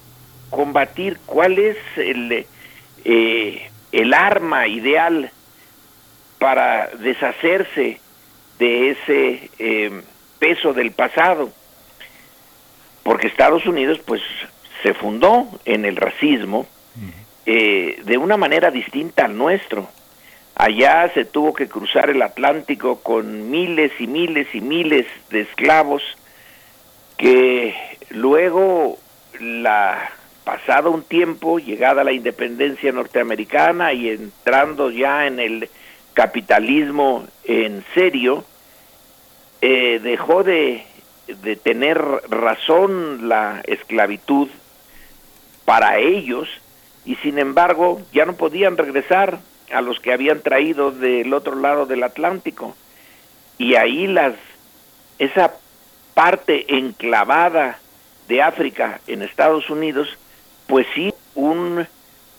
[0.51, 2.47] combatir, cuál es el,
[3.09, 5.31] eh, el arma ideal
[6.39, 8.01] para deshacerse
[8.59, 10.03] de ese eh,
[10.39, 11.51] peso del pasado.
[13.05, 14.21] Porque Estados Unidos pues
[14.83, 16.67] se fundó en el racismo
[17.45, 19.89] de una manera distinta al nuestro.
[20.57, 26.03] Allá se tuvo que cruzar el Atlántico con miles y miles y miles de esclavos
[27.17, 27.75] que
[28.11, 28.99] luego
[29.39, 30.11] la
[30.47, 35.69] pasado un tiempo, llegada la independencia norteamericana y entrando ya en el
[36.15, 38.45] capitalismo en serio,
[39.61, 40.87] eh, dejó de,
[41.27, 42.01] de tener
[42.31, 44.47] razón la esclavitud
[45.65, 46.49] para ellos
[47.05, 49.41] y sin embargo ya no podían regresar
[49.73, 52.77] a los que habían traído del otro lado del Atlántico.
[53.59, 54.35] Y ahí las
[55.19, 55.57] esa
[56.15, 57.81] parte enclavada
[58.29, 60.09] de África en Estados Unidos,
[60.67, 61.87] pues sí, un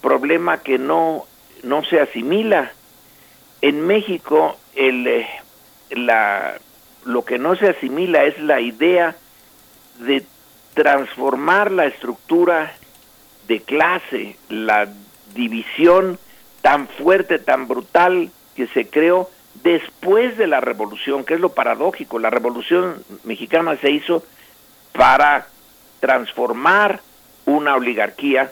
[0.01, 1.25] problema que no,
[1.63, 2.71] no se asimila.
[3.61, 5.27] En México, el, eh,
[5.91, 6.59] la,
[7.05, 9.15] lo que no se asimila es la idea
[9.99, 10.25] de
[10.73, 12.73] transformar la estructura
[13.47, 14.87] de clase, la
[15.33, 16.19] división
[16.61, 19.29] tan fuerte, tan brutal que se creó
[19.63, 22.19] después de la revolución, que es lo paradójico.
[22.19, 24.23] La revolución mexicana se hizo
[24.91, 25.47] para
[25.99, 27.01] transformar
[27.47, 28.51] una oligarquía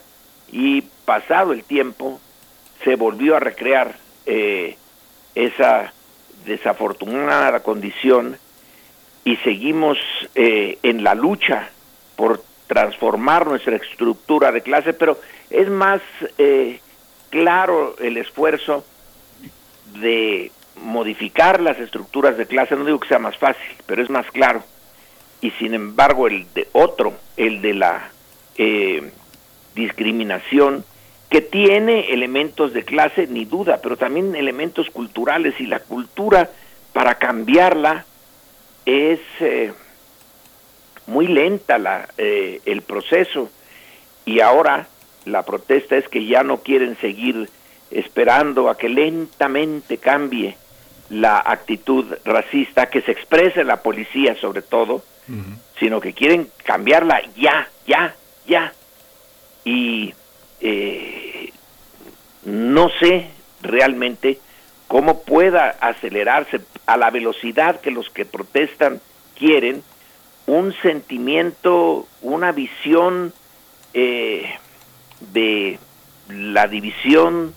[0.51, 2.19] y pasado el tiempo
[2.83, 3.95] se volvió a recrear
[4.25, 4.77] eh,
[5.35, 5.93] esa
[6.45, 8.37] desafortunada condición
[9.25, 9.97] y seguimos
[10.33, 11.69] eh, en la lucha
[12.15, 15.19] por transformar nuestra estructura de clase, pero
[15.49, 16.01] es más
[16.37, 16.79] eh,
[17.29, 18.85] claro el esfuerzo
[19.99, 24.25] de modificar las estructuras de clase, no digo que sea más fácil, pero es más
[24.31, 24.63] claro.
[25.41, 28.09] Y sin embargo el de otro, el de la
[28.57, 29.11] eh,
[29.73, 30.83] discriminación,
[31.29, 36.49] que tiene elementos de clase, ni duda, pero también elementos culturales y la cultura
[36.93, 38.05] para cambiarla
[38.85, 39.73] es eh,
[41.07, 43.49] muy lenta la, eh, el proceso.
[44.23, 44.87] Y ahora
[45.25, 47.49] la protesta es que ya no quieren seguir
[47.91, 50.55] esperando a que lentamente cambie
[51.09, 55.03] la actitud racista que se expresa en la policía sobre todo,
[55.79, 58.15] sino que quieren cambiarla ya, ya,
[58.47, 58.73] ya.
[59.63, 60.13] Y
[60.61, 61.51] eh,
[62.43, 63.29] no sé
[63.61, 64.39] realmente
[64.87, 69.01] cómo pueda acelerarse a la velocidad que los que protestan
[69.37, 69.83] quieren
[70.47, 73.33] un sentimiento, una visión
[73.93, 74.55] eh,
[75.33, 75.79] de
[76.29, 77.53] la división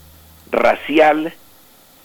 [0.51, 1.35] racial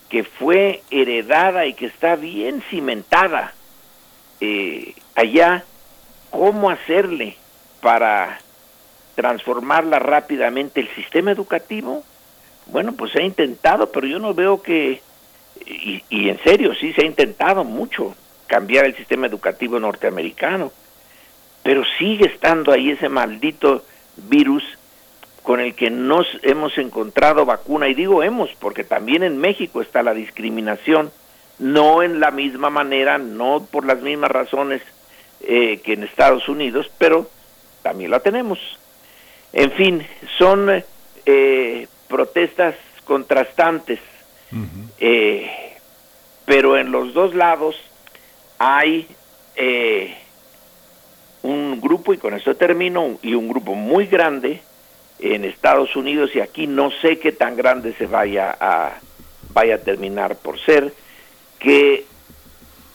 [0.10, 3.53] que fue heredada y que está bien cimentada
[4.41, 5.64] eh, allá
[6.30, 7.38] cómo hacerle
[7.81, 8.39] para
[9.15, 12.03] transformarla rápidamente el sistema educativo.
[12.68, 15.02] Bueno, pues se ha intentado, pero yo no veo que,
[15.65, 18.15] y, en serio, sí se ha intentado mucho
[18.48, 20.72] cambiar el sistema educativo norteamericano,
[21.61, 23.84] pero sigue estando ahí ese maldito
[24.18, 24.64] virus
[25.41, 30.02] con el que nos hemos encontrado vacuna, y digo hemos, porque también en México está
[30.02, 31.11] la discriminación,
[31.60, 34.81] no en la misma manera, no por las mismas razones
[35.41, 37.30] eh, que en Estados Unidos, pero
[37.81, 38.60] también la tenemos.
[39.53, 40.05] En fin,
[40.38, 40.84] son
[41.25, 42.75] eh, protestas
[43.05, 43.99] contrastantes,
[44.99, 45.49] eh,
[46.45, 47.75] pero en los dos lados
[48.57, 49.07] hay
[51.43, 54.61] un grupo, y con esto termino, y un grupo muy grande
[55.19, 58.97] en Estados Unidos, y aquí no sé qué tan grande se vaya a,
[59.53, 60.93] vaya a terminar por ser,
[61.59, 62.05] que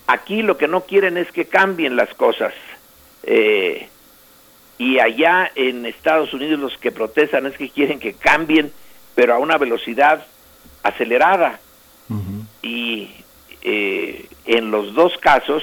[0.06, 2.52] aquí lo que no quieren es que cambien las cosas.
[3.22, 3.88] Eh,
[4.78, 8.72] y allá en Estados Unidos los que protestan es que quieren que cambien,
[9.16, 10.24] pero a una velocidad
[10.84, 11.58] acelerada.
[12.62, 13.10] Y
[13.62, 15.62] eh, en los dos casos,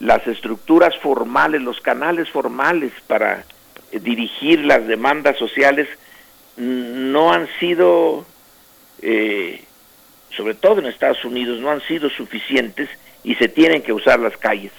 [0.00, 3.44] las estructuras formales, los canales formales para
[3.92, 5.88] dirigir las demandas sociales
[6.56, 8.26] no han sido,
[9.02, 9.62] eh,
[10.30, 12.88] sobre todo en Estados Unidos, no han sido suficientes
[13.22, 14.72] y se tienen que usar las calles.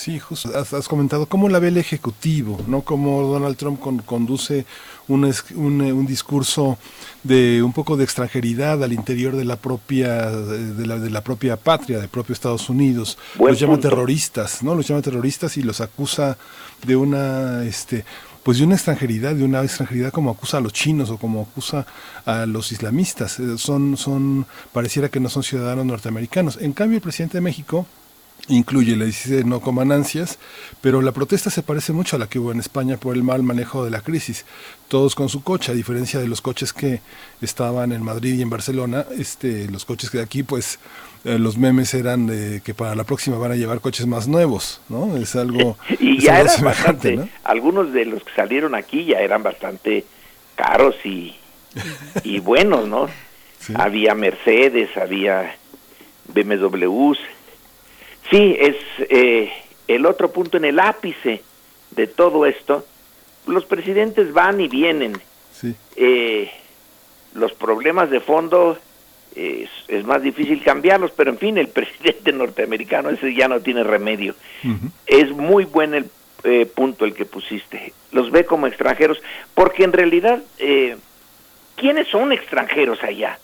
[0.00, 2.80] Sí, justo, has, comentado cómo la ve el Ejecutivo, ¿no?
[2.80, 4.64] Cómo Donald Trump conduce
[5.08, 6.78] un, un, discurso
[7.22, 11.58] de un poco de extranjeridad al interior de la propia de la, de la propia
[11.58, 13.18] patria, del propio Estados Unidos.
[13.38, 14.74] los llama terroristas, ¿no?
[14.74, 16.38] Los llama terroristas y los acusa
[16.86, 18.06] de una este
[18.42, 21.86] pues de una extranjeridad, de una extranjeridad como acusa a los chinos o como acusa
[22.24, 23.38] a los islamistas.
[23.38, 26.56] Eh, son, son, pareciera que no son ciudadanos norteamericanos.
[26.58, 27.84] En cambio, el presidente de México
[28.48, 30.38] incluye, le dice no coman ansias,
[30.80, 33.42] pero la protesta se parece mucho a la que hubo en España por el mal
[33.42, 34.44] manejo de la crisis.
[34.88, 37.00] Todos con su coche, a diferencia de los coches que
[37.40, 40.78] estaban en Madrid y en Barcelona, este, los coches que de aquí, pues
[41.24, 44.80] eh, los memes eran de que para la próxima van a llevar coches más nuevos,
[44.88, 45.16] ¿no?
[45.16, 45.76] Es algo...
[45.98, 50.04] y ya eran bastante, algunos de los que salieron aquí ya eran bastante
[50.56, 51.36] caros y,
[52.24, 53.08] y buenos, ¿no?
[53.74, 55.54] Había Mercedes, había
[56.34, 57.18] BMWs,
[58.30, 58.76] Sí, es
[59.08, 59.52] eh,
[59.88, 61.42] el otro punto en el ápice
[61.90, 62.86] de todo esto.
[63.46, 65.20] Los presidentes van y vienen.
[65.96, 66.50] Eh,
[67.34, 68.78] los problemas de fondo
[69.34, 69.68] es,
[70.04, 74.36] más difícil cambiarlos, pero en fin, el presidente norteamericano ese ya no tiene remedio.
[75.06, 76.10] Es muy buen el
[76.44, 77.92] eh, punto el que pusiste.
[78.12, 79.20] Los ve como extranjeros,
[79.54, 80.40] porque en realidad,
[81.76, 83.38] ¿quiénes son extranjeros allá?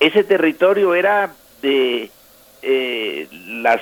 [0.00, 1.32] ese territorio era
[1.62, 2.10] de
[2.62, 3.80] eh, las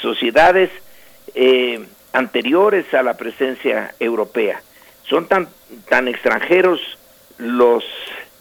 [0.00, 0.70] sociedades
[1.34, 4.62] eh, anteriores a la presencia europea.
[5.08, 5.48] Son tan,
[5.88, 6.80] tan extranjeros
[7.38, 7.84] los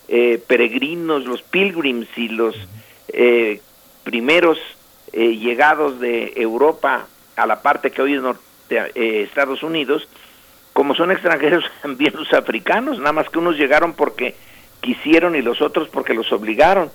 [0.07, 2.55] eh, peregrinos, los pilgrims y los
[4.03, 4.57] primeros
[5.11, 8.21] llegados de Europa a la parte que hoy es
[8.95, 10.07] Estados Unidos,
[10.73, 14.35] como son extranjeros también los africanos, nada más que unos llegaron porque
[14.79, 16.89] quisieron y los otros porque los obligaron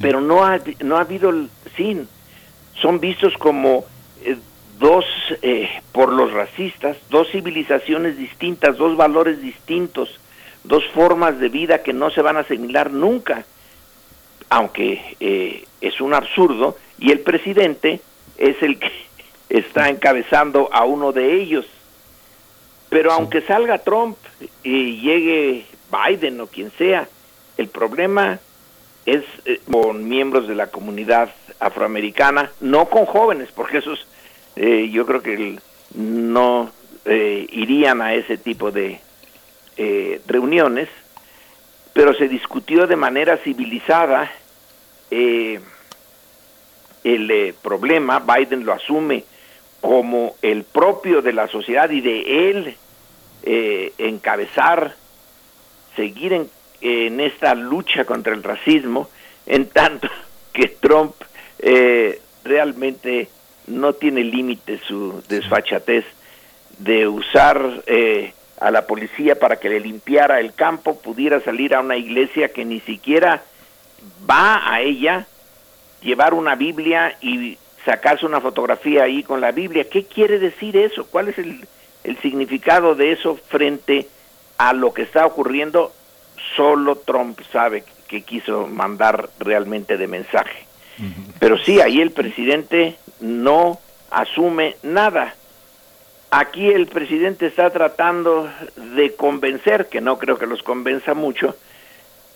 [0.00, 1.32] pero no ha, no ha habido,
[1.76, 2.06] sí,
[2.80, 3.84] son vistos como
[4.22, 4.36] eh,
[4.78, 5.04] dos,
[5.42, 10.20] eh, por los racistas, dos civilizaciones distintas, dos valores distintos,
[10.64, 13.44] dos formas de vida que no se van a asimilar nunca,
[14.50, 18.00] aunque eh, es un absurdo, y el presidente
[18.36, 18.90] es el que
[19.48, 21.66] está encabezando a uno de ellos.
[22.88, 24.16] Pero aunque salga Trump
[24.62, 27.08] y llegue Biden o quien sea,
[27.56, 28.38] el problema
[29.06, 31.30] es eh, con miembros de la comunidad
[31.60, 34.06] afroamericana, no con jóvenes, porque esos
[34.56, 35.58] eh, yo creo que
[35.94, 36.70] no
[37.04, 39.00] eh, irían a ese tipo de
[40.26, 40.88] reuniones,
[41.92, 44.32] pero se discutió de manera civilizada
[45.10, 45.60] el
[47.60, 49.24] problema, Biden lo asume
[49.82, 52.76] como el propio de la sociedad y de él
[53.98, 54.96] encabezar,
[55.94, 56.48] seguir en,
[56.86, 59.08] en esta lucha contra el racismo,
[59.46, 60.08] en tanto
[60.52, 61.14] que Trump
[61.58, 63.28] eh, realmente
[63.66, 66.04] no tiene límite su desfachatez
[66.78, 71.80] de usar eh, a la policía para que le limpiara el campo, pudiera salir a
[71.80, 73.42] una iglesia que ni siquiera
[74.28, 75.26] va a ella,
[76.02, 79.88] llevar una Biblia y sacarse una fotografía ahí con la Biblia.
[79.90, 81.06] ¿Qué quiere decir eso?
[81.06, 81.66] ¿Cuál es el,
[82.04, 84.06] el significado de eso frente
[84.58, 85.92] a lo que está ocurriendo
[86.56, 90.66] solo Trump sabe que quiso mandar realmente de mensaje.
[91.38, 93.78] Pero sí, ahí el presidente no
[94.10, 95.34] asume nada.
[96.30, 98.50] Aquí el presidente está tratando
[98.94, 101.54] de convencer, que no creo que los convenza mucho,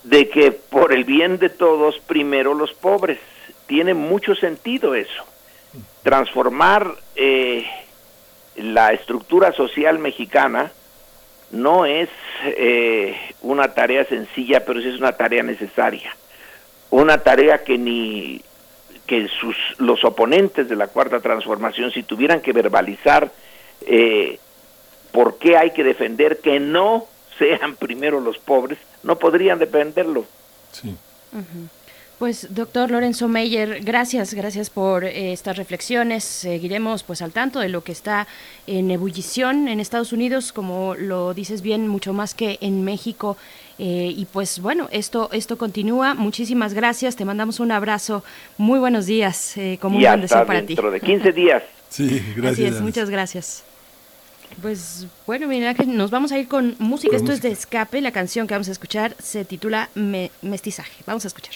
[0.05, 3.19] de que por el bien de todos, primero los pobres.
[3.67, 5.25] Tiene mucho sentido eso.
[6.03, 7.65] Transformar eh,
[8.57, 10.73] la estructura social mexicana
[11.51, 12.09] no es
[12.45, 16.15] eh, una tarea sencilla, pero sí es una tarea necesaria.
[16.91, 18.43] Una tarea que ni
[19.07, 23.33] que sus, los oponentes de la cuarta transformación, si tuvieran que verbalizar
[23.81, 24.39] eh,
[25.11, 27.07] por qué hay que defender que no
[27.39, 30.25] sean primero los pobres, no podrían defenderlo.
[30.73, 30.97] Sí.
[32.21, 36.23] Pues doctor Lorenzo Meyer, gracias, gracias por eh, estas reflexiones.
[36.23, 38.27] Seguiremos pues al tanto de lo que está
[38.67, 43.39] en ebullición en Estados Unidos, como lo dices bien, mucho más que en México.
[43.79, 46.13] Eh, y pues bueno, esto esto continúa.
[46.13, 47.17] Muchísimas gracias.
[47.17, 48.23] Te mandamos un abrazo.
[48.59, 49.57] Muy buenos días.
[49.57, 50.75] Eh, como un buen deseo para ti.
[50.75, 51.63] Dentro de 15 días.
[51.89, 52.83] sí, gracias.
[52.83, 53.65] muchas gracias.
[54.61, 57.17] Pues bueno, mira que nos vamos a ir con música.
[57.17, 58.03] Esto es de escape.
[58.03, 59.89] La canción que vamos a escuchar se titula
[60.43, 61.03] Mestizaje.
[61.07, 61.55] Vamos a escuchar.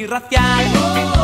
[0.00, 1.19] Multirracial.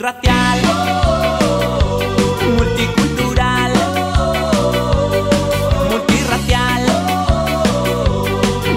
[0.00, 0.58] Multirracial,
[2.56, 3.72] multicultural,
[5.90, 6.82] multirracial,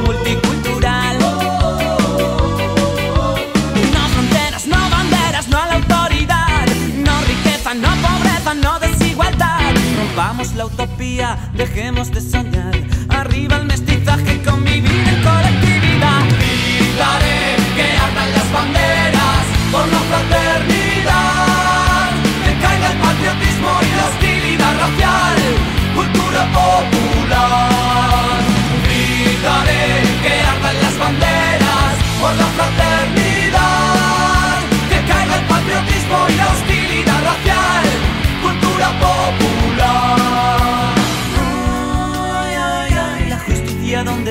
[0.06, 1.18] multicultural.
[3.94, 6.66] No fronteras, no banderas, no a la autoridad,
[6.98, 9.74] no riqueza, no pobreza, no desigualdad.
[9.98, 12.76] Rompamos la utopía, dejemos de soñar.
[13.08, 13.66] Arriba el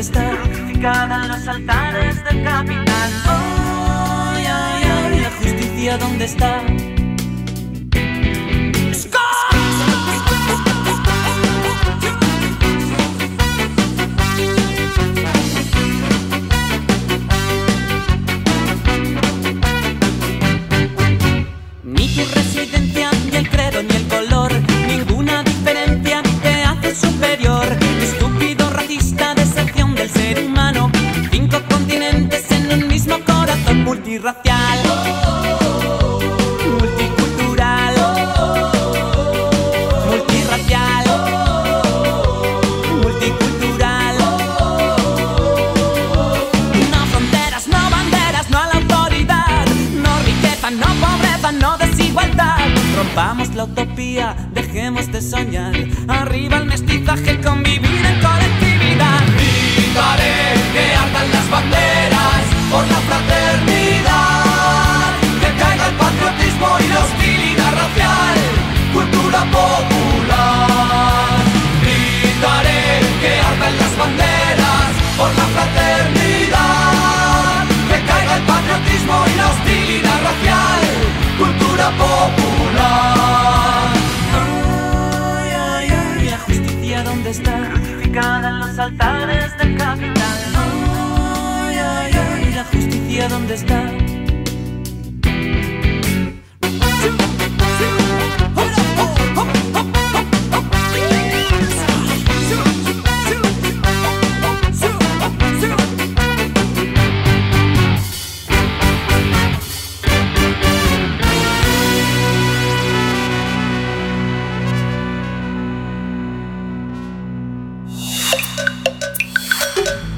[0.02, 3.10] está, crucificada en los altares del capital.
[3.24, 6.60] Ay, ay, ay, la justicia dónde está.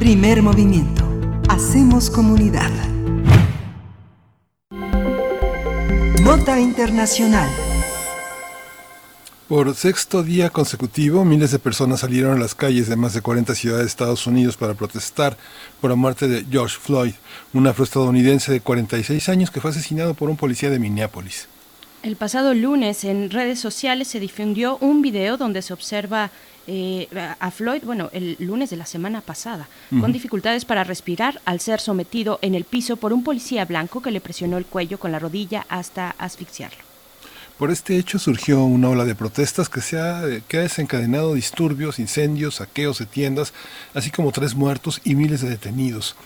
[0.05, 1.03] Primer movimiento.
[1.49, 2.71] Hacemos comunidad.
[6.21, 7.49] Nota Internacional.
[9.49, 13.55] Por sexto día consecutivo, miles de personas salieron a las calles de más de 40
[13.55, 15.39] ciudades de Estados Unidos para protestar
[15.81, 17.15] por la muerte de George Floyd,
[17.55, 21.49] un afroestadounidense de 46 años que fue asesinado por un policía de Minneapolis.
[22.05, 26.31] El pasado lunes en redes sociales se difundió un video donde se observa
[26.67, 27.09] eh,
[27.41, 31.81] a Floyd, bueno, el lunes de la semana pasada, con dificultades para respirar al ser
[31.81, 35.19] sometido en el piso por un policía blanco que le presionó el cuello con la
[35.19, 36.85] rodilla hasta asfixiarlo.
[37.57, 41.99] Por este hecho surgió una ola de protestas que, se ha, que ha desencadenado disturbios,
[41.99, 43.55] incendios, saqueos de tiendas,
[43.95, 46.17] así como tres muertos y miles de detenidos.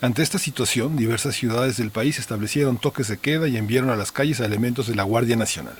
[0.00, 4.12] Ante esta situación, diversas ciudades del país establecieron toques de queda y enviaron a las
[4.12, 5.76] calles a elementos de la Guardia Nacional.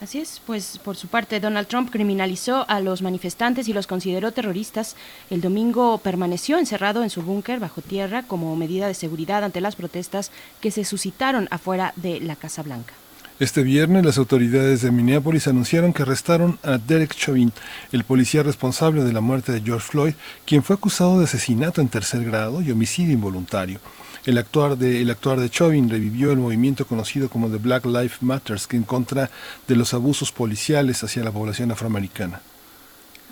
[0.00, 4.30] Así es, pues por su parte Donald Trump criminalizó a los manifestantes y los consideró
[4.30, 4.94] terroristas.
[5.30, 9.74] El domingo permaneció encerrado en su búnker bajo tierra como medida de seguridad ante las
[9.74, 10.30] protestas
[10.60, 12.94] que se suscitaron afuera de la Casa Blanca.
[13.40, 17.52] Este viernes las autoridades de Minneapolis anunciaron que arrestaron a Derek Chauvin,
[17.92, 21.88] el policía responsable de la muerte de George Floyd, quien fue acusado de asesinato en
[21.88, 23.78] tercer grado y homicidio involuntario.
[24.26, 28.22] El actuar de, el actuar de Chauvin revivió el movimiento conocido como The Black Lives
[28.22, 29.30] Matter, que en contra
[29.68, 32.40] de los abusos policiales hacia la población afroamericana.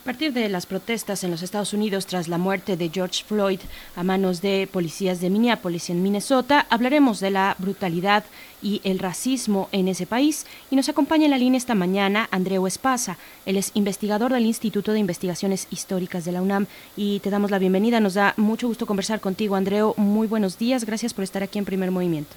[0.06, 3.58] A partir de las protestas en los Estados Unidos tras la muerte de George Floyd
[3.96, 8.22] a manos de policías de Minneapolis en Minnesota, hablaremos de la brutalidad
[8.62, 12.68] y el racismo en ese país y nos acompaña en la línea esta mañana Andreu
[12.68, 13.18] Espasa.
[13.46, 16.66] Él es investigador del Instituto de Investigaciones Históricas de la UNAM
[16.96, 17.98] y te damos la bienvenida.
[17.98, 19.92] Nos da mucho gusto conversar contigo, Andreu.
[19.96, 20.84] Muy buenos días.
[20.84, 22.36] Gracias por estar aquí en Primer Movimiento.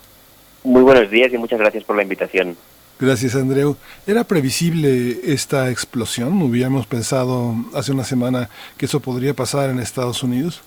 [0.63, 2.57] Muy buenos días y muchas gracias por la invitación.
[2.99, 3.77] Gracias, Andreu.
[4.05, 6.41] ¿Era previsible esta explosión?
[6.41, 10.61] ¿Hubiéramos pensado hace una semana que eso podría pasar en Estados Unidos?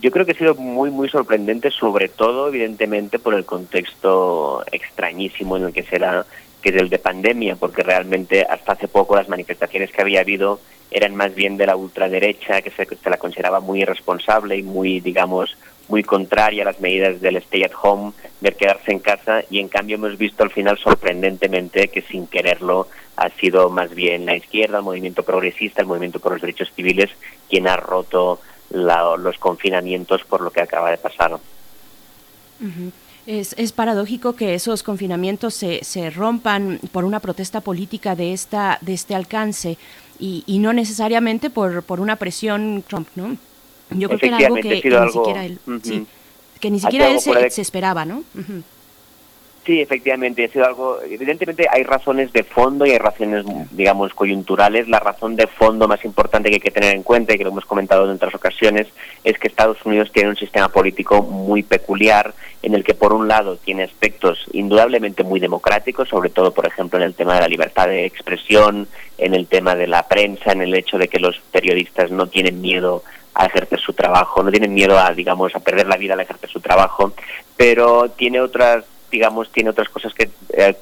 [0.00, 5.58] Yo creo que ha sido muy, muy sorprendente, sobre todo, evidentemente, por el contexto extrañísimo
[5.58, 6.24] en el que será,
[6.62, 10.60] que es el de pandemia, porque realmente hasta hace poco las manifestaciones que había habido
[10.90, 15.00] eran más bien de la ultraderecha, que se, se la consideraba muy irresponsable y muy,
[15.00, 15.58] digamos,
[15.88, 19.68] muy contraria a las medidas del stay at home, de quedarse en casa, y en
[19.68, 24.78] cambio hemos visto al final sorprendentemente que sin quererlo ha sido más bien la izquierda,
[24.78, 27.10] el movimiento progresista, el movimiento por los derechos civiles,
[27.48, 28.40] quien ha roto
[28.70, 31.38] los confinamientos por lo que acaba de pasar.
[33.26, 38.78] Es, es, paradójico que esos confinamientos se, se rompan por una protesta política de esta
[38.80, 39.76] de este alcance
[40.18, 43.36] y, y no necesariamente por, por una presión Trump, ¿no?
[43.90, 46.06] Yo creo que era algo que, ni siquiera él, sí,
[46.60, 48.22] que ni siquiera él se, se, esperaba, ¿no?
[49.68, 50.98] Sí, efectivamente, ha sido algo.
[51.02, 54.88] Evidentemente hay razones de fondo y hay razones, digamos, coyunturales.
[54.88, 57.50] La razón de fondo más importante que hay que tener en cuenta, y que lo
[57.50, 58.86] hemos comentado en otras ocasiones,
[59.24, 62.32] es que Estados Unidos tiene un sistema político muy peculiar,
[62.62, 66.98] en el que, por un lado, tiene aspectos indudablemente muy democráticos, sobre todo, por ejemplo,
[66.98, 68.88] en el tema de la libertad de expresión,
[69.18, 72.62] en el tema de la prensa, en el hecho de que los periodistas no tienen
[72.62, 73.02] miedo
[73.38, 76.50] a ejercer su trabajo, no tienen miedo a, digamos, a perder la vida al ejercer
[76.50, 77.12] su trabajo,
[77.56, 80.76] pero tiene otras, digamos, tiene otras cosas que eh,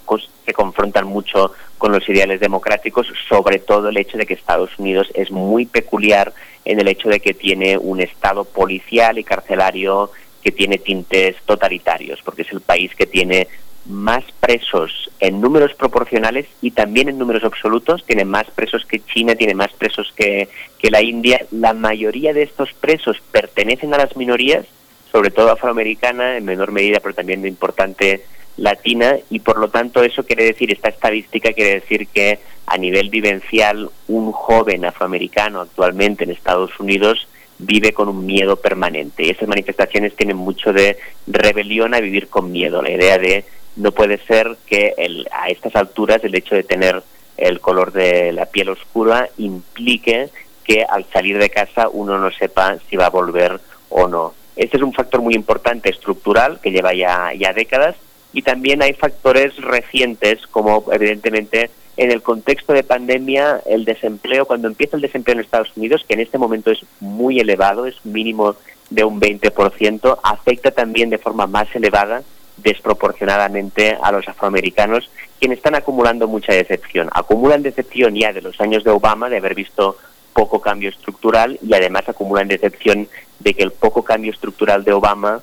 [0.45, 5.09] se confrontan mucho con los ideales democráticos, sobre todo el hecho de que Estados Unidos
[5.13, 6.33] es muy peculiar
[6.65, 10.11] en el hecho de que tiene un estado policial y carcelario
[10.43, 13.49] que tiene tintes totalitarios, porque es el país que tiene
[13.89, 18.05] más presos en números proporcionales y también en números absolutos.
[18.05, 20.49] Tiene más presos que China, tiene más presos que,
[20.79, 21.47] que la India.
[21.51, 24.67] La mayoría de estos presos pertenecen a las minorías,
[25.11, 28.25] sobre todo afroamericana, en menor medida, pero también de importante
[28.57, 33.11] latina, y por lo tanto eso quiere decir, esta estadística quiere decir que a nivel
[33.11, 39.25] vivencial un joven afroamericano actualmente en Estados Unidos vive con un miedo permanente.
[39.25, 43.45] Y esas manifestaciones tienen mucho de rebelión a vivir con miedo, la idea de
[43.77, 47.03] no puede ser que el, a estas alturas el hecho de tener
[47.37, 50.31] el color de la piel oscura implique
[50.65, 54.35] que al salir de casa uno no sepa si va a volver o no.
[54.57, 57.95] Este es un factor muy importante estructural que lleva ya, ya décadas
[58.33, 64.69] y también hay factores recientes como evidentemente en el contexto de pandemia el desempleo, cuando
[64.69, 68.57] empieza el desempleo en Estados Unidos, que en este momento es muy elevado, es mínimo
[68.91, 72.23] de un 20%, afecta también de forma más elevada
[72.57, 77.09] desproporcionadamente a los afroamericanos, quienes están acumulando mucha decepción.
[77.13, 79.97] Acumulan decepción ya de los años de Obama, de haber visto
[80.33, 83.09] poco cambio estructural, y además acumulan decepción
[83.39, 85.41] de que el poco cambio estructural de Obama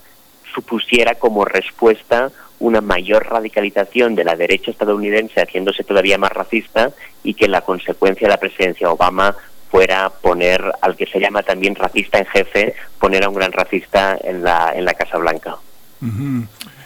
[0.53, 6.91] supusiera como respuesta una mayor radicalización de la derecha estadounidense haciéndose todavía más racista
[7.23, 9.35] y que la consecuencia de la presidencia Obama
[9.69, 14.17] fuera poner al que se llama también racista en jefe, poner a un gran racista
[14.23, 15.57] en la, en la Casa Blanca.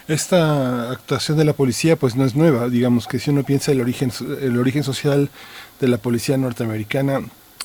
[0.07, 3.81] Esta actuación de la policía pues no es nueva, digamos que si uno piensa el
[3.81, 4.11] origen,
[4.41, 5.29] el origen social
[5.81, 7.21] de la policía norteamericana,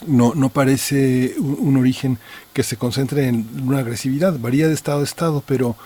[0.09, 2.19] no, no parece un, origen
[2.52, 5.77] que se concentre en una agresividad, varía de estado a estado, pero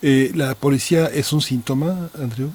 [0.00, 2.50] eh, ¿la policía es un síntoma, Andrew?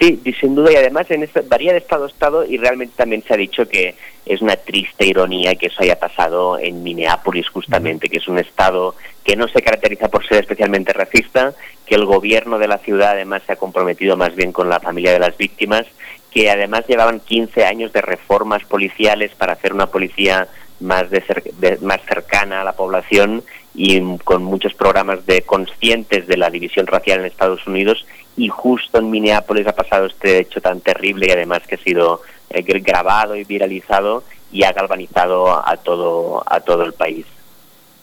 [0.00, 3.22] Sí, sin duda, y además en este, varía de estado a estado y realmente también
[3.22, 8.08] se ha dicho que es una triste ironía que eso haya pasado en Minneapolis justamente,
[8.08, 11.52] que es un estado que no se caracteriza por ser especialmente racista,
[11.84, 15.12] que el gobierno de la ciudad además se ha comprometido más bien con la familia
[15.12, 15.84] de las víctimas,
[16.30, 20.48] que además llevaban 15 años de reformas policiales para hacer una policía
[20.80, 23.42] más, de, más cercana a la población
[23.74, 28.06] y con muchos programas de conscientes de la división racial en Estados Unidos
[28.36, 32.22] y justo en Minneapolis ha pasado este hecho tan terrible y además que ha sido
[32.50, 37.26] eh, grabado y viralizado y ha galvanizado a todo a todo el país.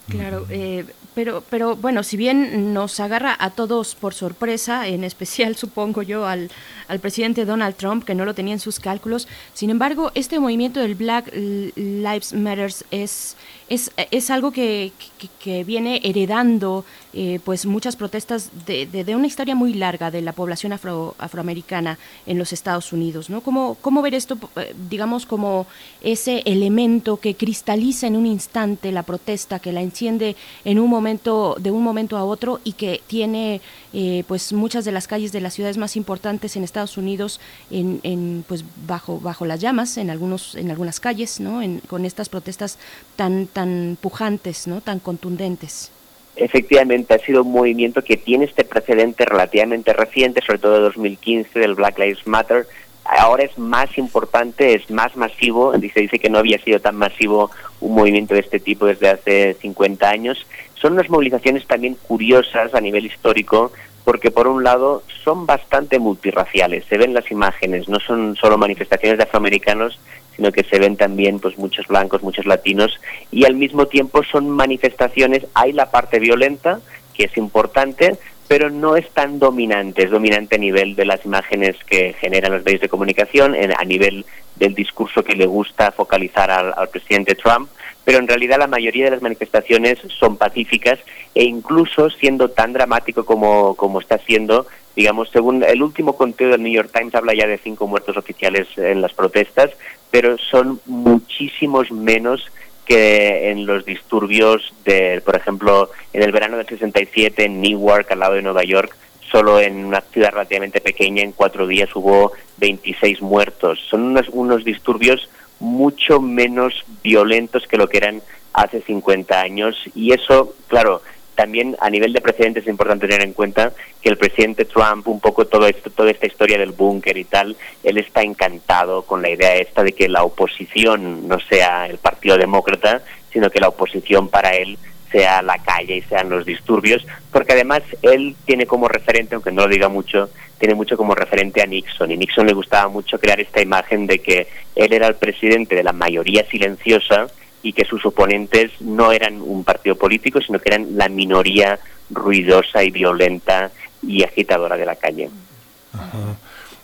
[0.09, 5.55] Claro, eh, pero, pero bueno, si bien nos agarra a todos por sorpresa, en especial
[5.57, 6.49] supongo yo al,
[6.87, 10.79] al presidente Donald Trump, que no lo tenía en sus cálculos, sin embargo, este movimiento
[10.79, 13.35] del Black Lives Matter es,
[13.69, 14.91] es, es algo que,
[15.39, 20.33] que, viene heredando eh, pues muchas protestas de, de, una historia muy larga de la
[20.33, 23.29] población afro, afroamericana en los Estados Unidos.
[23.29, 23.41] ¿no?
[23.41, 25.67] ¿Cómo, ¿Cómo ver esto, eh, digamos, como
[26.01, 31.55] ese elemento que cristaliza en un instante la protesta, que la enciende en un momento
[31.59, 33.61] de un momento a otro y que tiene
[33.93, 37.39] eh, pues muchas de las calles de las ciudades más importantes en Estados Unidos
[37.71, 42.77] en, pues bajo bajo las llamas en algunos en algunas calles no con estas protestas
[43.15, 45.91] tan tan pujantes no tan contundentes
[46.39, 51.57] Efectivamente, ha sido un movimiento que tiene este precedente relativamente reciente, sobre todo de 2015,
[51.57, 52.67] del Black Lives Matter.
[53.03, 55.73] Ahora es más importante, es más masivo.
[55.73, 57.49] Se dice que no había sido tan masivo
[57.81, 60.45] un movimiento de este tipo desde hace 50 años
[60.79, 63.71] son unas movilizaciones también curiosas a nivel histórico
[64.03, 69.17] porque por un lado son bastante multirraciales, se ven las imágenes, no son solo manifestaciones
[69.17, 69.99] de afroamericanos,
[70.37, 72.97] sino que se ven también pues muchos blancos, muchos latinos
[73.31, 76.79] y al mismo tiempo son manifestaciones, hay la parte violenta
[77.13, 78.15] que es importante,
[78.47, 82.63] pero no es tan dominante, es dominante a nivel de las imágenes que generan los
[82.63, 87.69] medios de comunicación, a nivel del discurso que le gusta focalizar al presidente Trump
[88.07, 90.97] pero en realidad la mayoría de las manifestaciones son pacíficas
[91.35, 94.65] e incluso siendo tan dramático como, como está siendo,
[94.95, 98.65] digamos, según el último conteo del New York Times habla ya de cinco muertos oficiales
[98.77, 99.71] en las protestas,
[100.11, 102.51] pero son muchísimos menos
[102.85, 108.19] que en los disturbios de, por ejemplo, en el verano del 67 en Newark, al
[108.19, 108.95] lado de Nueva York,
[109.29, 113.79] solo en una ciudad relativamente pequeña, en cuatro días hubo 26 muertos.
[113.89, 115.29] Son unos, unos disturbios
[115.59, 118.21] mucho menos violentos que lo que eran
[118.53, 121.01] hace 50 años y eso, claro,
[121.37, 125.19] también a nivel de precedentes es importante tener en cuenta que el presidente Trump, un
[125.19, 129.55] poco esto, toda esta historia del búnker y tal, él está encantado con la idea
[129.55, 134.55] esta de que la oposición no sea el Partido Demócrata, sino que la oposición para
[134.55, 134.79] él
[135.11, 139.61] sea la calle y sean los disturbios, porque además él tiene como referente, aunque no
[139.61, 143.39] lo diga mucho, tiene mucho como referente a Nixon, y Nixon le gustaba mucho crear
[143.39, 147.27] esta imagen de que él era el presidente de la mayoría silenciosa
[147.67, 151.77] y que sus oponentes no eran un partido político, sino que eran la minoría
[152.09, 153.71] ruidosa y violenta
[154.01, 155.29] y agitadora de la calle.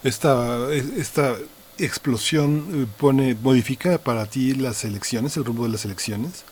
[0.03, 1.37] Esta, esta
[1.77, 6.43] explosión eh, pone modifica para ti las elecciones, el rumbo de las elecciones.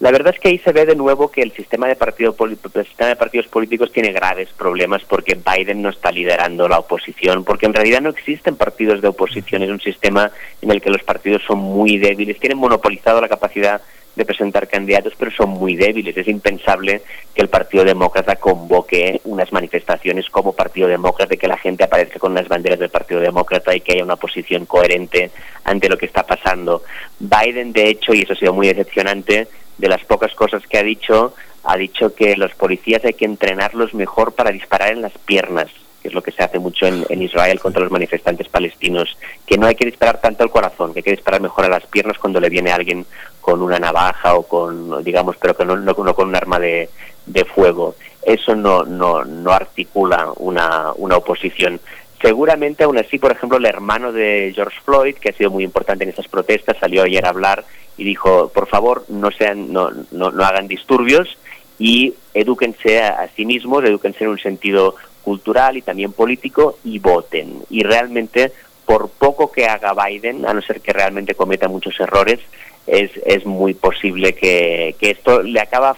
[0.00, 2.86] La verdad es que ahí se ve de nuevo que el sistema de, partido, el
[2.86, 7.66] sistema de partidos políticos tiene graves problemas porque Biden no está liderando la oposición, porque
[7.66, 10.30] en realidad no existen partidos de oposición, es un sistema
[10.62, 13.82] en el que los partidos son muy débiles, tienen monopolizado la capacidad
[14.16, 16.16] de presentar candidatos, pero son muy débiles.
[16.16, 17.02] Es impensable
[17.34, 22.34] que el Partido Demócrata convoque unas manifestaciones como Partido Demócrata, que la gente aparezca con
[22.34, 25.30] las banderas del Partido Demócrata y que haya una posición coherente
[25.64, 26.82] ante lo que está pasando.
[27.18, 29.46] Biden, de hecho, y eso ha sido muy decepcionante,
[29.80, 31.34] de las pocas cosas que ha dicho,
[31.64, 35.68] ha dicho que los policías hay que entrenarlos mejor para disparar en las piernas,
[36.02, 39.16] que es lo que se hace mucho en, Israel contra los manifestantes palestinos,
[39.46, 41.86] que no hay que disparar tanto al corazón, que hay que disparar mejor a las
[41.86, 43.06] piernas cuando le viene alguien
[43.40, 46.88] con una navaja o con, digamos, pero que no, no, con un arma de,
[47.26, 47.96] de fuego.
[48.22, 51.80] Eso no, no, no articula una, una oposición.
[52.20, 56.04] Seguramente, aún así, por ejemplo, el hermano de George Floyd, que ha sido muy importante
[56.04, 57.64] en estas protestas, salió ayer a hablar
[58.00, 61.36] y dijo, por favor, no, sean, no, no, hagan disturbios
[61.78, 67.62] y edúquense a, sí mismos, edúquense en un sentido cultural y también político y voten.
[67.68, 68.52] Y realmente,
[68.86, 72.40] por poco que haga Biden, a no ser que realmente cometa muchos errores,
[72.86, 75.94] es, es muy posible que, que esto le acaba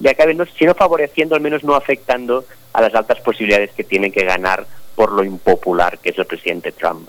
[0.00, 2.44] le acabe, no, si no favoreciendo, al menos no afectando
[2.74, 6.72] a las altas posibilidades que tiene que ganar por lo impopular que es el presidente
[6.72, 7.08] Trump.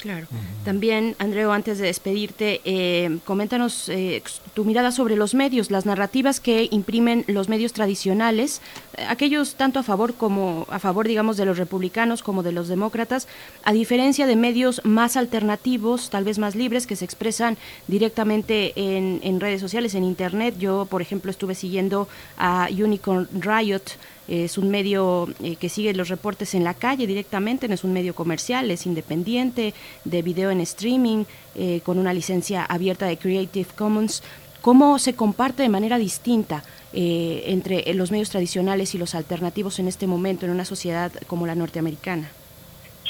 [0.00, 0.26] Claro.
[0.64, 4.22] También, Andreo, antes de despedirte, eh, coméntanos eh,
[4.54, 8.62] tu mirada sobre los medios, las narrativas que imprimen los medios tradicionales,
[8.96, 12.68] eh, aquellos tanto a favor como a favor, digamos, de los republicanos como de los
[12.68, 13.28] demócratas,
[13.62, 19.20] a diferencia de medios más alternativos, tal vez más libres, que se expresan directamente en,
[19.22, 20.54] en redes sociales, en Internet.
[20.58, 22.08] Yo, por ejemplo, estuve siguiendo
[22.38, 23.82] a Unicorn Riot,
[24.30, 27.92] es un medio eh, que sigue los reportes en la calle directamente, no es un
[27.92, 29.74] medio comercial, es independiente,
[30.04, 31.24] de video en streaming,
[31.56, 34.22] eh, con una licencia abierta de Creative Commons.
[34.60, 36.62] ¿Cómo se comparte de manera distinta
[36.92, 41.46] eh, entre los medios tradicionales y los alternativos en este momento en una sociedad como
[41.46, 42.30] la norteamericana?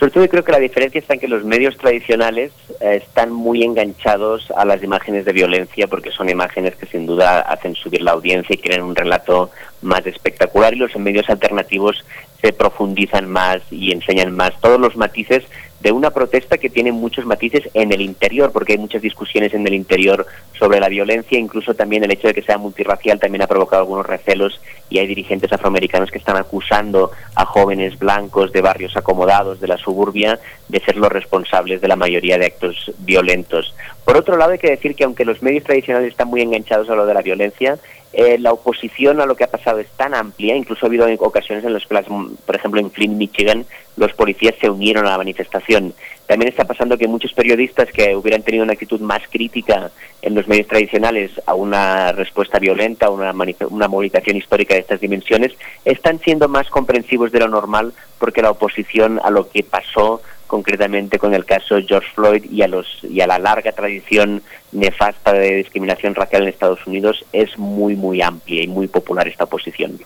[0.01, 3.63] Sobre todo creo que la diferencia está en que los medios tradicionales eh, están muy
[3.63, 8.13] enganchados a las imágenes de violencia porque son imágenes que sin duda hacen subir la
[8.13, 9.51] audiencia y crean un relato
[9.83, 12.03] más espectacular y los medios alternativos
[12.41, 14.59] se profundizan más y enseñan más.
[14.63, 15.45] Todos los matices
[15.81, 19.67] de una protesta que tiene muchos matices en el interior, porque hay muchas discusiones en
[19.67, 20.27] el interior
[20.59, 24.07] sobre la violencia, incluso también el hecho de que sea multirracial también ha provocado algunos
[24.07, 29.69] recelos y hay dirigentes afroamericanos que están acusando a jóvenes blancos de barrios acomodados de
[29.69, 30.39] la suburbia
[30.69, 33.75] de ser los responsables de la mayoría de actos violentos.
[34.05, 36.95] Por otro lado, hay que decir que aunque los medios tradicionales están muy enganchados a
[36.95, 37.79] lo de la violencia,
[38.13, 41.65] eh, la oposición a lo que ha pasado es tan amplia, incluso ha habido ocasiones
[41.65, 42.03] en las que,
[42.45, 43.65] por ejemplo, en Flint, Michigan,
[43.97, 45.95] los policías se unieron a la manifestación.
[46.27, 49.91] También está pasando que muchos periodistas que hubieran tenido una actitud más crítica
[50.23, 53.33] en los medios tradicionales a una respuesta violenta, a una,
[53.69, 55.53] una movilización histórica de estas dimensiones,
[55.85, 60.21] están siendo más comprensivos de lo normal porque la oposición a lo que pasó
[60.51, 65.33] concretamente con el caso George Floyd y a, los, y a la larga tradición nefasta
[65.33, 70.01] de discriminación racial en Estados Unidos, es muy, muy amplia y muy popular esta oposición.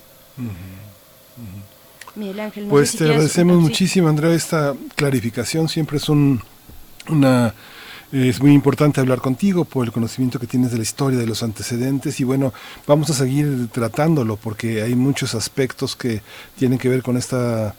[2.69, 5.67] pues te agradecemos muchísimo, Andrea, esta clarificación.
[5.67, 6.43] Siempre es un,
[7.09, 7.55] una
[8.13, 11.43] es muy importante hablar contigo por el conocimiento que tienes de la historia, de los
[11.43, 12.53] antecedentes y bueno,
[12.87, 16.21] vamos a seguir tratándolo porque hay muchos aspectos que
[16.57, 17.75] tienen que ver con esta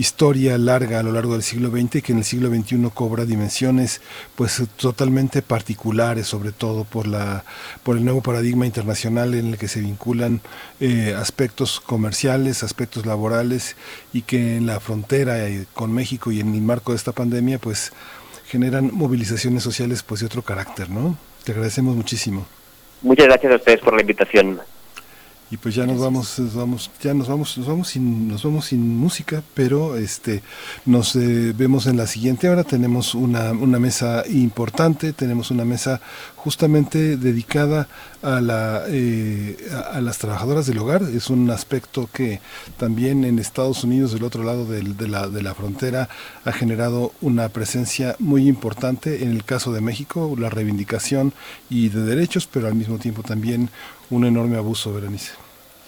[0.00, 4.00] historia larga a lo largo del siglo XX que en el siglo XXI cobra dimensiones
[4.34, 7.44] pues totalmente particulares, sobre todo por la
[7.82, 10.40] por el nuevo paradigma internacional en el que se vinculan
[10.80, 13.76] eh, aspectos comerciales, aspectos laborales
[14.14, 17.58] y que en la frontera eh, con México y en el marco de esta pandemia
[17.58, 17.92] pues
[18.46, 21.16] generan movilizaciones sociales pues de otro carácter, ¿no?
[21.44, 22.46] Te agradecemos muchísimo.
[23.02, 24.60] Muchas gracias a ustedes por la invitación
[25.50, 28.96] y pues ya nos vamos, vamos, ya nos vamos, nos vamos sin, nos vamos sin
[28.96, 30.42] música, pero este,
[30.86, 32.62] nos eh, vemos en la siguiente hora.
[32.62, 36.00] Tenemos una, una mesa importante, tenemos una mesa
[36.36, 37.88] justamente dedicada
[38.22, 39.56] a la eh,
[39.92, 41.02] a, las trabajadoras del hogar.
[41.02, 42.40] Es un aspecto que
[42.76, 46.08] también en Estados Unidos, del otro lado de, la, de la frontera,
[46.44, 49.24] ha generado una presencia muy importante.
[49.24, 51.32] En el caso de México, la reivindicación
[51.68, 53.68] y de derechos, pero al mismo tiempo también
[54.10, 55.32] un enorme abuso, Berenice.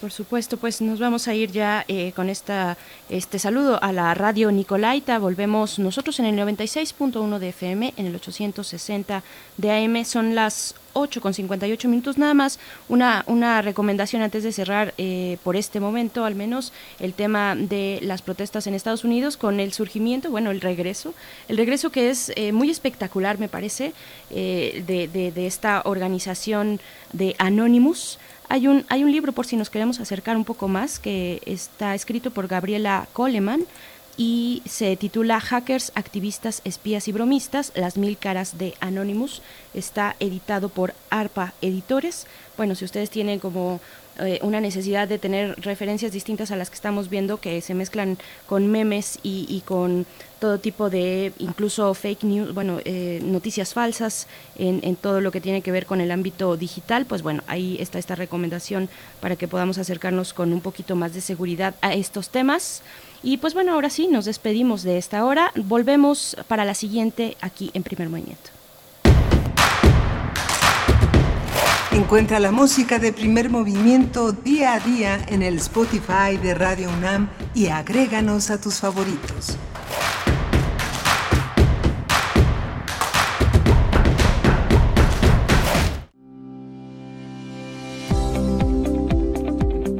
[0.01, 2.77] Por supuesto, pues nos vamos a ir ya eh, con esta
[3.09, 5.17] este saludo a la radio Nicolaita.
[5.17, 9.23] Volvemos nosotros en el 96.1 de FM, en el 860
[9.55, 10.03] de AM.
[10.03, 12.59] Son las 8 con 58 minutos nada más.
[12.89, 17.99] Una, una recomendación antes de cerrar eh, por este momento, al menos, el tema de
[18.01, 21.13] las protestas en Estados Unidos con el surgimiento, bueno, el regreso.
[21.47, 23.93] El regreso que es eh, muy espectacular, me parece,
[24.29, 26.79] de, de, de esta organización
[27.11, 28.19] de Anonymous.
[28.49, 31.95] Hay un, hay un libro, por si nos queremos acercar un poco más, que está
[31.95, 33.65] escrito por Gabriela Coleman
[34.17, 39.41] y se titula Hackers, Activistas, Espías y Bromistas, las mil caras de Anonymous.
[39.73, 42.27] Está editado por ARPA Editores.
[42.57, 43.81] Bueno, si ustedes tienen como
[44.19, 48.19] eh, una necesidad de tener referencias distintas a las que estamos viendo, que se mezclan
[48.45, 50.05] con memes y, con
[50.39, 55.41] todo tipo de, incluso fake news, bueno, eh, noticias falsas en, en, todo lo que
[55.41, 58.87] tiene que ver con el ámbito digital, pues bueno, ahí está esta recomendación
[59.19, 62.83] para que podamos acercarnos con un poquito más de seguridad a estos temas.
[63.23, 65.51] Y pues bueno, ahora sí, nos despedimos de esta hora.
[65.55, 68.51] Volvemos para la siguiente aquí en primer movimiento.
[71.93, 77.29] Encuentra la música de primer movimiento día a día en el Spotify de Radio UNAM
[77.53, 79.57] y agréganos a tus favoritos.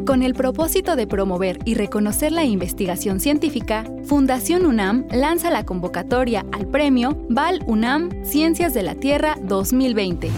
[0.05, 6.45] Con el propósito de promover y reconocer la investigación científica, Fundación UNAM lanza la convocatoria
[6.51, 10.29] al premio Val UNAM Ciencias de la Tierra 2020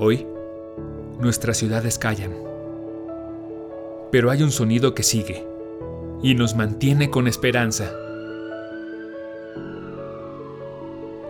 [0.00, 0.26] Hoy,
[1.20, 2.32] nuestras ciudades callan.
[4.10, 5.57] Pero hay un sonido que sigue
[6.22, 7.92] y nos mantiene con esperanza.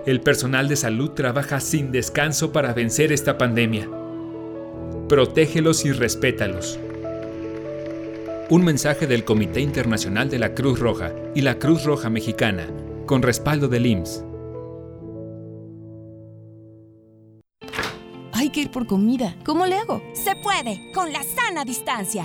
[0.07, 3.89] El personal de salud trabaja sin descanso para vencer esta pandemia.
[5.09, 6.79] Protégelos y respétalos.
[8.49, 12.67] Un mensaje del Comité Internacional de la Cruz Roja y la Cruz Roja Mexicana,
[13.05, 14.25] con respaldo del IMSS.
[18.33, 19.37] Hay que ir por comida.
[19.45, 20.01] ¿Cómo le hago?
[20.15, 22.25] Se puede, con la sana distancia.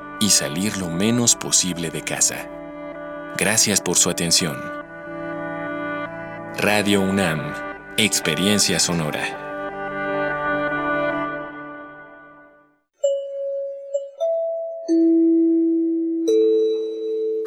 [0.21, 2.47] y salir lo menos posible de casa.
[3.37, 4.55] Gracias por su atención.
[6.57, 7.53] Radio UNAM,
[7.97, 9.39] Experiencia Sonora.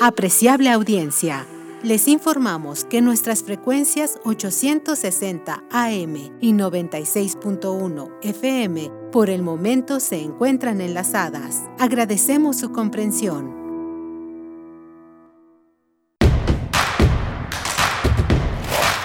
[0.00, 1.46] Apreciable audiencia,
[1.82, 10.80] les informamos que nuestras frecuencias 860 AM y 96.1 FM por el momento se encuentran
[10.80, 11.62] enlazadas.
[11.78, 13.54] Agradecemos su comprensión.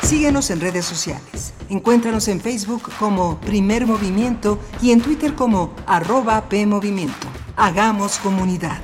[0.02, 1.54] Síguenos en redes sociales.
[1.70, 7.28] Encuéntranos en Facebook como Primer Movimiento y en Twitter como arroba PMovimiento.
[7.56, 8.82] Hagamos comunidad.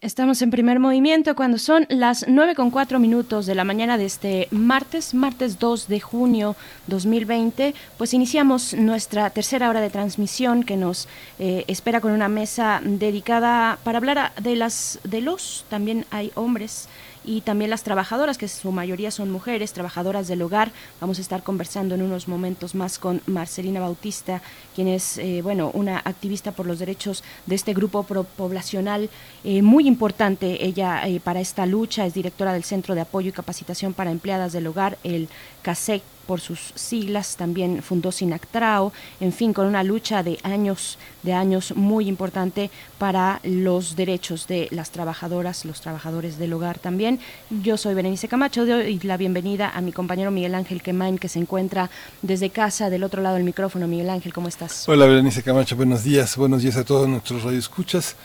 [0.00, 4.04] Estamos en primer movimiento cuando son las 9 con 4 minutos de la mañana de
[4.04, 6.54] este martes, martes 2 de junio
[6.86, 7.74] 2020.
[7.96, 11.08] Pues iniciamos nuestra tercera hora de transmisión que nos
[11.40, 16.88] eh, espera con una mesa dedicada para hablar de las de los, también hay hombres
[17.28, 20.72] y también las trabajadoras, que su mayoría son mujeres, trabajadoras del hogar.
[20.98, 24.40] Vamos a estar conversando en unos momentos más con Marcelina Bautista,
[24.74, 29.10] quien es, eh, bueno, una activista por los derechos de este grupo poblacional
[29.44, 30.64] eh, muy importante.
[30.64, 34.54] Ella eh, para esta lucha es directora del Centro de Apoyo y Capacitación para Empleadas
[34.54, 35.28] del Hogar, el
[35.60, 41.32] CASEC por sus siglas, también fundó Sinactrao, en fin, con una lucha de años, de
[41.32, 47.18] años muy importante para los derechos de las trabajadoras, los trabajadores del hogar también.
[47.48, 51.38] Yo soy Berenice Camacho, doy la bienvenida a mi compañero Miguel Ángel Quemain, que se
[51.38, 51.88] encuentra
[52.20, 53.88] desde casa, del otro lado del micrófono.
[53.88, 54.86] Miguel Ángel, ¿cómo estás?
[54.86, 58.16] Hola Berenice Camacho, buenos días, buenos días a todos nuestros radioescuchas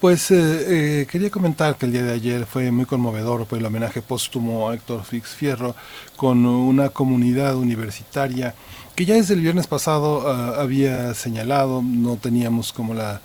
[0.00, 3.66] Pues eh, eh, quería comentar que el día de ayer fue muy conmovedor por el
[3.66, 5.76] homenaje póstumo a Héctor Fix Fierro
[6.16, 8.54] con una comunidad universitaria
[8.96, 13.20] que ya desde el viernes pasado ah, había señalado, no teníamos como la,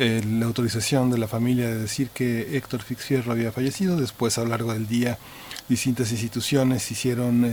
[0.00, 4.36] eh, la autorización de la familia de decir que Héctor Fix Fierro había fallecido, después
[4.36, 5.18] a lo largo del día
[5.68, 7.44] distintas instituciones hicieron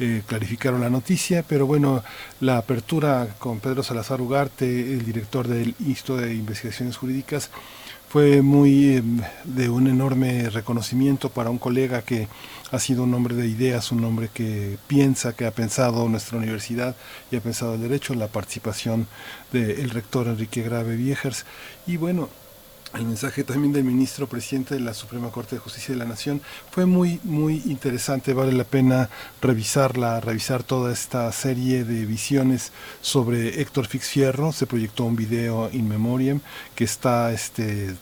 [0.00, 2.02] eh, clarificaron la noticia, pero bueno,
[2.40, 7.50] la apertura con Pedro Salazar Ugarte, el director del Instituto de Investigaciones Jurídicas,
[8.14, 12.28] fue muy em, de un enorme reconocimiento para un colega que
[12.70, 16.94] ha sido un hombre de ideas, un hombre que piensa, que ha pensado nuestra universidad
[17.32, 19.08] y ha pensado el derecho, la participación
[19.50, 21.44] del rector Enrique Grave Viejers.
[21.88, 22.28] Y bueno,
[22.94, 26.40] el mensaje también del ministro presidente de la Suprema Corte de Justicia de la Nación.
[26.70, 29.10] Fue muy muy interesante vale la pena
[29.42, 34.52] revisarla revisar toda esta serie de visiones sobre Héctor Fierro.
[34.52, 36.40] Se proyectó un video in memoriam
[36.74, 37.96] que está este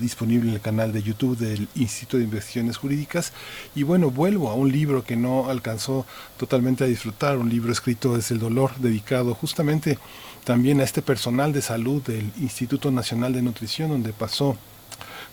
[0.00, 3.32] disponible en el canal de YouTube del Instituto de Investigaciones Jurídicas.
[3.74, 8.14] Y bueno vuelvo a un libro que no alcanzó totalmente a disfrutar un libro escrito
[8.14, 9.98] desde el dolor dedicado justamente
[10.44, 14.56] también a este personal de salud del Instituto Nacional de Nutrición, donde pasó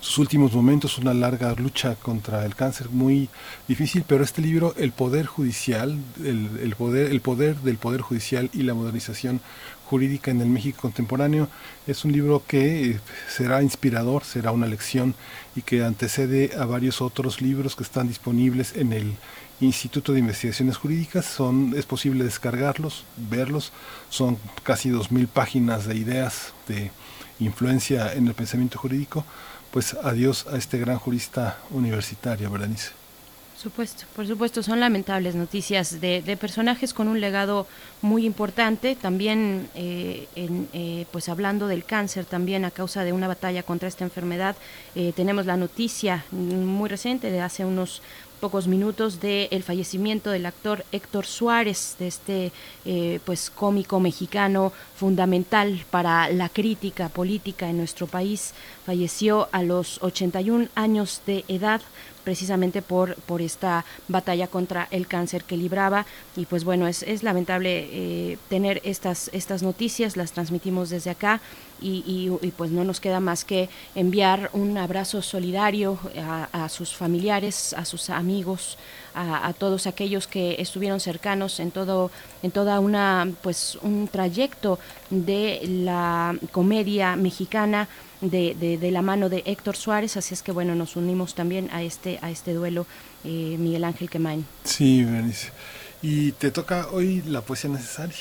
[0.01, 3.29] sus últimos momentos, una larga lucha contra el cáncer muy
[3.67, 8.63] difícil, pero este libro, El Poder Judicial, el, poder, el poder del Poder Judicial y
[8.63, 9.41] la modernización
[9.85, 11.49] jurídica en el México contemporáneo,
[11.85, 15.13] es un libro que eh, será inspirador, será una lección
[15.55, 19.13] y que antecede a varios otros libros que están disponibles en el
[19.61, 21.25] Instituto de Investigaciones Jurídicas.
[21.25, 23.71] Son, es posible descargarlos, verlos.
[24.09, 26.91] Son casi dos mil páginas de ideas de
[27.39, 29.23] influencia en el pensamiento jurídico.
[29.71, 33.01] Pues adiós a este gran jurista universitario, Berenice.
[33.61, 37.67] Supuesto, por supuesto, son lamentables noticias de, personajes con un legado
[38.01, 38.95] muy importante.
[38.95, 44.03] También, eh, eh, pues hablando del cáncer, también a causa de una batalla contra esta
[44.03, 44.55] enfermedad,
[44.95, 48.01] eh, tenemos la noticia muy reciente de hace unos
[48.41, 52.51] pocos minutos del fallecimiento del actor Héctor Suárez, de este
[52.85, 58.53] eh, pues cómico mexicano fundamental para la crítica política en nuestro país.
[58.83, 61.81] Falleció a los 81 años de edad
[62.23, 66.05] precisamente por, por esta batalla contra el cáncer que libraba.
[66.35, 71.41] Y pues bueno, es, es lamentable eh, tener estas, estas noticias, las transmitimos desde acá
[71.81, 75.97] y, y, pues no nos queda más que enviar un abrazo solidario
[76.53, 78.77] a, sus familiares, a sus amigos,
[79.15, 82.11] a, a, todos aquellos que estuvieron cercanos en todo
[82.43, 84.79] en toda una pues un trayecto
[85.09, 87.87] de la comedia mexicana
[88.21, 91.83] de, de, la mano de Héctor Suárez, así es que bueno, nos unimos también a
[91.83, 92.85] este, a este duelo,
[93.23, 94.45] eh, Miguel Ángel Quemain.
[94.63, 95.51] Sí, Berenice.
[96.01, 98.15] Y te toca hoy la poesía necesaria.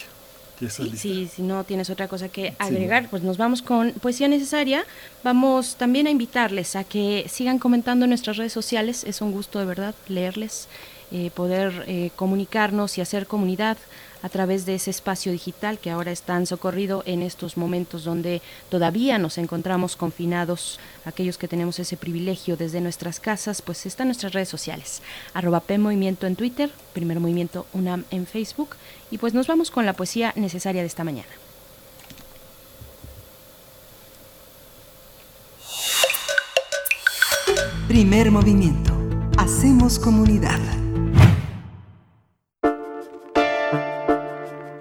[0.68, 4.84] Sí, sí, si no tienes otra cosa que agregar, pues nos vamos con poesía necesaria.
[5.24, 9.04] Vamos también a invitarles a que sigan comentando en nuestras redes sociales.
[9.04, 10.68] Es un gusto de verdad leerles,
[11.12, 13.78] eh, poder eh, comunicarnos y hacer comunidad
[14.22, 18.42] a través de ese espacio digital que ahora es tan socorrido en estos momentos donde
[18.68, 24.32] todavía nos encontramos confinados, aquellos que tenemos ese privilegio desde nuestras casas, pues están nuestras
[24.32, 25.02] redes sociales,
[25.34, 28.76] arroba P Movimiento en Twitter, Primer Movimiento UNAM en Facebook,
[29.10, 31.28] y pues nos vamos con la poesía necesaria de esta mañana.
[37.90, 38.92] Primer movimiento.
[39.36, 40.60] Hacemos comunidad.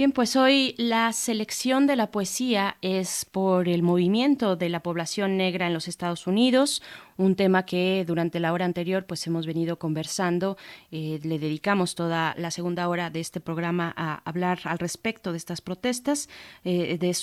[0.00, 5.36] Bien, pues hoy la selección de la poesía es por el movimiento de la población
[5.36, 6.80] negra en los Estados Unidos,
[7.18, 10.56] un tema que durante la hora anterior pues hemos venido conversando.
[10.90, 15.36] Eh, le dedicamos toda la segunda hora de este programa a hablar al respecto de
[15.36, 16.30] estas protestas,
[16.64, 17.14] eh, de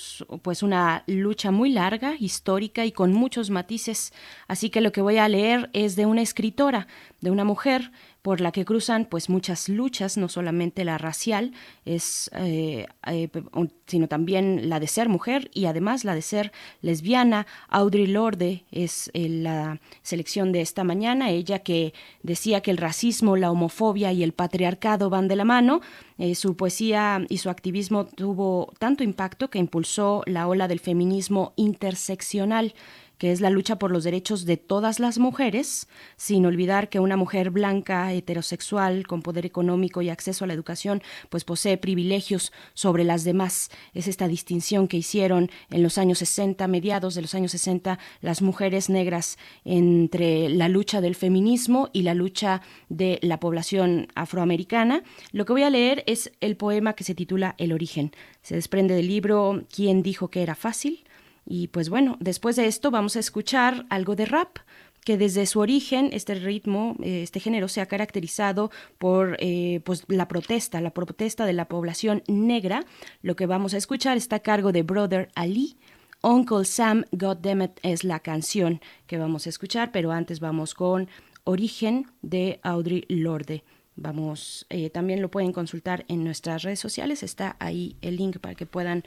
[0.43, 4.13] pues una lucha muy larga, histórica y con muchos matices.
[4.47, 6.85] Así que lo que voy a leer es de una escritora,
[7.21, 7.91] de una mujer
[8.27, 11.53] por la que cruzan pues muchas luchas, no solamente la racial,
[11.85, 13.29] es, eh, eh,
[13.85, 16.51] sino también la de ser mujer y además la de ser
[16.81, 17.47] lesbiana.
[17.69, 23.37] Audrey Lorde es eh, la selección de esta mañana, ella que decía que el racismo,
[23.37, 25.79] la homofobia y el patriarcado van de la mano.
[26.33, 32.73] su poesía y su activismo tuvo tanto impacto que impulsó la ola del feminismo interseccional
[33.17, 37.17] que es la lucha por los derechos de todas las mujeres, sin olvidar que una
[37.17, 43.03] mujer blanca, heterosexual, con poder económico y acceso a la educación, pues posee privilegios sobre
[43.03, 43.69] las demás.
[43.93, 48.41] Es esta distinción que hicieron en los años 60, mediados de los años 60, las
[48.41, 55.03] mujeres negras entre la lucha del feminismo y la lucha de la población afroamericana.
[55.31, 58.11] Lo que voy a leer es el poema que se titula El origen.
[58.41, 61.06] Se desprende del libro ¿Quién dijo que era fácil?
[61.49, 64.57] Y pues bueno, después de esto vamos a escuchar algo de rap
[65.05, 70.03] que desde su origen este ritmo, eh, este género se ha caracterizado por eh, pues
[70.09, 72.83] la protesta, la protesta de la población negra.
[73.21, 75.77] Lo que vamos a escuchar está a cargo de Brother Ali.
[76.21, 81.07] Uncle Sam, Goddammit es la canción que vamos a escuchar, pero antes vamos con
[81.45, 83.63] Origen de Audrey Lorde.
[83.95, 88.55] Vamos, eh, también lo pueden consultar en nuestras redes sociales, está ahí el link para
[88.55, 89.05] que puedan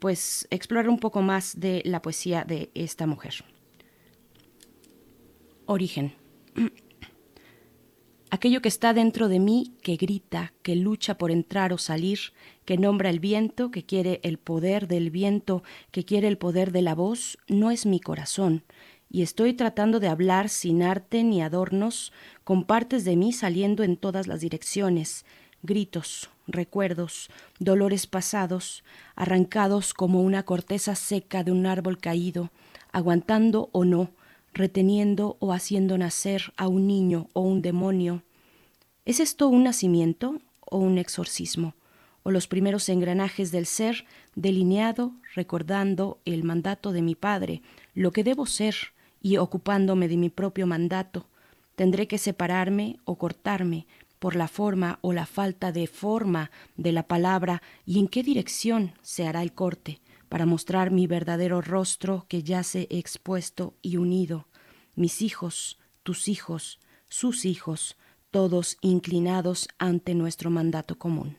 [0.00, 3.44] pues explorar un poco más de la poesía de esta mujer.
[5.66, 6.14] Origen.
[8.34, 12.18] Aquello que está dentro de mí, que grita, que lucha por entrar o salir,
[12.64, 16.80] que nombra el viento, que quiere el poder del viento, que quiere el poder de
[16.80, 18.64] la voz, no es mi corazón,
[19.10, 22.10] y estoy tratando de hablar sin arte ni adornos,
[22.42, 25.26] con partes de mí saliendo en todas las direcciones,
[25.62, 32.50] gritos, recuerdos, dolores pasados, arrancados como una corteza seca de un árbol caído,
[32.92, 34.10] aguantando o no,
[34.52, 38.22] reteniendo o haciendo nacer a un niño o un demonio.
[39.04, 41.74] ¿Es esto un nacimiento o un exorcismo?
[42.22, 44.04] ¿O los primeros engranajes del ser
[44.36, 47.62] delineado, recordando el mandato de mi Padre,
[47.94, 48.76] lo que debo ser
[49.20, 51.26] y ocupándome de mi propio mandato?
[51.74, 53.86] Tendré que separarme o cortarme
[54.22, 58.92] por la forma o la falta de forma de la palabra y en qué dirección
[59.02, 64.46] se hará el corte para mostrar mi verdadero rostro que yace expuesto y unido,
[64.94, 66.78] mis hijos, tus hijos,
[67.08, 67.96] sus hijos,
[68.30, 71.38] todos inclinados ante nuestro mandato común.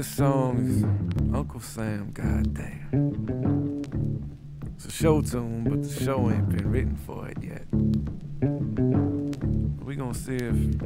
[0.00, 3.44] Is Uncle Sam, goddamn.
[4.76, 7.64] It's a show tune, but the show ain't been written for it yet.
[9.84, 10.78] We gonna see if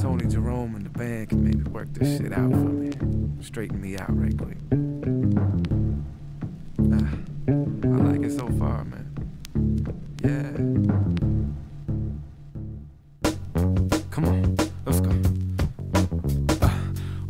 [0.00, 2.90] Tony Jerome and the band can maybe work this shit out for me.
[3.40, 4.58] Straighten me out right quick.
[6.92, 7.14] Ah,
[7.48, 9.06] I like it so far, man.
[10.24, 10.52] Yeah.
[14.10, 14.56] Come on,
[14.86, 15.12] let's go.
[16.60, 16.70] Uh,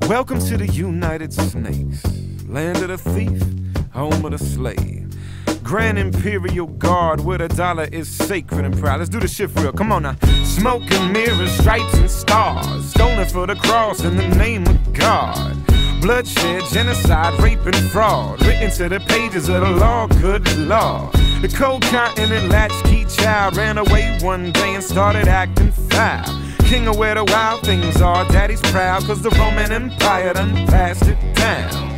[0.08, 2.02] welcome to the United Snakes,
[2.46, 3.42] land of the thief,
[3.92, 5.11] home of the slave.
[5.62, 8.98] Grand Imperial Guard where the dollar is sacred and proud.
[8.98, 9.72] Let's do the shit real.
[9.72, 10.16] Come on now.
[10.44, 12.90] Smoke and mirrors, stripes and stars.
[12.90, 15.56] Stolen for the cross in the name of God.
[16.00, 18.44] Bloodshed, genocide, rape, and fraud.
[18.44, 21.10] Written to the pages of the law, good law.
[21.40, 26.42] The cold continent latchkey child ran away one day and started acting foul.
[26.64, 31.06] King of where the wild things are, daddy's proud, cause the Roman Empire done passed
[31.06, 31.91] it down.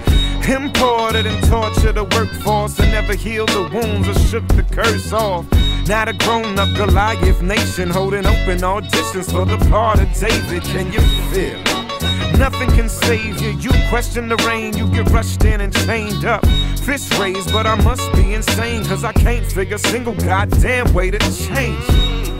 [0.46, 5.46] Imported and tortured the workforce and never healed the wounds or shook the curse off.
[5.88, 10.62] Now the grown up Goliath nation holding open auditions for the part of David.
[10.64, 11.00] Can you
[11.32, 12.38] feel it?
[12.38, 13.52] Nothing can save you.
[13.58, 16.44] You question the rain, you get rushed in and chained up.
[16.84, 21.10] Fist raised, but I must be insane, cause I can't figure a single goddamn way
[21.10, 21.88] to change.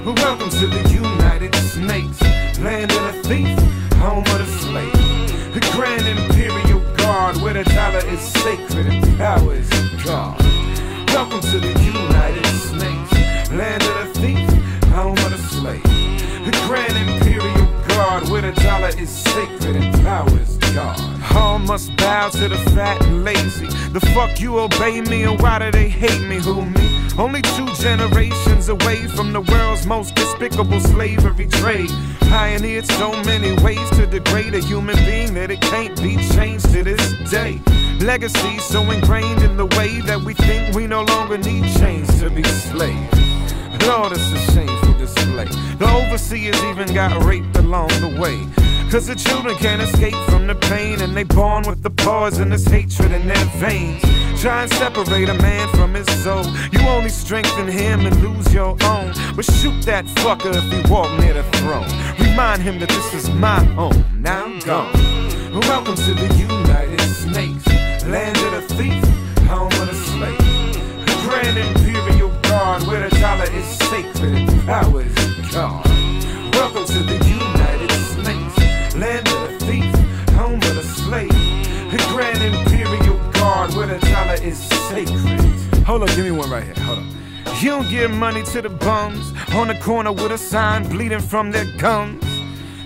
[0.05, 2.21] Welcome to the United Snakes,
[2.61, 3.59] land of the thief,
[3.95, 5.55] home of the slave.
[5.55, 6.64] The grand imperial
[7.15, 9.71] guard where the dollar is sacred and power is
[10.05, 10.37] God.
[11.15, 14.51] Welcome to the United Snakes, land of the thief,
[14.91, 15.81] home of the slave.
[16.45, 17.64] The Grand Imperial
[18.15, 21.01] Guard where the dollar is sacred and power is God.
[21.35, 23.67] All must bow to the fat and lazy.
[23.91, 26.37] The fuck you obey me and why do they hate me?
[26.37, 27.09] Who me?
[27.19, 31.91] Only two generations away from the world's most despicable slavery trade.
[32.21, 36.85] Pioneered so many ways to degrade a human being that it can't be changed to
[36.85, 37.61] this day.
[37.99, 42.31] Legacy so ingrained in the way that we think we no longer need chains to
[42.31, 43.19] be slaves.
[43.89, 48.41] Lord, it's a The overseers even got raped along the way.
[48.91, 53.13] Cause the children can't escape from the pain and they born with the poisonous hatred
[53.13, 54.03] in their veins.
[54.41, 56.45] Try and separate a man from his soul.
[56.73, 59.13] You only strengthen him and lose your own.
[59.37, 61.89] But shoot that fucker if he walk near the throne.
[62.19, 64.05] Remind him that this is my home.
[64.21, 64.93] Now I'm gone.
[65.53, 67.67] Welcome to the United Snakes,
[68.07, 69.05] land of the thief,
[69.49, 70.39] home of the slave.
[71.29, 71.59] Grand
[72.65, 75.15] Imperial where the dollar is sacred power is
[75.53, 75.87] God.
[76.55, 79.95] Welcome to the United Snakes, land of the thief,
[80.31, 81.29] home of the slave.
[81.91, 84.59] The Grand Imperial Guard where the dollar is
[84.89, 85.41] sacred.
[85.85, 86.75] Hold on, give me one right here.
[86.85, 87.09] Hold on.
[87.61, 91.51] You don't give money to the bums on the corner with a sign bleeding from
[91.51, 92.25] their gums.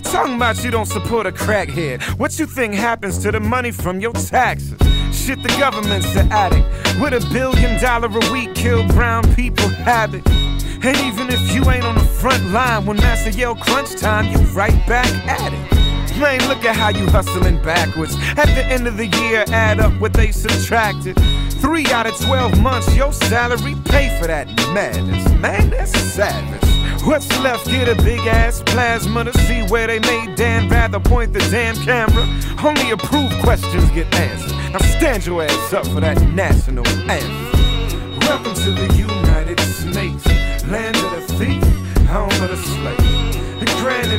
[0.04, 2.02] Talking about you don't support a crackhead.
[2.18, 4.78] What you think happens to the money from your taxes?
[5.12, 6.66] Shit, the government's the addict.
[7.00, 10.26] With a billion dollar a week, kill brown people habit.
[10.28, 14.38] And even if you ain't on the front line, when Master yell crunch time, you
[14.48, 15.87] right back at it.
[16.18, 18.16] Man, look at how you hustling backwards.
[18.36, 21.16] At the end of the year, add up what they subtracted.
[21.60, 25.30] Three out of 12 months, your salary pay for that madness.
[25.34, 26.68] Man, that's savage.
[27.04, 27.66] What's left?
[27.66, 31.76] Get a big ass plasma to see where they made Dan rather point the damn
[31.76, 32.26] camera.
[32.64, 34.72] Only approved questions get answered.
[34.72, 38.18] Now stand your ass up for that national anthem.
[38.20, 40.26] Welcome to the United States,
[40.66, 41.62] land of the thief,
[42.08, 43.60] home of the slave.
[43.60, 44.12] The Grand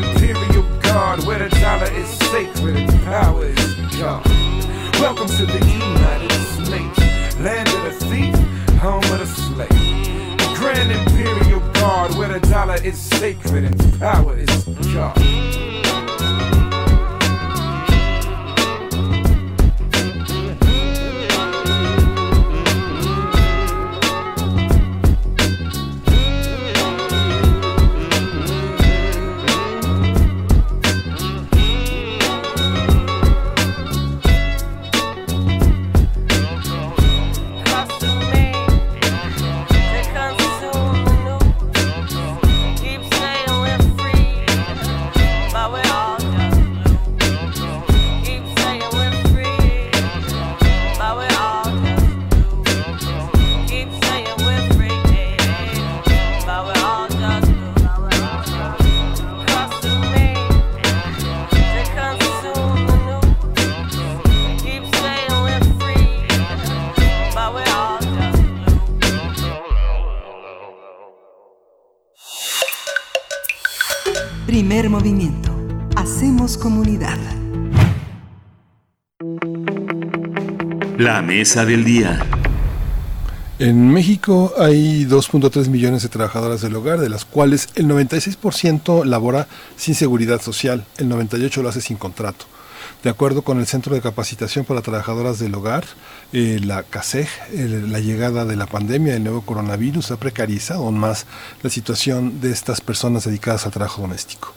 [0.99, 4.27] Imperial where the dollar is sacred and power is God.
[4.99, 8.35] Welcome to the United States, land of the thief,
[8.80, 9.69] home of the slave.
[10.39, 14.63] The Grand Imperial Guard, where the dollar is sacred and power is
[14.93, 15.88] God.
[74.80, 75.51] Primer movimiento.
[75.97, 77.18] Hacemos comunidad.
[80.97, 82.26] La mesa del día.
[83.60, 89.49] En México hay 2.3 millones de trabajadoras del hogar, de las cuales el 96% labora
[89.76, 92.45] sin seguridad social, el 98% lo hace sin contrato.
[93.03, 95.84] De acuerdo con el Centro de Capacitación para Trabajadoras del Hogar,
[96.31, 101.26] eh, la CASEG, la llegada de la pandemia del nuevo coronavirus ha precarizado aún más
[101.64, 104.53] la situación de estas personas dedicadas al trabajo doméstico.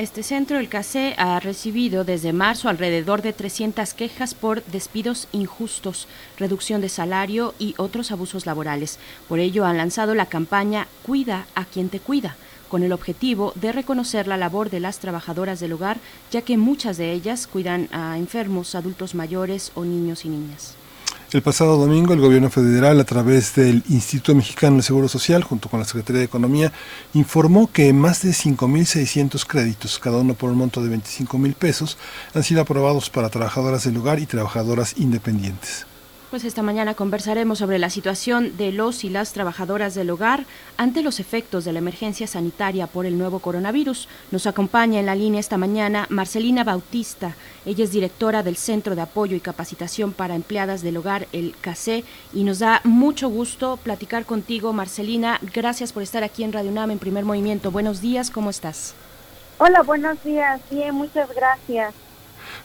[0.00, 6.08] Este centro, el CACE, ha recibido desde marzo alrededor de 300 quejas por despidos injustos,
[6.38, 8.98] reducción de salario y otros abusos laborales.
[9.28, 12.36] Por ello han lanzado la campaña Cuida a quien te cuida,
[12.70, 15.98] con el objetivo de reconocer la labor de las trabajadoras del hogar,
[16.30, 20.79] ya que muchas de ellas cuidan a enfermos, adultos mayores o niños y niñas.
[21.32, 25.68] El pasado domingo, el gobierno federal, a través del Instituto Mexicano del Seguro Social, junto
[25.68, 26.72] con la Secretaría de Economía,
[27.14, 31.98] informó que más de 5.600 créditos, cada uno por un monto de 25 mil pesos,
[32.34, 35.86] han sido aprobados para trabajadoras del hogar y trabajadoras independientes.
[36.30, 40.44] Pues esta mañana conversaremos sobre la situación de los y las trabajadoras del hogar
[40.76, 44.08] ante los efectos de la emergencia sanitaria por el nuevo coronavirus.
[44.30, 47.34] Nos acompaña en la línea esta mañana Marcelina Bautista.
[47.66, 52.04] Ella es directora del Centro de Apoyo y Capacitación para Empleadas del Hogar, el CACE,
[52.32, 55.40] y nos da mucho gusto platicar contigo, Marcelina.
[55.52, 57.72] Gracias por estar aquí en Radio UNAM en Primer Movimiento.
[57.72, 58.94] Buenos días, ¿cómo estás?
[59.58, 60.60] Hola, buenos días.
[60.70, 61.92] Bien, muchas gracias.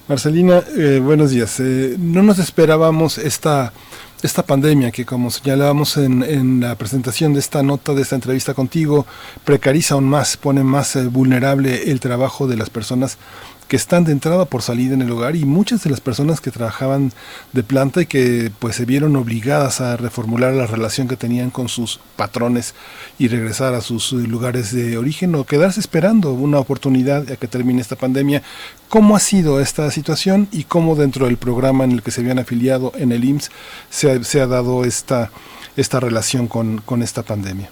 [0.08, 1.60] Marcelina, eh, buenos días.
[1.60, 3.74] Eh, no nos esperábamos esta,
[4.22, 8.54] esta pandemia que, como señalábamos en, en la presentación de esta nota, de esta entrevista
[8.54, 9.08] contigo,
[9.44, 13.18] precariza aún más, pone más eh, vulnerable el trabajo de las personas
[13.68, 16.52] que están de entrada por salida en el hogar y muchas de las personas que
[16.52, 17.12] trabajaban
[17.52, 21.68] de planta y que pues se vieron obligadas a reformular la relación que tenían con
[21.68, 22.76] sus patrones
[23.18, 27.48] y regresar a sus eh, lugares de origen o quedarse esperando una oportunidad a que
[27.48, 28.44] termine esta pandemia.
[28.90, 32.40] ¿Cómo ha sido esta situación y cómo dentro del programa en el que se habían
[32.40, 33.52] afiliado en el IMSS
[33.90, 35.32] se ha, se ha dado esta,
[35.76, 37.70] esta relación con, con esta pandemia?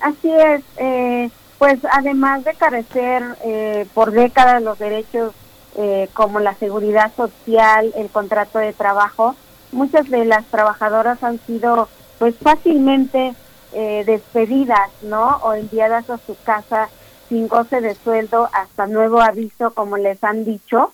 [0.00, 0.62] Así es.
[0.78, 1.30] Eh,
[1.62, 5.32] pues además de carecer eh, por décadas los derechos
[5.76, 9.36] eh, como la seguridad social, el contrato de trabajo,
[9.70, 13.34] muchas de las trabajadoras han sido pues fácilmente
[13.74, 15.36] eh, despedidas, ¿no?
[15.44, 16.88] O enviadas a su casa
[17.28, 20.92] sin goce de sueldo hasta nuevo aviso, como les han dicho.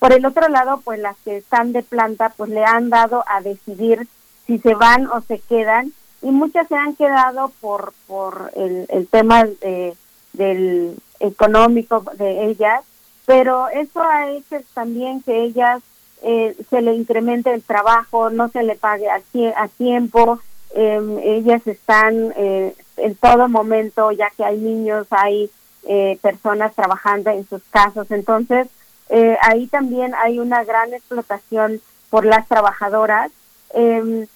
[0.00, 3.42] Por el otro lado, pues las que están de planta, pues le han dado a
[3.42, 4.08] decidir
[4.44, 9.06] si se van o se quedan y muchas se han quedado por por el, el
[9.06, 9.94] tema de,
[10.32, 12.82] del económico de ellas,
[13.26, 15.82] pero eso ha hecho también que ellas
[16.22, 20.38] eh, se le incremente el trabajo, no se le pague a, tie- a tiempo,
[20.74, 25.50] eh, ellas están eh, en todo momento, ya que hay niños, hay
[25.84, 28.68] eh, personas trabajando en sus casas, entonces
[29.08, 31.80] eh, ahí también hay una gran explotación
[32.10, 33.30] por las trabajadoras.
[33.72, 34.26] Em,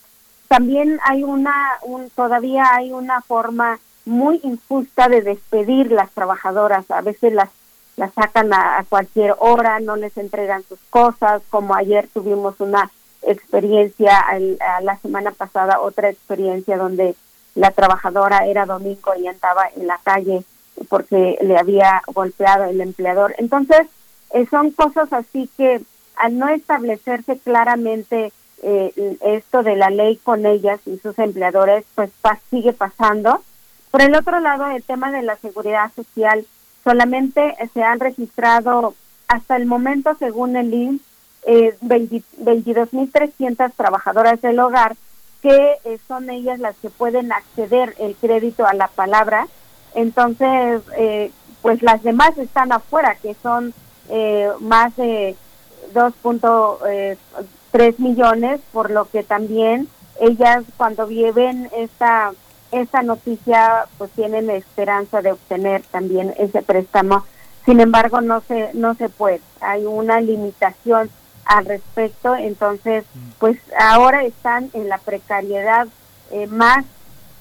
[0.48, 6.90] también hay una, un, todavía hay una forma muy injusta de despedir las trabajadoras.
[6.90, 7.50] A veces las,
[7.96, 12.90] las sacan a, cualquier hora, no les entregan sus cosas, como ayer tuvimos una
[13.22, 14.22] experiencia,
[14.82, 17.14] la semana pasada otra experiencia donde
[17.54, 20.44] la trabajadora era domingo y estaba en la calle
[20.88, 23.34] porque le había golpeado el empleador.
[23.38, 23.86] Entonces,
[24.32, 25.80] eh, son cosas así que
[26.16, 28.32] al no establecerse claramente
[28.62, 32.10] eh, esto de la ley con ellas y sus empleadores, pues
[32.50, 33.42] sigue pasando.
[33.94, 36.44] Por el otro lado, el tema de la seguridad social,
[36.82, 38.92] solamente se han registrado
[39.28, 41.00] hasta el momento, según el INS,
[41.46, 44.96] eh, 22.300 trabajadoras del hogar,
[45.42, 49.46] que eh, son ellas las que pueden acceder el crédito a la palabra.
[49.94, 51.30] Entonces, eh,
[51.62, 53.72] pues las demás están afuera, que son
[54.08, 55.36] eh, más de
[55.94, 59.86] 2.3 millones, por lo que también
[60.20, 62.32] ellas cuando viven esta
[62.80, 67.24] esta noticia pues tienen esperanza de obtener también ese préstamo.
[67.64, 69.40] Sin embargo no se no se puede.
[69.60, 71.10] Hay una limitación
[71.44, 72.34] al respecto.
[72.34, 73.04] Entonces
[73.38, 75.86] pues ahora están en la precariedad
[76.30, 76.84] eh, más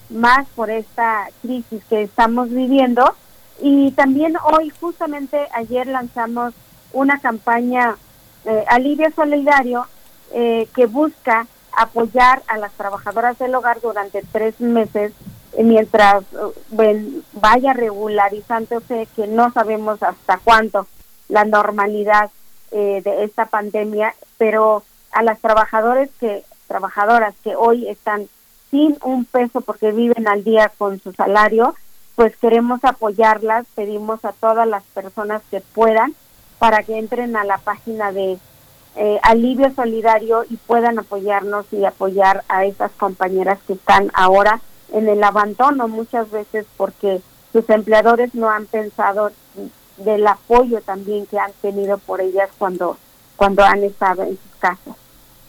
[0.10, 3.16] más por esta crisis que estamos viviendo.
[3.62, 6.54] Y también hoy justamente ayer lanzamos
[6.92, 7.96] una campaña
[8.46, 9.88] eh, alivio solidario
[10.34, 15.12] eh, que busca apoyar a las trabajadoras del hogar durante tres meses
[15.54, 20.88] eh, mientras eh, vaya regularizándose que no sabemos hasta cuánto
[21.30, 22.30] la normalidad
[22.72, 28.28] de esta pandemia, pero a las trabajadoras que trabajadoras que hoy están
[28.72, 31.76] sin un peso porque viven al día con su salario,
[32.16, 36.16] pues queremos apoyarlas, pedimos a todas las personas que puedan
[36.58, 38.40] para que entren a la página de
[38.96, 45.10] eh, alivio solidario y puedan apoyarnos y apoyar a esas compañeras que están ahora en
[45.10, 49.32] el abandono muchas veces porque sus empleadores no han pensado
[49.98, 52.98] del apoyo también que han tenido por ellas cuando
[53.36, 54.96] cuando han estado en sus casas.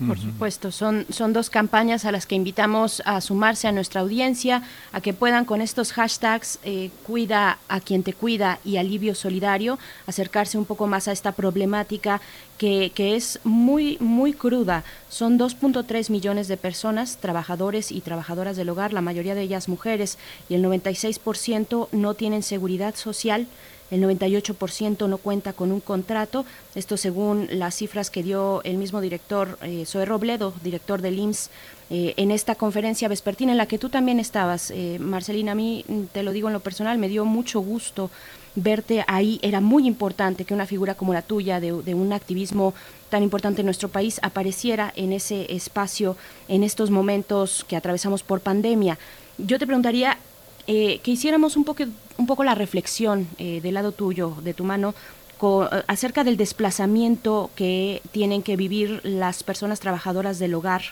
[0.06, 4.62] Por supuesto, son, son dos campañas a las que invitamos a sumarse a nuestra audiencia,
[4.90, 9.78] a que puedan con estos hashtags eh, cuida a quien te cuida y alivio solidario,
[10.08, 12.20] acercarse un poco más a esta problemática
[12.58, 14.82] que, que es muy, muy cruda.
[15.08, 20.18] Son 2.3 millones de personas, trabajadores y trabajadoras del hogar, la mayoría de ellas mujeres,
[20.48, 23.47] y el 96% no tienen seguridad social
[23.91, 29.01] el 98% no cuenta con un contrato, esto según las cifras que dio el mismo
[29.01, 31.51] director eh, Zoe Robledo, director del IMSS,
[31.91, 35.85] eh, en esta conferencia vespertina en la que tú también estabas, eh, Marcelina, a mí
[35.87, 38.11] mm, te lo digo en lo personal, me dio mucho gusto
[38.57, 42.73] verte ahí, era muy importante que una figura como la tuya, de, de un activismo
[43.11, 46.17] tan importante en nuestro país, apareciera en ese espacio,
[46.49, 48.99] en estos momentos que atravesamos por pandemia.
[49.39, 50.19] Yo te preguntaría,
[50.67, 51.84] eh, que hiciéramos un poco,
[52.17, 54.94] un poco la reflexión eh, del lado tuyo, de tu mano,
[55.43, 60.83] eh, acerca del desplazamiento que tienen que vivir las personas trabajadoras del hogar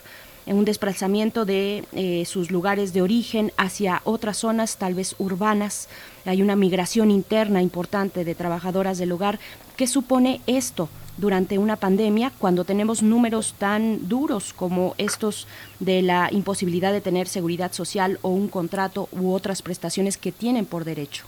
[0.45, 1.85] en un desplazamiento de
[2.27, 5.89] sus lugares de origen hacia otras zonas, tal vez urbanas.
[6.25, 9.39] Hay una migración interna importante de trabajadoras del hogar.
[9.77, 15.47] ¿Qué supone esto durante una pandemia cuando tenemos números tan duros como estos
[15.81, 20.67] de la imposibilidad de tener seguridad social o un contrato u otras prestaciones que tienen
[20.67, 21.27] por derecho.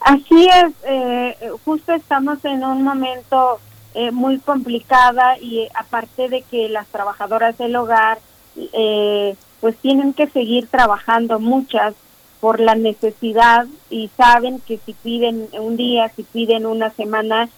[0.00, 3.60] Así es, eh, justo estamos en un momento
[3.94, 8.18] eh, muy complicada y eh, aparte de que las trabajadoras del hogar
[9.60, 11.94] pues tienen que seguir trabajando muchas
[12.40, 17.48] por la necesidad y saben que si piden un día, si piden una semana,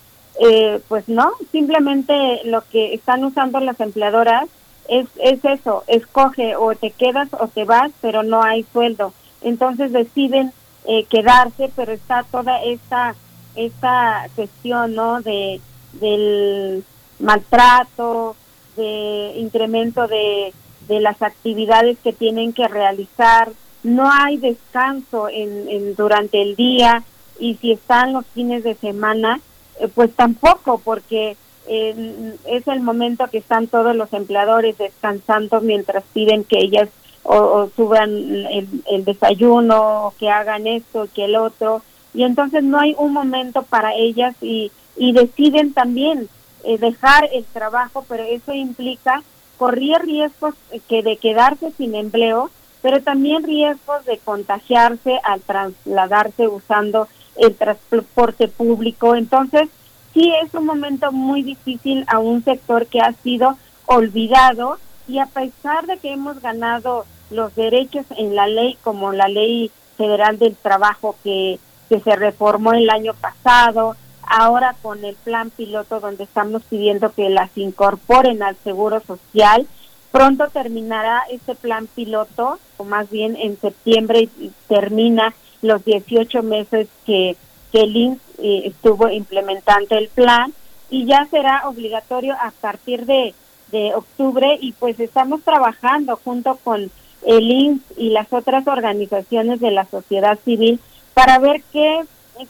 [0.41, 4.49] eh, pues no, simplemente lo que están usando las empleadoras
[4.89, 9.13] es, es eso, escoge o te quedas o te vas, pero no hay sueldo.
[9.43, 10.53] Entonces deciden
[10.87, 13.15] eh, quedarse, pero está toda esta,
[13.55, 15.21] esta cuestión, ¿no?
[15.23, 15.61] De,
[15.93, 16.85] del
[17.19, 18.37] maltrato,
[18.77, 20.53] de incremento de,
[20.89, 23.53] de las actividades que tienen que realizar.
[23.83, 27.03] No hay descanso en, en durante el día
[27.39, 29.41] y si están los fines de semana,
[29.89, 31.37] pues tampoco, porque
[31.67, 36.89] eh, es el momento que están todos los empleadores descansando mientras piden que ellas
[37.25, 41.83] o, suban el, desayuno, o que hagan esto, que el otro,
[42.15, 46.29] y entonces no hay un momento para ellas y, y deciden también
[46.65, 49.23] eh, dejar el trabajo, pero eso implica
[49.57, 50.55] correr riesgos
[50.89, 52.51] que de quedarse sin empleo,
[52.83, 59.15] pero también riesgos de contagiarse al trasladarse usando el transporte público.
[59.15, 59.69] Entonces,
[60.13, 64.79] sí es un momento muy difícil a un sector que ha sido olvidado
[65.09, 69.71] y a pesar de que hemos ganado los derechos en la ley, como la ley
[69.97, 73.97] federal del trabajo que, que se reformó el año pasado,
[74.27, 79.67] ahora con el plan piloto donde estamos pidiendo que las incorporen al seguro social.
[80.11, 84.29] Pronto terminará este plan piloto, o más bien en septiembre
[84.69, 87.37] termina los 18 meses que,
[87.73, 90.53] el INS eh, estuvo implementando el plan
[90.91, 93.35] y ya será obligatorio a partir de,
[93.71, 96.91] de octubre y pues estamos trabajando junto con
[97.25, 100.81] el INS y las otras organizaciones de la sociedad civil
[101.15, 102.03] para ver qué,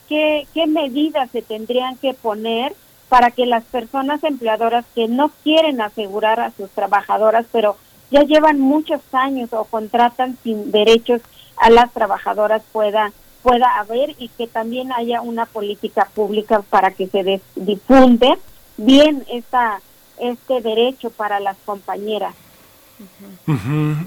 [0.08, 2.74] qué, qué medidas se tendrían que poner
[3.08, 7.76] para que las personas empleadoras que no quieren asegurar a sus trabajadoras, pero
[8.10, 11.20] ya llevan muchos años o contratan sin derechos
[11.62, 17.08] a las trabajadoras pueda pueda haber y que también haya una política pública para que
[17.08, 18.38] se difunde
[18.76, 19.80] bien esta
[20.18, 22.34] este derecho para las compañeras.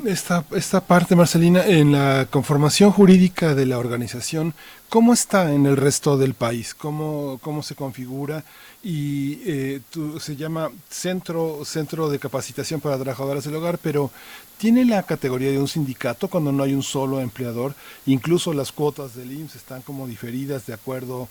[0.06, 4.54] Esta, esta parte, Marcelina, en la conformación jurídica de la organización,
[4.90, 6.74] ¿cómo está en el resto del país?
[6.74, 8.44] ¿Cómo, cómo se configura?
[8.84, 9.82] Y eh,
[10.20, 14.12] se llama Centro, Centro de Capacitación para Trabajadoras del Hogar, pero
[14.58, 17.76] tiene la categoría de un sindicato cuando no hay un solo empleador.
[18.06, 21.28] Incluso las cuotas del IMSS están como diferidas de acuerdo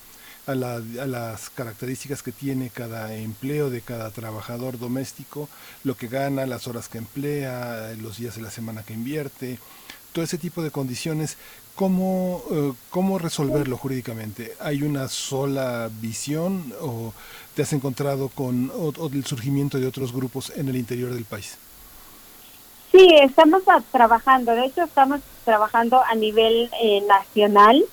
[0.47, 5.49] las características que tiene cada empleo de cada trabajador doméstico,
[5.85, 9.59] lo que gana, las horas que emplea, los días de la semana que invierte,
[10.13, 11.37] todo ese tipo de condiciones.
[11.75, 14.55] ¿Cómo, eh, cómo resolverlo jurídicamente?
[14.61, 17.13] ¿Hay una sola visión o
[17.57, 18.71] te has encontrado con
[19.13, 21.59] el surgimiento de otros grupos en el interior del país?
[22.93, 27.85] Sí, estamos trabajando, de hecho estamos trabajando a nivel eh, nacional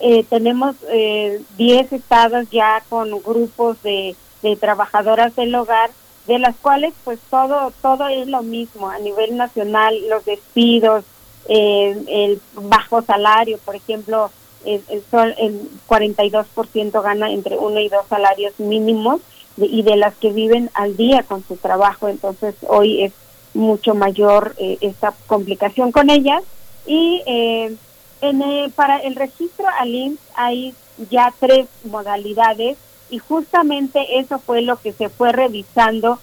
[0.00, 4.16] eh, tenemos 10 eh, estados ya con grupos de,
[4.60, 5.90] trabajadoras del hogar,
[6.26, 11.04] de las cuales pues todo todo es lo mismo a nivel nacional, los despidos,
[11.48, 14.30] eh, el bajo salario, por ejemplo,
[14.64, 15.02] el, el,
[15.38, 19.20] el 42% gana entre uno y dos salarios mínimos
[19.56, 23.12] y de las que viven al día con su trabajo, entonces hoy es
[23.54, 26.44] mucho mayor esta complicación con ellas.
[26.88, 27.76] Y eh,
[28.20, 30.74] en, eh, para el registro al IMSS hay
[31.10, 32.76] ya tres modalidades
[33.10, 36.18] y justamente eso fue lo que se fue revisando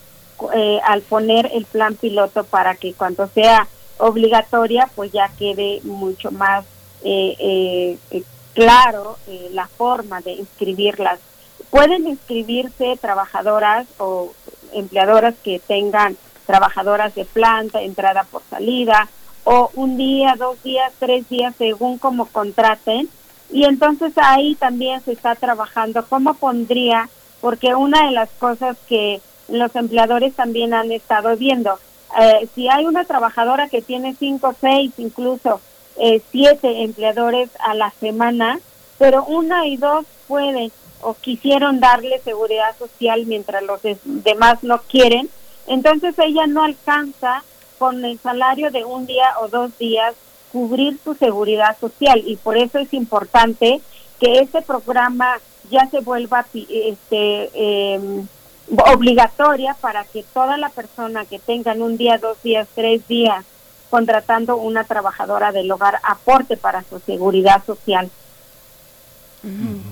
[0.53, 3.67] eh, al poner el plan piloto para que cuando sea
[3.97, 6.65] obligatoria pues ya quede mucho más
[7.03, 7.97] eh,
[8.53, 9.17] claro
[9.51, 11.19] la forma de inscribirlas.
[11.69, 14.33] Pueden inscribirse trabajadoras o
[14.73, 19.09] empleadoras que tengan trabajadoras de planta, entrada por salida,
[19.45, 23.07] o un día, dos días, tres días, según como contraten.
[23.51, 27.09] Y entonces ahí también se está trabajando cómo pondría,
[27.39, 31.79] porque una de las cosas que los empleadores también han estado viendo,
[32.19, 35.61] eh, si hay una trabajadora que tiene cinco, seis, incluso
[35.97, 38.59] eh, siete empleadores a la semana,
[38.97, 45.29] pero una y dos pueden o quisieron darle seguridad social mientras los demás no quieren,
[45.67, 47.43] entonces ella no alcanza
[47.77, 50.15] con el salario de un día o dos días
[50.51, 53.81] cubrir su seguridad social y por eso es importante
[54.19, 55.39] que este programa
[55.69, 58.27] ya se vuelva este em,
[58.93, 63.45] obligatoria para que toda la persona que tengan un día, dos días, tres días
[63.89, 68.09] contratando una trabajadora del hogar aporte para su seguridad social.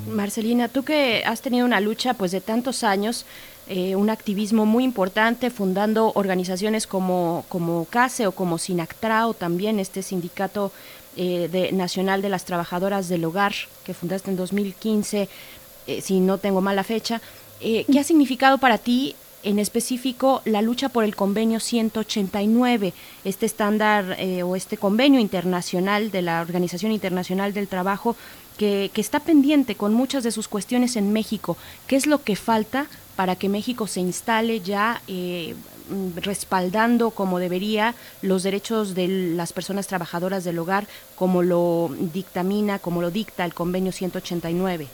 [0.07, 3.25] Marcelina, tú que has tenido una lucha pues de tantos años
[3.67, 10.03] eh, un activismo muy importante, fundando organizaciones como, como CASE o como SINACTRAO, también este
[10.03, 10.73] sindicato
[11.15, 13.53] eh, de, nacional de las trabajadoras del hogar
[13.85, 15.29] que fundaste en 2015,
[15.87, 17.21] eh, si no tengo mala fecha.
[17.61, 22.91] ¿Qué ha significado para ti en específico la lucha por el convenio 189,
[23.23, 28.17] este estándar o este convenio internacional de la Organización Internacional del Trabajo
[28.57, 31.55] que, que, está pendiente con muchas de sus cuestiones en México.
[31.87, 35.55] ¿Qué es lo que falta para que México se instale ya eh,
[36.15, 43.01] respaldando como debería los derechos de las personas trabajadoras del hogar, como lo dictamina, como
[43.01, 44.87] lo dicta el convenio 189.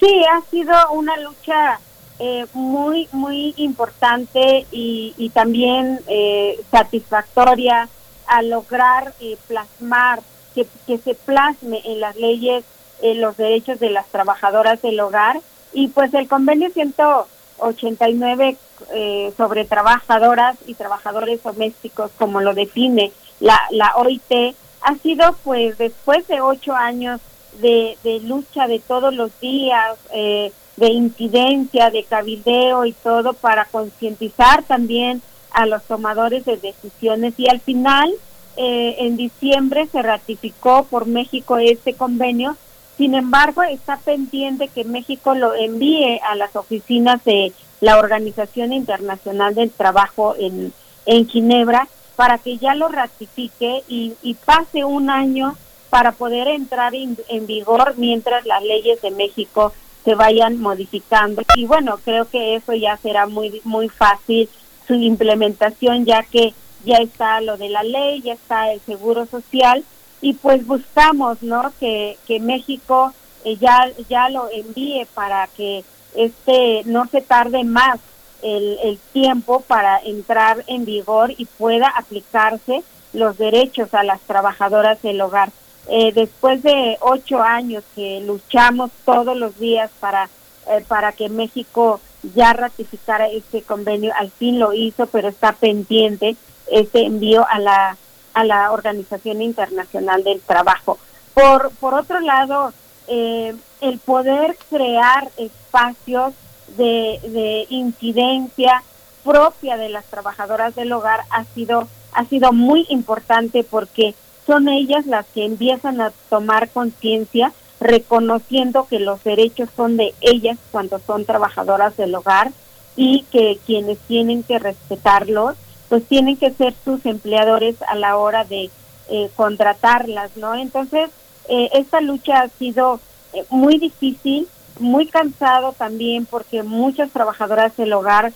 [0.00, 1.78] Sí, ha sido una lucha
[2.18, 7.88] eh, muy, muy importante y, también eh, satisfactoria
[8.26, 9.14] a lograr
[9.46, 10.20] plasmar,
[10.54, 12.64] que, que, se plasme en las leyes
[13.02, 15.40] los derechos de las trabajadoras del hogar
[15.74, 18.56] y pues el convenio 189
[18.94, 25.76] eh, sobre trabajadoras y trabajadores domésticos, como lo define la, la OIT, ha sido pues
[25.78, 27.20] después de ocho años
[27.60, 33.64] de, de lucha de todos los días, eh, de incidencia, de cabildeo y todo para
[33.66, 35.22] concientizar también
[35.52, 37.34] a los tomadores de decisiones.
[37.36, 38.12] Y al final
[38.56, 42.56] eh, en diciembre se ratificó por México este convenio,
[42.96, 49.54] sin embargo está pendiente que México lo envíe a las oficinas de la Organización Internacional
[49.54, 50.72] del Trabajo en,
[51.06, 55.56] en Ginebra para que ya lo ratifique y, pase un año
[55.90, 59.72] para poder entrar en vigor mientras las leyes de México
[60.04, 61.42] se vayan modificando.
[61.56, 64.48] Y bueno, creo que eso ya será muy, muy fácil
[64.86, 66.52] su implementación, ya que
[66.84, 69.82] ya está lo de la ley, ya está el seguro social
[70.24, 71.70] y pues buscamos, ¿no?
[71.78, 73.12] Que, que México
[73.44, 78.00] eh, ya, ya lo envíe para que este no se tarde más
[78.42, 85.02] el, el tiempo para entrar en vigor y pueda aplicarse los derechos a las trabajadoras
[85.02, 85.50] del hogar.
[85.88, 90.30] Eh, después de ocho años que luchamos todos los días para,
[90.70, 92.00] eh, para que México
[92.34, 96.34] ya ratificara este convenio, al fin lo hizo, pero está pendiente
[96.66, 97.98] este envío a la,
[98.34, 100.98] a la Organización Internacional del Trabajo.
[101.32, 102.72] Por, por otro lado,
[103.08, 106.34] eh, el poder crear espacios
[106.76, 108.82] de, de incidencia
[109.24, 114.14] propia de las trabajadoras del hogar ha sido, ha sido muy importante porque
[114.46, 120.58] son ellas las que empiezan a tomar conciencia reconociendo que los derechos son de ellas
[120.70, 122.52] cuando son trabajadoras del hogar
[122.96, 125.56] y que quienes tienen que respetarlos
[125.94, 128.68] pues tienen que ser sus empleadores a la hora de
[129.08, 130.56] eh, contratarlas, ¿no?
[130.56, 131.08] Entonces,
[131.48, 132.98] eh, esta lucha ha sido
[133.32, 134.48] eh, muy difícil,
[134.80, 138.32] muy cansado también porque muchas trabajadoras del hogar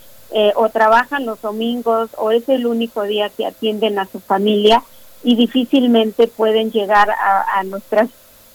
[0.54, 4.84] o trabajan los domingos o es el único día que atienden a su familia
[5.24, 8.08] y difícilmente pueden llegar a, nuestras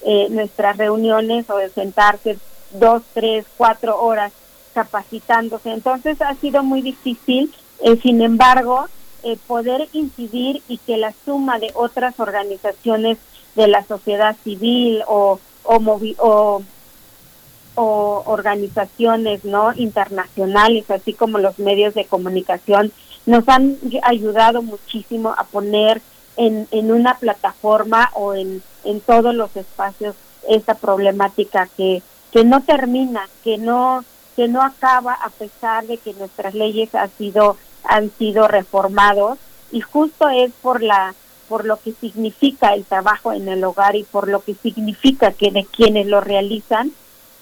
[0.06, 2.38] eh, nuestras reuniones o sentarse
[2.72, 4.32] dos, tres, cuatro horas
[4.74, 5.74] capacitándose.
[5.74, 7.52] Entonces ha sido muy difícil,
[7.84, 8.86] eh, sin embargo,
[9.24, 13.18] eh, poder incidir y que la suma de otras organizaciones
[13.56, 16.64] de la sociedad civil o, o,
[17.76, 22.92] o organizaciones no internacionales, así como los medios de comunicación,
[23.26, 26.02] nos han ayudado muchísimo a poner
[26.38, 30.16] en, en una plataforma o en, en todos los espacios
[30.50, 34.04] esta problemática que, que no termina, que no
[34.36, 39.40] que no acaba a pesar de que nuestras leyes han sido han sido reformados
[39.72, 41.14] y justo es por la
[41.50, 45.52] por lo que significa el trabajo en el hogar y por lo que significa que
[45.52, 46.92] de quienes lo realizan.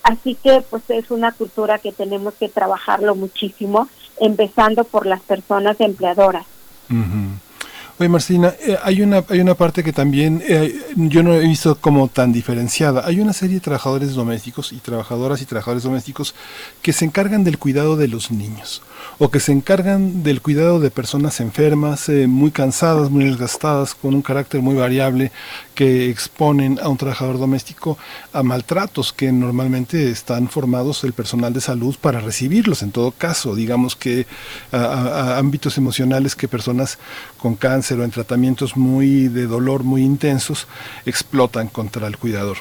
[0.03, 3.87] Así que pues es una cultura que tenemos que trabajarlo muchísimo
[4.19, 6.45] empezando por las personas empleadoras.
[7.99, 11.75] Oye, Marcina, eh, hay, una, hay una parte que también eh, yo no he visto
[11.75, 13.05] como tan diferenciada.
[13.05, 16.33] Hay una serie de trabajadores domésticos y trabajadoras y trabajadores domésticos
[16.81, 18.81] que se encargan del cuidado de los niños
[19.17, 24.15] o que se encargan del cuidado de personas enfermas, eh, muy cansadas, muy desgastadas, con
[24.15, 25.31] un carácter muy variable,
[25.75, 27.97] que exponen a un trabajador doméstico
[28.33, 32.83] a maltratos que normalmente están formados el personal de salud para recibirlos.
[32.83, 34.27] En todo caso, digamos que
[34.71, 36.97] a ámbitos emocionales que personas
[37.37, 40.67] con cáncer o en tratamientos muy de dolor muy intensos
[41.05, 42.57] explotan contra el cuidador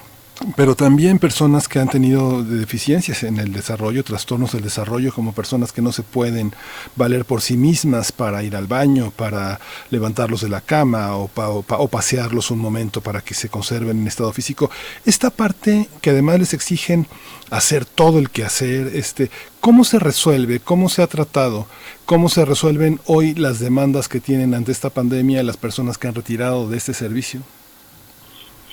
[0.56, 5.72] pero también personas que han tenido deficiencias en el desarrollo, trastornos del desarrollo, como personas
[5.72, 6.54] que no se pueden
[6.96, 9.60] valer por sí mismas para ir al baño, para
[9.90, 14.32] levantarlos de la cama o, o, pasearlos un momento para que se conserven en estado
[14.32, 14.70] físico.
[15.04, 17.06] Esta parte que además les exigen
[17.50, 20.60] hacer todo el que hacer, este, ¿cómo se resuelve?
[20.60, 21.66] ¿Cómo se ha tratado?
[22.06, 26.14] ¿Cómo se resuelven hoy las demandas que tienen ante esta pandemia las personas que han
[26.14, 27.42] retirado de este servicio?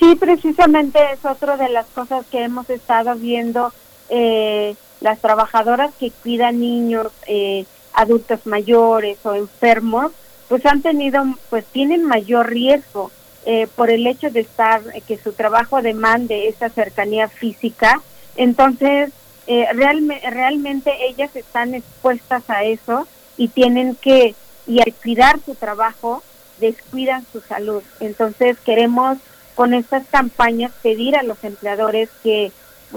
[0.08, 3.74] Sí, precisamente es otra de las cosas que hemos estado viendo.
[4.08, 10.12] Eh, las trabajadoras que cuidan niños, eh, adultos mayores o enfermos,
[10.48, 13.10] pues han tenido, pues tienen mayor riesgo
[13.44, 18.00] eh, por el hecho de estar, que su trabajo demande esa cercanía física.
[18.34, 19.10] Entonces,
[19.46, 23.06] realmente ellas están expuestas a eso
[23.36, 24.34] y tienen que,
[24.66, 26.22] y al cuidar su trabajo,
[26.60, 27.82] descuidan su salud.
[28.00, 29.18] Entonces, queremos
[29.58, 32.52] con estas campañas pedir a los empleadores que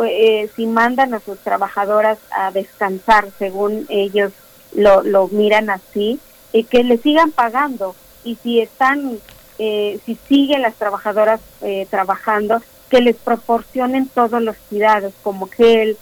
[0.05, 4.31] eh, si mandan a sus trabajadoras a descansar, según ellos
[4.75, 6.19] lo, lo miran así,
[6.53, 9.17] eh, que le sigan pagando y si están,
[9.57, 15.97] eh, si siguen las trabajadoras eh, trabajando, que les proporcionen todos los cuidados como gel,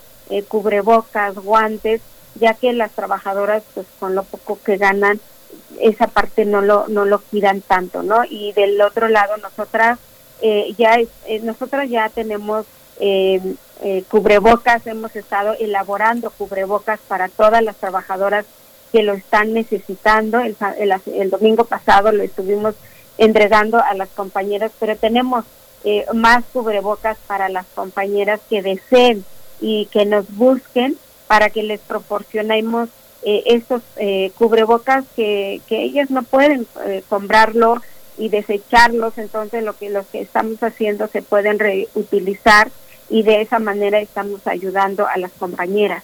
[0.49, 2.01] cubrebocas, guantes,
[2.35, 5.21] ya que las trabajadoras pues con lo poco que ganan
[5.79, 8.25] esa parte no lo no lo cuidan tanto, ¿no?
[8.29, 9.99] Y del otro lado nosotras
[10.42, 12.66] eh, ya eh, nosotros ya tenemos
[13.00, 13.56] eh,
[14.09, 18.45] cubrebocas, hemos estado elaborando cubrebocas para todas las trabajadoras
[18.92, 20.40] que lo están necesitando.
[20.40, 22.76] El, el, domingo pasado lo estuvimos
[23.18, 25.45] entregando a las compañeras, pero tenemos
[25.84, 29.24] eh, más cubrebocas para las compañeras que deseen
[29.61, 32.90] y que nos busquen para que les proporcionemos
[33.22, 37.82] eh, esos eh, cubrebocas que, que ellas no pueden eh, comprarlo
[38.19, 42.69] y desecharlos, entonces lo que, lo que estamos haciendo se pueden reutilizar
[43.09, 46.03] y de esa manera estamos ayudando a las compañeras.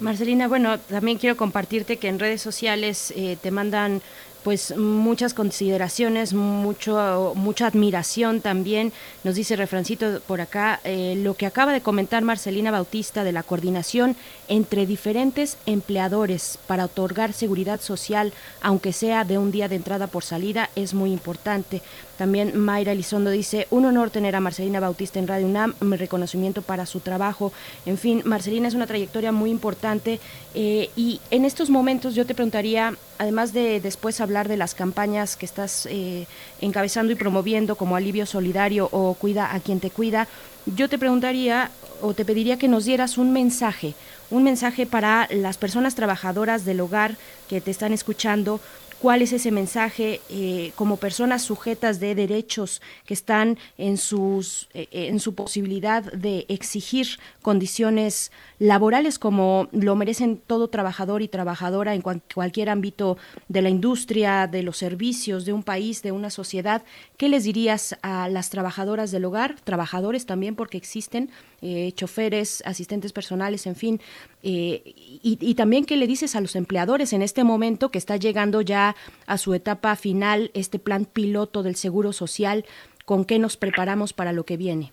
[0.00, 4.00] Marcelina, bueno, también quiero compartirte que en redes sociales eh, te mandan
[4.42, 8.92] pues muchas consideraciones, mucho, mucha admiración también.
[9.24, 13.42] Nos dice Refrancito por acá eh, lo que acaba de comentar Marcelina Bautista de la
[13.42, 14.16] coordinación
[14.48, 20.24] entre diferentes empleadores para otorgar seguridad social, aunque sea de un día de entrada por
[20.24, 21.82] salida, es muy importante.
[22.20, 26.60] También Mayra Elizondo dice, un honor tener a Marcelina Bautista en Radio UNAM, mi reconocimiento
[26.60, 27.50] para su trabajo.
[27.86, 30.20] En fin, Marcelina es una trayectoria muy importante
[30.54, 35.34] eh, y en estos momentos yo te preguntaría, además de después hablar de las campañas
[35.34, 36.26] que estás eh,
[36.60, 40.28] encabezando y promoviendo como Alivio Solidario o Cuida a quien te cuida,
[40.66, 41.70] yo te preguntaría
[42.02, 43.94] o te pediría que nos dieras un mensaje,
[44.30, 47.16] un mensaje para las personas trabajadoras del hogar
[47.48, 48.60] que te están escuchando,
[49.00, 54.88] cuál es ese mensaje eh, como personas sujetas de derechos que están en sus eh,
[54.92, 62.02] en su posibilidad de exigir condiciones laborales como lo merecen todo trabajador y trabajadora en
[62.02, 63.16] cualquier ámbito
[63.48, 66.82] de la industria, de los servicios, de un país, de una sociedad.
[67.16, 71.30] ¿Qué les dirías a las trabajadoras del hogar, trabajadores también porque existen,
[71.62, 74.00] eh, choferes, asistentes personales, en fin?
[74.42, 78.62] Eh, y, también qué le dices a los empleadores en este momento que está llegando
[78.62, 78.96] ya
[79.26, 82.64] a su etapa final este plan piloto del Seguro Social,
[83.04, 84.92] con qué nos preparamos para lo que viene.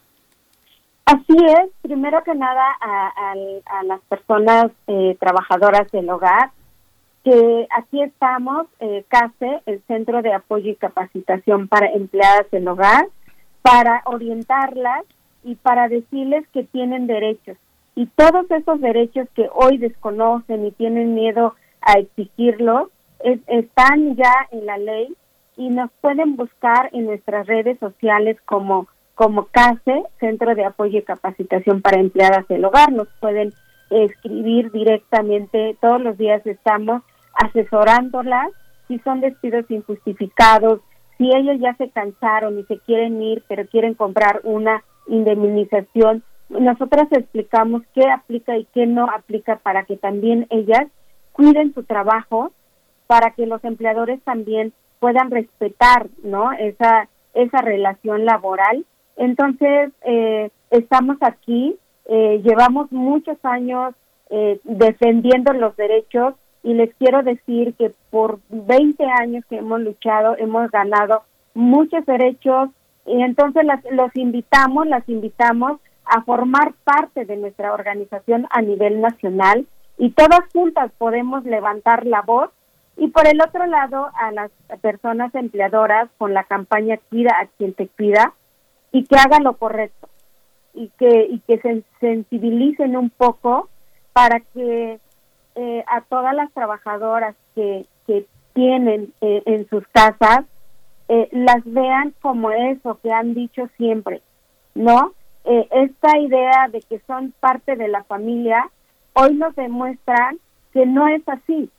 [1.08, 6.52] Así es, primero que nada a, las personas eh, trabajadoras del hogar,
[7.24, 13.08] que aquí estamos, eh, CASE, el Centro de Apoyo y Capacitación para Empleadas del Hogar,
[13.62, 15.06] para orientarlas
[15.46, 17.56] y para decirles que tienen derechos.
[17.96, 22.90] Y todos esos derechos que hoy desconocen y tienen miedo a exigirlos,
[23.48, 25.16] están ya en la ley
[25.56, 28.88] y nos pueden buscar en nuestras redes sociales como
[29.18, 32.92] como CASE, Centro de Apoyo y Capacitación para Empleadas del Hogar.
[32.92, 33.52] Nos pueden
[33.90, 37.02] escribir directamente, todos los días estamos
[37.34, 38.52] asesorándolas
[38.88, 40.82] si son despidos injustificados,
[41.18, 46.22] si ellos ya se cansaron y se quieren ir, pero quieren comprar una indemnización.
[46.50, 50.86] Nosotras explicamos qué aplica y qué no aplica para que también ellas
[51.32, 52.52] cuiden su trabajo,
[53.08, 56.52] para que los empleadores también puedan respetar, ¿no?
[56.52, 58.86] Esa esa relación laboral
[59.18, 63.96] entonces, eh, estamos aquí, eh, llevamos muchos años
[64.30, 70.38] eh, defendiendo los derechos y les quiero decir que por 20 años que hemos luchado,
[70.38, 71.24] hemos ganado
[71.54, 72.70] muchos derechos
[73.06, 79.02] y entonces las, los invitamos, las invitamos a formar parte de nuestra organización a nivel
[79.02, 79.66] nacional
[79.98, 82.52] y todas juntas podemos levantar la voz.
[82.98, 87.74] Y por el otro lado a las personas empleadoras con la campaña Cuida a quien
[87.74, 88.34] te cuida,
[88.98, 90.10] y que hagan lo correcto
[90.74, 93.70] y que y que se sensibilicen un poco
[94.12, 95.00] para que
[95.54, 100.46] eh, a todas las trabajadoras que, que tienen eh, en sus casas
[101.10, 104.22] eh, las vean como eso que han dicho siempre,
[104.74, 105.14] ¿no?
[105.46, 108.70] esta idea de que son parte de la familia
[109.14, 110.40] hoy nos demuestran
[110.74, 111.70] que no es así.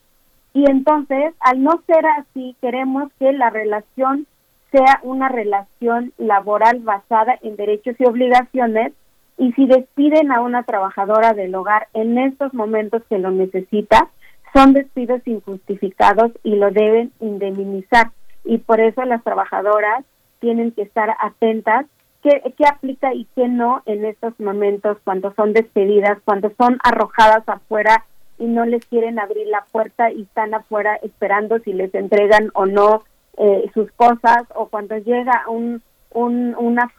[0.54, 4.26] Y entonces, al no ser así, queremos que la relación
[4.70, 8.92] sea una relación laboral basada en derechos y obligaciones
[9.38, 14.10] y si despiden a una trabajadora del hogar en estos momentos que lo necesita,
[14.52, 18.10] son despidos injustificados y lo deben indemnizar.
[18.44, 20.04] Y por eso las trabajadoras
[20.40, 21.86] tienen que estar atentas
[22.22, 27.48] qué, qué aplica y qué no en estos momentos cuando son despedidas, cuando son arrojadas
[27.48, 28.04] afuera
[28.38, 32.66] y no les quieren abrir la puerta y están afuera esperando si les entregan o
[32.66, 33.04] no
[33.36, 35.82] eh, sus cosas o cuando llega un,
[36.12, 36.56] un,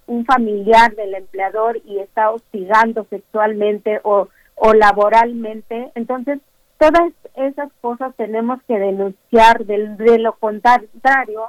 [0.08, 5.92] un familiar del empleador y está hostigando sexualmente o, o laboralmente.
[5.96, 6.40] Entonces,
[6.78, 9.66] todas esas cosas tenemos que denunciar.
[9.66, 11.48] De, lo contrario,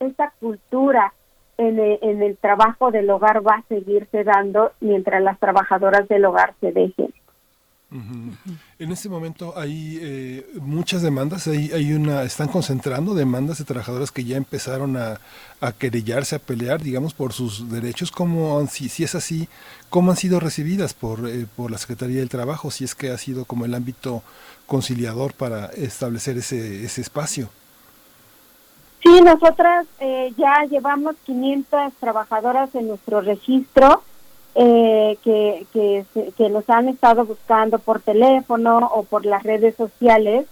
[0.00, 1.12] esa cultura
[1.58, 6.24] en el, en el trabajo del hogar va a seguirse dando mientras las trabajadoras del
[6.24, 7.12] hogar se dejen.
[8.82, 14.10] En este momento hay eh, muchas demandas, hay, hay una, están concentrando demandas de trabajadoras
[14.10, 15.20] que ya empezaron a,
[15.78, 18.10] querellarse, a pelear, digamos, por sus derechos.
[18.10, 19.48] ¿Cómo, si, si es así,
[19.88, 22.72] cómo han sido recibidas por, eh, por la Secretaría del Trabajo?
[22.72, 24.24] Si es que ha sido como el ámbito
[24.66, 27.50] conciliador para establecer ese, ese espacio.
[29.00, 34.02] Sí, nosotras eh, ya llevamos 500 trabajadoras en nuestro registro
[34.54, 36.04] eh, que, que,
[36.36, 40.46] que nos han estado buscando por teléfono o por las redes sociales.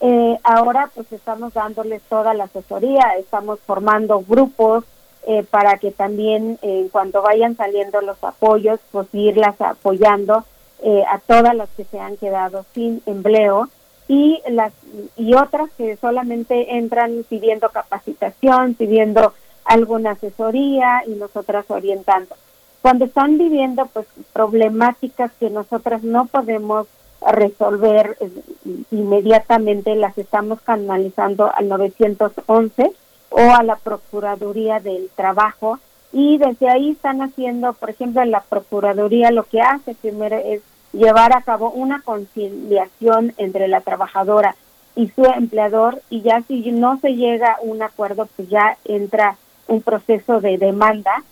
[0.00, 4.84] Eh, ahora pues estamos dándoles toda la asesoría, estamos formando grupos
[5.26, 10.44] eh, para que también eh, cuando vayan saliendo los apoyos, pues irlas apoyando
[10.82, 13.68] eh, a todas las que se han quedado sin empleo
[14.06, 14.72] y las
[15.16, 22.36] y otras que solamente entran pidiendo capacitación, pidiendo alguna asesoría y nosotras orientando.
[22.82, 26.86] Cuando están viviendo pues problemáticas que nosotras no podemos
[27.26, 28.16] resolver
[28.90, 32.92] inmediatamente, las estamos canalizando al 911
[33.30, 35.78] o a la Procuraduría del Trabajo
[36.12, 41.36] y desde ahí están haciendo, por ejemplo, la Procuraduría lo que hace primero es llevar
[41.36, 44.56] a cabo una conciliación entre la trabajadora
[44.96, 49.36] y su empleador y ya si no se llega a un acuerdo, pues ya entra
[49.66, 51.22] un proceso de demanda.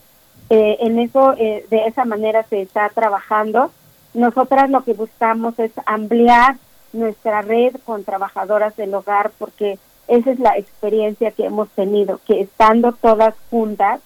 [0.51, 3.71] Eh, en eso, eh, de esa manera se está trabajando.
[4.15, 6.57] Nosotras lo que buscamos es ampliar
[6.93, 12.41] nuestra red con trabajadoras del hogar porque esa es la experiencia que hemos tenido, que
[12.41, 14.01] estando todas juntas,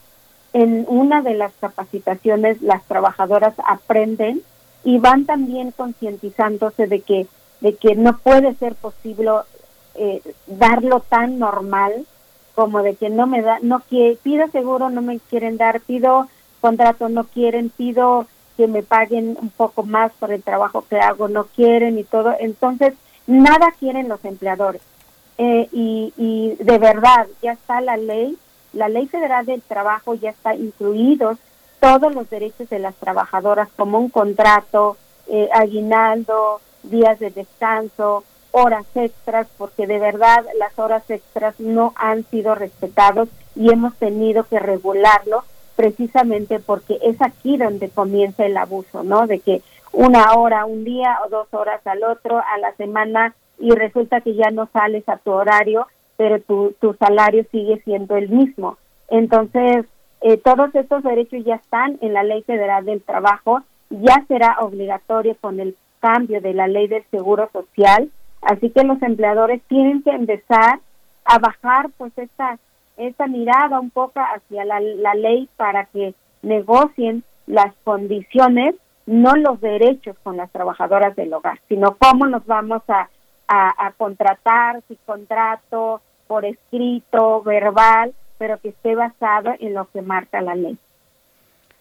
[0.52, 4.42] en una de las capacitaciones las trabajadoras aprenden
[4.82, 7.26] y van también concientizándose de que
[7.60, 9.30] de que no puede ser posible
[9.94, 12.06] eh, darlo tan normal
[12.54, 16.28] como de que no me da no que pido seguro no me quieren dar pido
[16.60, 21.28] contrato no quieren pido que me paguen un poco más por el trabajo que hago
[21.28, 22.34] no quieren y todo.
[22.38, 22.92] Entonces
[23.26, 24.82] nada quieren los empleadores.
[25.38, 28.36] Eh, y, y de verdad ya está la ley
[28.74, 31.38] la ley federal del trabajo ya está incluidos
[31.80, 34.96] todos los derechos de las trabajadoras como un contrato,
[35.26, 42.24] eh, aguinaldo, días de descanso, horas extras, porque de verdad las horas extras no han
[42.24, 45.44] sido respetados y hemos tenido que regularlo
[45.76, 49.26] precisamente porque es aquí donde comienza el abuso, ¿no?
[49.26, 49.62] De que
[49.92, 54.34] una hora un día o dos horas al otro a la semana y resulta que
[54.34, 58.76] ya no sales a tu horario, pero tu, tu salario sigue siendo el mismo.
[59.08, 59.86] Entonces,
[60.20, 65.36] eh, todos estos derechos ya están en la Ley Federal del Trabajo, ya será obligatorio
[65.40, 68.10] con el cambio de la Ley del Seguro Social,
[68.42, 70.80] así que los empleadores tienen que empezar
[71.24, 72.58] a bajar pues esta
[72.96, 78.74] esta mirada un poco hacia la, la ley para que negocien las condiciones,
[79.06, 83.08] no los derechos con las trabajadoras del hogar, sino cómo nos vamos a,
[83.48, 90.02] a, a contratar, si contrato por escrito, verbal, pero que esté basado en lo que
[90.02, 90.78] marca la ley.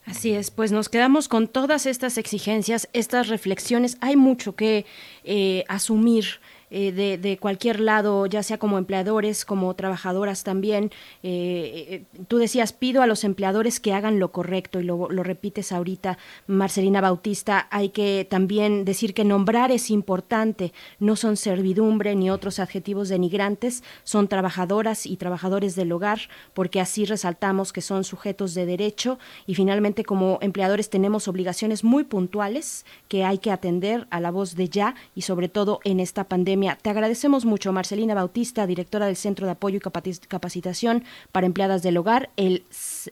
[0.10, 3.96] Así es, pues nos quedamos con todas estas exigencias, estas reflexiones.
[4.02, 4.88] Hay mucho que
[5.24, 6.26] eh, asumir
[6.72, 10.92] eh, de, cualquier lado, ya sea como empleadores, como trabajadoras también.
[11.24, 15.24] Eh, eh, tú decías, pido a los empleadores que hagan lo correcto y lo, lo,
[15.24, 17.68] repites ahorita, Marcelina Bautista.
[17.72, 23.84] Hay que también decir que nombrar es importante, no son servidumbre ni otros adjetivos denigrantes,
[24.04, 26.20] son trabajadoras y trabajadores del hogar,
[26.54, 29.18] porque así resaltamos que son sujetos de derecho
[29.48, 34.56] y finalmente como empleadores tenemos obligaciones muy puntuales que hay que atender a la voz
[34.56, 39.16] de ya y sobre todo en esta pandemia te agradecemos mucho, Marcelina Bautista, directora del
[39.16, 39.82] Centro de Apoyo y
[40.28, 42.64] Capacitación para Empleadas del Hogar, el,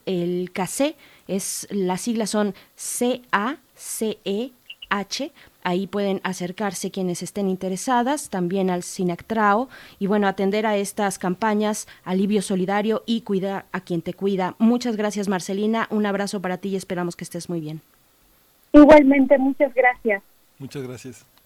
[0.06, 0.96] el CACE,
[1.26, 3.62] es, las siglas son C-A-C-E-H.
[5.62, 9.68] Ahí pueden acercarse quienes estén interesadas, también al SINACTRAO
[9.98, 14.54] y bueno, atender a estas campañas, alivio solidario y cuidar a quien te cuida.
[14.58, 17.82] Muchas gracias Marcelina, un abrazo para ti y esperamos que estés muy bien.
[18.72, 20.22] Igualmente, muchas gracias.
[20.58, 21.37] Muchas gracias.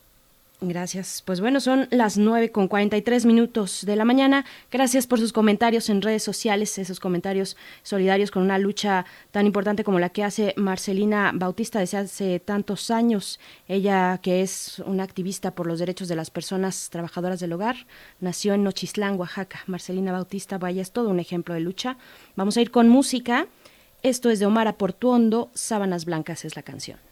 [0.64, 1.22] Gracias.
[1.26, 4.44] Pues bueno, son las 9 con 43 minutos de la mañana.
[4.70, 9.82] Gracias por sus comentarios en redes sociales, esos comentarios solidarios con una lucha tan importante
[9.82, 13.40] como la que hace Marcelina Bautista desde hace tantos años.
[13.66, 17.74] Ella, que es una activista por los derechos de las personas trabajadoras del hogar,
[18.20, 19.62] nació en Nochislán, Oaxaca.
[19.66, 21.96] Marcelina Bautista, vaya, es todo un ejemplo de lucha.
[22.36, 23.48] Vamos a ir con música.
[24.04, 27.11] Esto es de Omar Portuondo, Sábanas Blancas es la canción.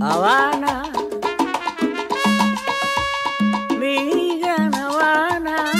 [0.00, 0.84] Habana,
[3.80, 5.72] mi gran Habana,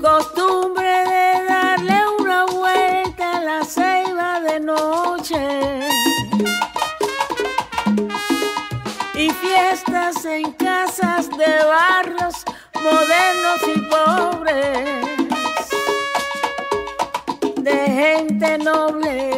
[0.00, 5.80] costumbre de darle una vuelta a la ceiba de noche.
[9.14, 12.44] Y fiestas en casas de barrios
[12.82, 15.04] modernos y pobres.
[17.56, 19.37] De gente noble.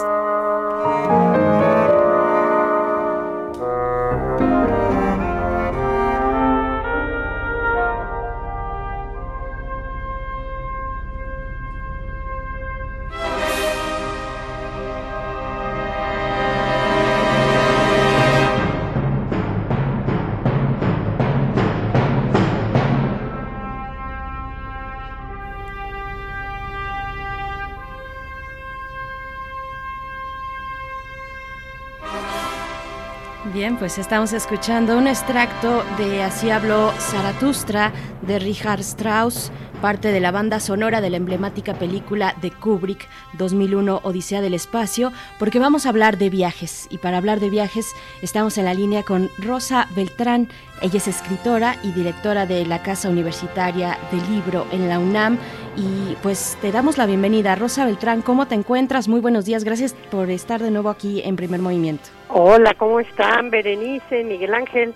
[33.81, 39.51] Pues estamos escuchando un extracto de Así habló Zaratustra de Richard Strauss,
[39.81, 45.11] parte de la banda sonora de la emblemática película de Kubrick 2001 Odisea del Espacio,
[45.39, 49.01] porque vamos a hablar de viajes y para hablar de viajes estamos en la línea
[49.01, 50.47] con Rosa Beltrán.
[50.81, 55.39] Ella es escritora y directora de la Casa Universitaria del Libro en la UNAM
[55.75, 57.55] y pues te damos la bienvenida.
[57.55, 59.07] Rosa Beltrán, ¿cómo te encuentras?
[59.07, 62.09] Muy buenos días, gracias por estar de nuevo aquí en Primer Movimiento.
[62.29, 63.49] Hola, ¿cómo están?
[63.49, 64.93] Berenice, Miguel Ángel,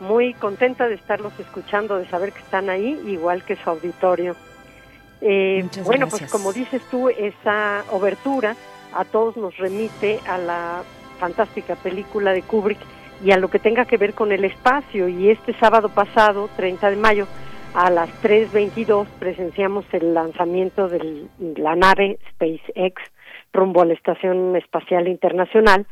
[0.00, 4.36] muy contenta de estarlos escuchando, de saber que están ahí, igual que su auditorio.
[5.20, 8.56] Eh, bueno, pues como dices tú, esa obertura
[8.94, 10.82] a todos nos remite a la
[11.18, 12.78] fantástica película de Kubrick
[13.24, 15.08] y a lo que tenga que ver con el espacio.
[15.08, 17.26] Y este sábado pasado, 30 de mayo,
[17.74, 23.02] a las 3.22 presenciamos el lanzamiento de la nave SpaceX
[23.52, 25.86] rumbo a la Estación Espacial Internacional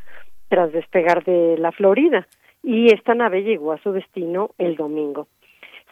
[0.48, 2.26] tras despegar de la Florida
[2.66, 5.28] y esta nave llegó a su destino el domingo.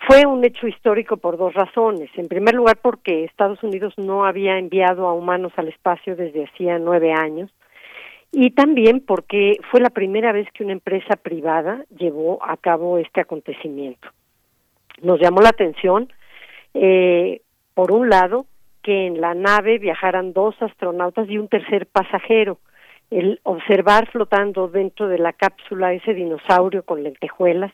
[0.08, 2.10] Fue un hecho histórico por dos razones.
[2.16, 6.80] En primer lugar, porque Estados Unidos no había enviado a humanos al espacio desde hacía
[6.80, 7.48] nueve años.
[8.32, 13.20] Y también porque fue la primera vez que una empresa privada llevó a cabo este
[13.20, 14.08] acontecimiento.
[15.00, 16.12] Nos llamó la atención,
[16.74, 17.40] eh,
[17.74, 18.46] por un lado,
[18.82, 22.58] que en la nave viajaran dos astronautas y un tercer pasajero
[23.10, 27.72] el observar flotando dentro de la cápsula ese dinosaurio con lentejuelas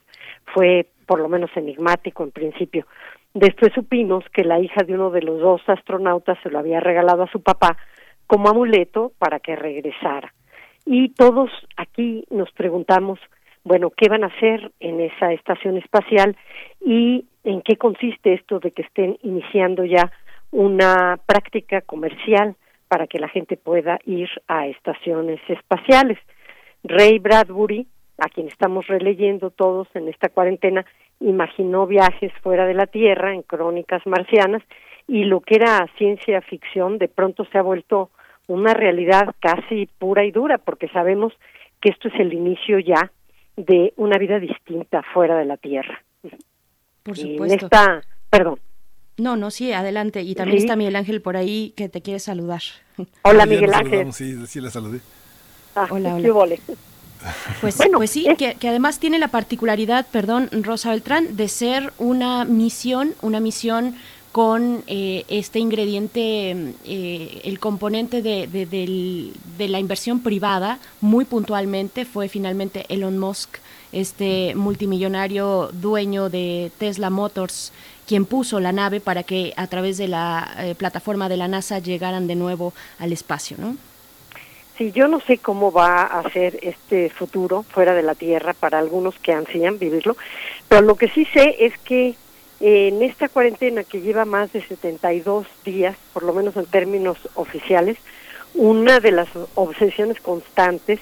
[0.55, 2.87] fue por lo menos enigmático en principio.
[3.35, 7.23] Después supimos que la hija de uno de los dos astronautas se lo había regalado
[7.23, 7.77] a su papá
[8.27, 10.33] como amuleto para que regresara.
[10.85, 13.19] Y todos aquí nos preguntamos,
[13.65, 16.37] bueno, ¿qué van a hacer en esa estación espacial
[16.81, 20.11] y en qué consiste esto de que estén iniciando ya
[20.51, 22.57] una práctica comercial
[22.91, 26.19] para que la gente pueda ir a estaciones espaciales.
[26.83, 27.87] Ray Bradbury,
[28.19, 30.85] a quien estamos releyendo todos en esta cuarentena,
[31.21, 34.65] imaginó viajes fuera de la Tierra en crónicas marcianas
[35.07, 38.11] y lo que era ciencia ficción de pronto se ha vuelto
[38.49, 41.33] una realidad casi pura y dura porque sabemos
[41.81, 43.13] que esto es el inicio ya
[43.57, 46.03] de una vida distinta fuera de la Tierra.
[47.05, 47.67] Por supuesto.
[47.67, 48.59] esta, perdón.
[49.21, 50.23] No, no, sí, adelante.
[50.23, 52.63] Y también está Miguel Ángel por ahí que te quiere saludar.
[53.23, 54.13] Hola, Miguel Ángel.
[54.13, 55.01] Sí, sí, la saludé.
[55.77, 56.57] Ah, hola, hola.
[57.61, 63.15] Pues, pues sí, que, además tiene la particularidad, perdón, Rosa Beltrán, de ser una misión,
[63.21, 63.95] una misión
[64.33, 72.05] con eh, este ingrediente, eh, el componente de, de, de, la inversión privada, muy puntualmente
[72.05, 73.59] fue finalmente Elon Musk,
[73.93, 77.73] este multimillonario dueño de Tesla Motors,
[78.11, 81.79] quien puso la nave para que a través de la eh, plataforma de la NASA
[81.79, 83.77] llegaran de nuevo al espacio, ¿no?
[84.77, 88.81] Sí, yo no sé cómo va a ser este futuro fuera de la Tierra para
[88.81, 90.17] algunos que ansían vivirlo,
[90.69, 92.17] pero lo que sí sé es que
[92.59, 97.97] en esta cuarentena que lleva más de 72 días, por lo menos en términos oficiales,
[98.55, 100.99] una de las obsesiones constantes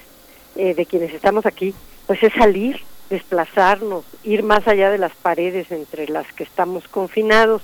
[0.55, 1.73] eh, de quienes estamos aquí,
[2.05, 2.79] pues es salir
[3.09, 7.61] desplazarnos, ir más allá de las paredes entre las que estamos confinados.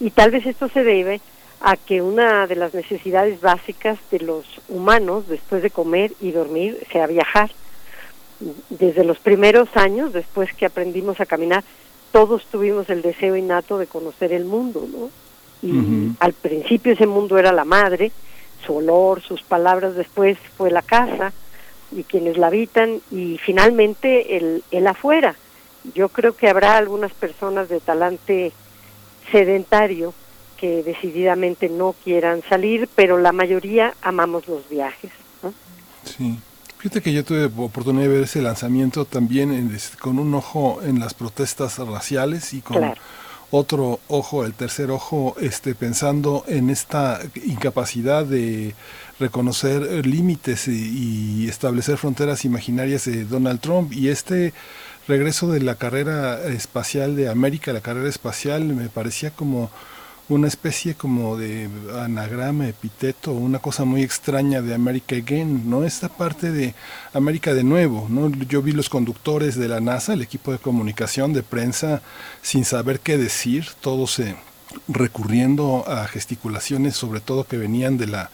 [0.00, 1.20] Y tal vez esto se debe
[1.60, 6.78] a que una de las necesidades básicas de los humanos después de comer y dormir
[6.92, 7.50] sea viajar.
[8.70, 11.64] Desde los primeros años, después que aprendimos a caminar,
[12.12, 15.10] todos tuvimos el deseo innato de conocer el mundo, ¿no?
[15.60, 18.12] Y al principio ese mundo era la madre,
[18.64, 21.32] su olor, sus palabras, después fue la casa,
[21.92, 25.36] y quienes la habitan y finalmente el, el afuera.
[25.94, 28.52] Yo creo que habrá algunas personas de talante
[29.30, 30.12] sedentario
[30.58, 35.12] que decididamente no quieran salir, pero la mayoría amamos los viajes.
[36.04, 36.38] Sí.
[36.78, 41.12] Fíjate que yo tuve oportunidad de ver ese lanzamiento también con un ojo en las
[41.12, 42.94] protestas raciales y con
[43.50, 48.74] otro ojo, el tercer ojo, este, pensando en esta incapacidad de
[49.18, 54.52] reconocer eh, límites y, establecer fronteras imaginarias de Donald Trump y este
[55.06, 59.70] regreso de la carrera espacial de América, la carrera espacial, me parecía como
[60.28, 65.84] una especie como de anagrama, epiteto, una cosa muy extraña de America Again, ¿no?
[65.84, 66.74] Esta parte de
[67.14, 68.30] América de nuevo, ¿no?
[68.30, 72.02] Yo vi los conductores de la NASA, el equipo de comunicación, de prensa,
[72.42, 74.36] sin saber qué decir, todos se
[74.86, 78.30] recurriendo a gesticulaciones sobre todo que venían de la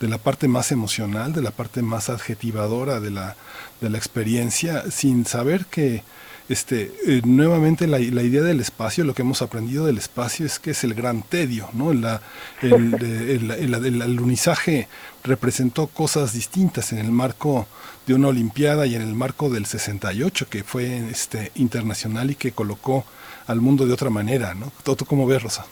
[0.00, 3.36] de la parte más emocional, de la parte más adjetivadora de la,
[3.80, 6.02] de la experiencia, sin saber que
[6.48, 10.58] este, eh, nuevamente la, la, idea del espacio, lo que hemos aprendido del espacio es
[10.58, 11.92] que es el gran tedio, ¿no?
[11.92, 12.22] La,
[12.62, 14.88] el, el, el, el, alunizaje
[15.24, 17.66] representó cosas distintas en el marco
[18.06, 22.52] de una Olimpiada y en el marco del 68, que fue este, internacional y que
[22.52, 23.04] colocó
[23.46, 24.72] al mundo de otra manera, ¿no?
[24.82, 25.66] ¿Tú, tú cómo ves, Rosa?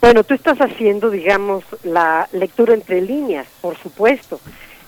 [0.00, 4.40] Bueno, tú estás haciendo, digamos, la lectura entre líneas, por supuesto.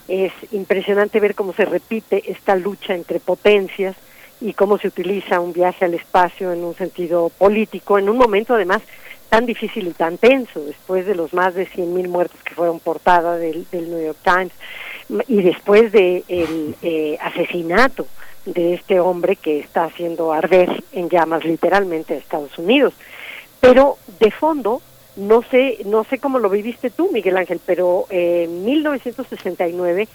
[0.08, 3.96] Es impresionante ver cómo se repite esta lucha entre potencias,
[4.40, 8.54] y cómo se utiliza un viaje al espacio en un sentido político, en un momento
[8.54, 8.82] además
[9.28, 13.36] tan difícil y tan tenso, después de los más de 100.000 muertos que fueron portada
[13.36, 14.52] del, New York Times
[15.26, 18.06] y después del de eh, asesinato
[18.44, 22.94] de este hombre que está haciendo arder en llamas literalmente a Estados Unidos.
[23.68, 24.82] Pero de fondo,
[25.16, 30.08] no sé, no sé cómo lo viviste tú, Miguel Ángel, pero en 1969,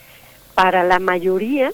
[0.56, 1.72] para la mayoría,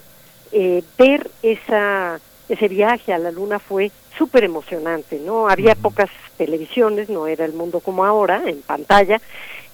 [0.52, 5.48] eh, ver esa ese viaje a la luna fue súper emocionante, ¿no?
[5.48, 9.20] Había pocas televisiones, no era el mundo como ahora, en pantalla,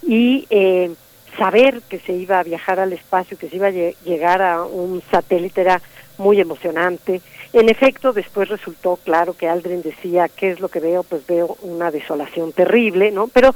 [0.03, 0.93] y eh,
[1.39, 5.03] saber que se iba a viajar al espacio, que se iba a llegar a un
[5.11, 5.81] satélite era
[6.19, 7.23] muy emocionante.
[7.55, 11.05] En efecto, después resultó claro que Aldrin decía, ¿qué es lo que veo?
[11.05, 13.29] Pues veo una desolación terrible, ¿no?
[13.29, 13.55] Pero,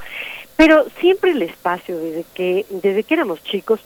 [0.55, 3.81] pero siempre el espacio, desde que, desde que éramos chicos,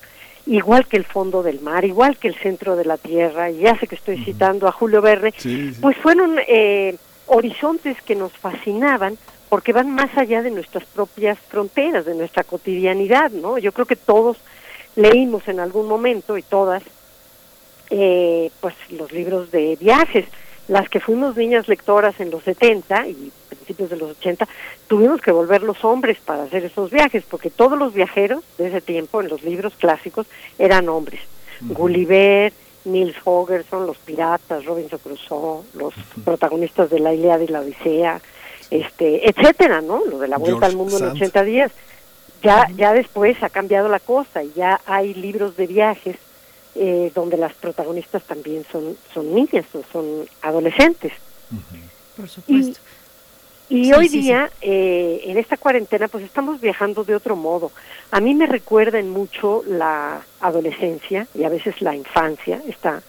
[0.45, 3.75] igual que el fondo del mar, igual que el centro de la tierra, y ya
[3.79, 5.33] sé que estoy citando a Julio Verne,
[5.81, 9.17] pues fueron eh, horizontes que nos fascinaban
[9.49, 13.57] porque van más allá de nuestras propias fronteras, de nuestra cotidianidad, ¿no?
[13.57, 14.37] Yo creo que todos
[14.95, 16.83] leímos en algún momento y todas,
[17.95, 20.25] eh, pues los libros de viajes,
[20.67, 24.47] las que fuimos niñas lectoras en los 70 y principios de los 80,
[24.87, 28.81] tuvimos que volver los hombres para hacer esos viajes, porque todos los viajeros de ese
[28.81, 30.25] tiempo en los libros clásicos
[30.57, 31.21] eran hombres.
[31.61, 32.51] Gulliver,
[32.85, 35.93] Nils Hogerson, los piratas, Robinson Crusoe, los
[36.25, 38.21] protagonistas de la Ilíada y la Odisea,
[38.71, 40.03] este, etcétera, ¿no?
[40.03, 41.71] Lo de la vuelta al mundo en 80 días.
[42.41, 46.17] Ya, ya después ha cambiado la cosa y ya hay libros de viajes
[46.75, 51.13] eh, donde las protagonistas también son, son niñas o son adolescentes.
[52.17, 52.79] Por supuesto.
[53.69, 57.71] Y, hoy día, eh, en esta cuarentena, pues estamos viajando de otro modo.
[58.11, 63.01] A mí me recuerdan mucho la adolescencia y a veces la infancia, esta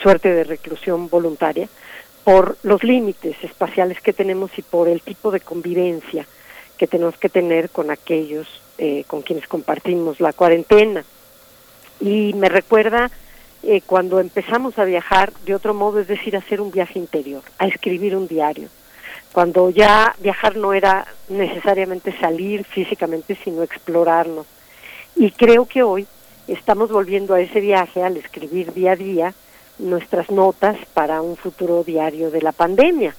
[0.00, 1.68] suerte de reclusión voluntaria,
[2.24, 6.26] por los límites espaciales que tenemos y por el tipo de convivencia
[6.78, 8.46] que tenemos que tener con aquellos
[8.78, 11.04] eh, con quienes compartimos la cuarentena
[12.00, 13.10] y me recuerda
[13.62, 17.42] eh, cuando empezamos a viajar de otro modo, es decir, a hacer un viaje interior,
[17.58, 18.68] a escribir un diario,
[19.32, 24.46] cuando ya viajar no era necesariamente salir físicamente, sino explorarnos.
[25.14, 26.06] Y creo que hoy
[26.48, 29.34] estamos volviendo a ese viaje al escribir día a día
[29.78, 33.14] nuestras notas para un futuro diario de la pandemia.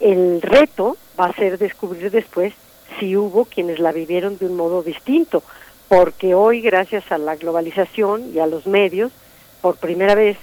[0.00, 2.54] El reto va a ser descubrir después
[2.98, 5.42] si hubo quienes la vivieron de un modo distinto,
[5.92, 9.12] porque hoy gracias a la globalización y a los medios,
[9.60, 10.38] por primera vez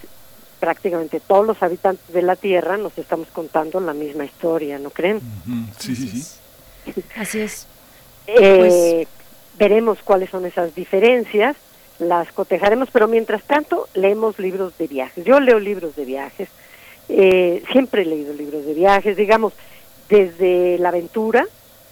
[0.60, 5.20] prácticamente todos los habitantes de la Tierra nos estamos contando la misma historia, ¿no creen?
[5.80, 7.04] Sí, sí, sí.
[7.16, 7.66] Así es.
[8.28, 9.08] Eh, pues
[9.58, 11.58] veremos cuáles son esas diferencias,
[11.98, 15.26] las cotejaremos, pero mientras tanto leemos libros de viajes.
[15.26, 16.50] Yo leo libros de viajes,
[17.08, 19.54] eh, siempre he leído libros de viajes, digamos,
[20.10, 21.48] desde la aventura,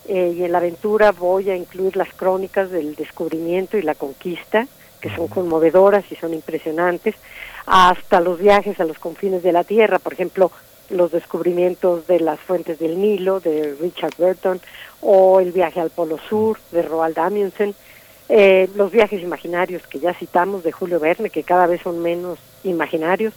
[0.07, 4.67] eh, y en la aventura voy a incluir las crónicas del descubrimiento y la conquista,
[5.01, 7.15] que son conmovedoras y son impresionantes,
[7.65, 10.51] hasta los viajes a los confines de la Tierra, por ejemplo,
[10.89, 14.61] los descubrimientos de las fuentes del Nilo de Richard Burton
[15.01, 17.75] o el viaje al Polo Sur de Roald Amundsen,
[18.29, 22.39] eh, los viajes imaginarios que ya citamos de Julio Verne, que cada vez son menos
[22.63, 23.33] imaginarios,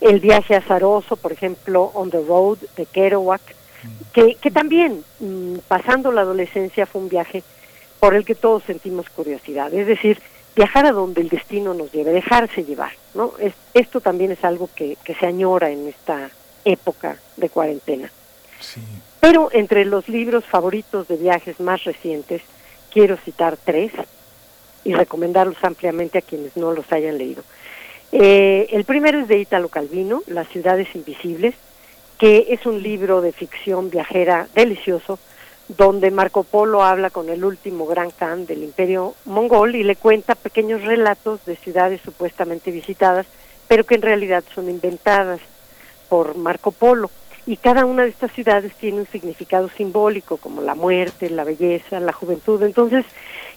[0.00, 3.40] el viaje azaroso, por ejemplo, On the Road de Kerouac,
[4.12, 7.42] que, que también, mm, pasando la adolescencia, fue un viaje
[8.00, 10.20] por el que todos sentimos curiosidad, es decir,
[10.54, 13.32] viajar a donde el destino nos lleve, dejarse llevar, ¿no?
[13.38, 16.30] Es, esto también es algo que, que se añora en esta
[16.64, 18.10] época de cuarentena.
[19.20, 22.42] Pero entre los libros favoritos de viajes más recientes,
[22.90, 23.92] quiero citar tres
[24.84, 27.42] y recomendarlos ampliamente a quienes no los hayan leído.
[28.12, 31.54] Eh, el primero es de Italo Calvino, Las ciudades invisibles,
[32.18, 35.18] que es un libro de ficción viajera delicioso
[35.68, 40.34] donde Marco Polo habla con el último gran Khan del imperio mongol y le cuenta
[40.34, 43.26] pequeños relatos de ciudades supuestamente visitadas,
[43.66, 45.40] pero que en realidad son inventadas
[46.08, 47.10] por Marco Polo.
[47.46, 52.00] Y cada una de estas ciudades tiene un significado simbólico, como la muerte, la belleza,
[52.00, 52.62] la juventud.
[52.62, 53.04] Entonces,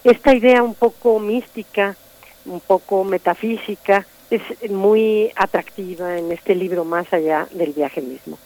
[0.04, 1.96] esta idea un poco mística,
[2.44, 8.38] un poco metafísica, es muy atractiva en este libro más allá del viaje mismo.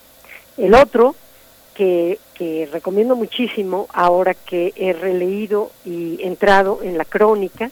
[0.57, 1.15] El otro,
[1.75, 7.71] que, que recomiendo muchísimo ahora que he releído y entrado en la crónica,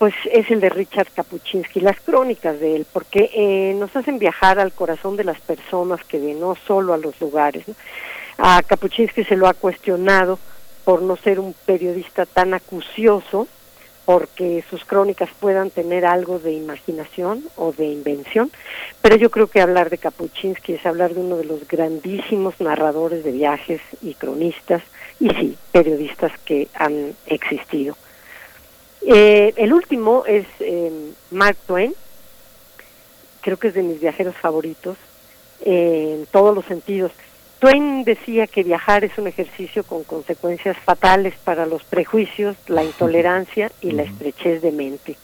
[0.00, 4.58] pues es el de Richard Kapuczynski, las crónicas de él, porque eh, nos hacen viajar
[4.58, 7.66] al corazón de las personas que ve, no solo a los lugares.
[8.38, 10.38] A Kapuczynski se lo ha cuestionado
[10.84, 13.46] por no ser un periodista tan acucioso,
[14.10, 18.50] porque sus crónicas puedan tener algo de imaginación o de invención,
[19.02, 23.22] pero yo creo que hablar de Kapuczynski es hablar de uno de los grandísimos narradores
[23.22, 24.82] de viajes y cronistas,
[25.20, 27.96] y sí, periodistas que han existido.
[29.06, 30.90] Eh, el último es eh,
[31.30, 31.94] Mark Twain,
[33.42, 34.96] creo que es de mis viajeros favoritos,
[35.60, 37.12] eh, en todos los sentidos.
[37.60, 43.70] Twain decía que viajar es un ejercicio con consecuencias fatales para los prejuicios, la intolerancia
[43.82, 45.16] y la estrechez de mente.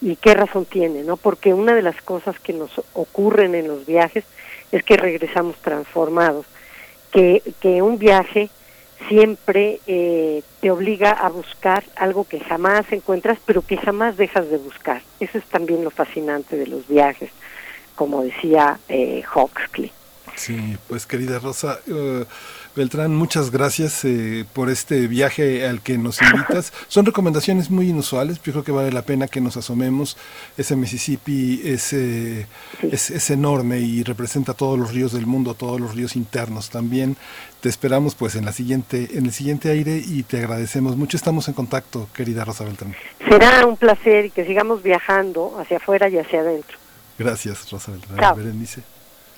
[0.00, 1.02] ¿Y qué razón tiene?
[1.02, 4.24] no Porque una de las cosas que nos ocurren en los viajes
[4.70, 6.46] es que regresamos transformados,
[7.10, 8.50] que, que un viaje
[9.08, 14.58] siempre eh, te obliga a buscar algo que jamás encuentras, pero que jamás dejas de
[14.58, 15.02] buscar.
[15.18, 17.30] Eso es también lo fascinante de los viajes,
[17.96, 19.90] como decía eh, Huxley.
[20.40, 22.24] Sí, pues querida Rosa uh,
[22.74, 26.72] Beltrán, muchas gracias eh, por este viaje al que nos invitas.
[26.88, 30.16] Son recomendaciones muy inusuales, yo creo que vale la pena que nos asomemos.
[30.56, 32.46] Ese Mississippi es, eh,
[32.80, 37.18] es, es, enorme y representa todos los ríos del mundo, todos los ríos internos también.
[37.60, 41.18] Te esperamos pues en la siguiente, en el siguiente aire y te agradecemos mucho.
[41.18, 42.96] Estamos en contacto, querida Rosa Beltrán.
[43.28, 46.78] Será un placer y que sigamos viajando hacia afuera y hacia adentro.
[47.18, 48.34] Gracias, Rosa Beltrán.
[48.34, 48.80] Berenice.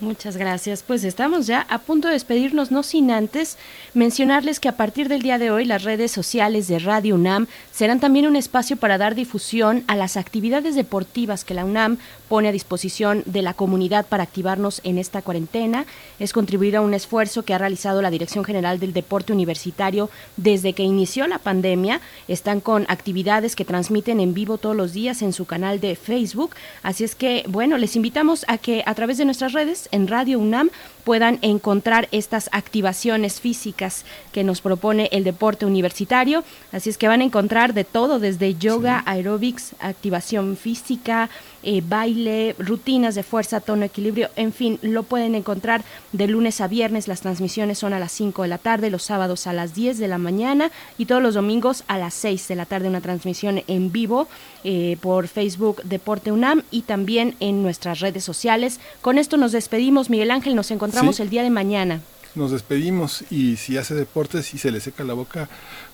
[0.01, 0.83] Muchas gracias.
[0.83, 3.57] Pues estamos ya a punto de despedirnos, no sin antes
[3.95, 8.01] mencionarles que a partir del día de hoy las redes sociales de Radio UNAM serán
[8.01, 11.99] también un espacio para dar difusión a las actividades deportivas que la UNAM
[12.33, 15.85] pone a disposición de la comunidad para activarnos en esta cuarentena.
[16.19, 20.73] Es contribuir a un esfuerzo que ha realizado la Dirección General del Deporte Universitario desde
[20.73, 22.01] que inició la pandemia.
[22.29, 26.57] Están con actividades que transmiten en vivo todos los días en su canal de Facebook.
[26.83, 30.39] Así es que, bueno, les invitamos a que a través de nuestras redes en Radio
[30.39, 30.71] UNAM
[31.05, 36.45] puedan encontrar estas activaciones físicas que nos propone el deporte universitario.
[36.71, 41.29] Así es que van a encontrar de todo, desde yoga, aeróbics, activación física,
[41.65, 45.83] eh, baile, rutinas de fuerza, tono, equilibrio, en fin, lo pueden encontrar
[46.13, 47.09] de lunes a viernes.
[47.09, 50.09] Las transmisiones son a las 5 de la tarde, los sábados a las 10 de
[50.09, 53.93] la mañana y todos los domingos a las 6 de la tarde una transmisión en
[53.93, 54.29] vivo
[54.65, 58.81] eh, por Facebook Deporte UNAM y también en nuestras redes sociales.
[59.01, 62.01] Con esto nos despedimos, Miguel Ángel, nos encontramos el día de mañana
[62.35, 65.49] nos despedimos y si hace deportes y se le seca la boca,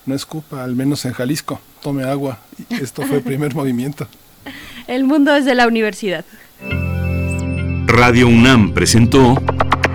[0.05, 2.39] no escupa, al menos en Jalisco, tome agua.
[2.69, 4.07] Esto fue el primer movimiento.
[4.87, 6.25] El mundo desde la universidad.
[7.87, 9.35] Radio UNAM presentó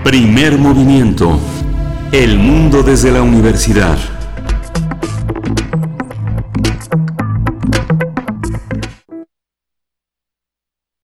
[0.05, 1.41] Primer Movimiento.
[2.13, 3.99] El mundo desde la universidad.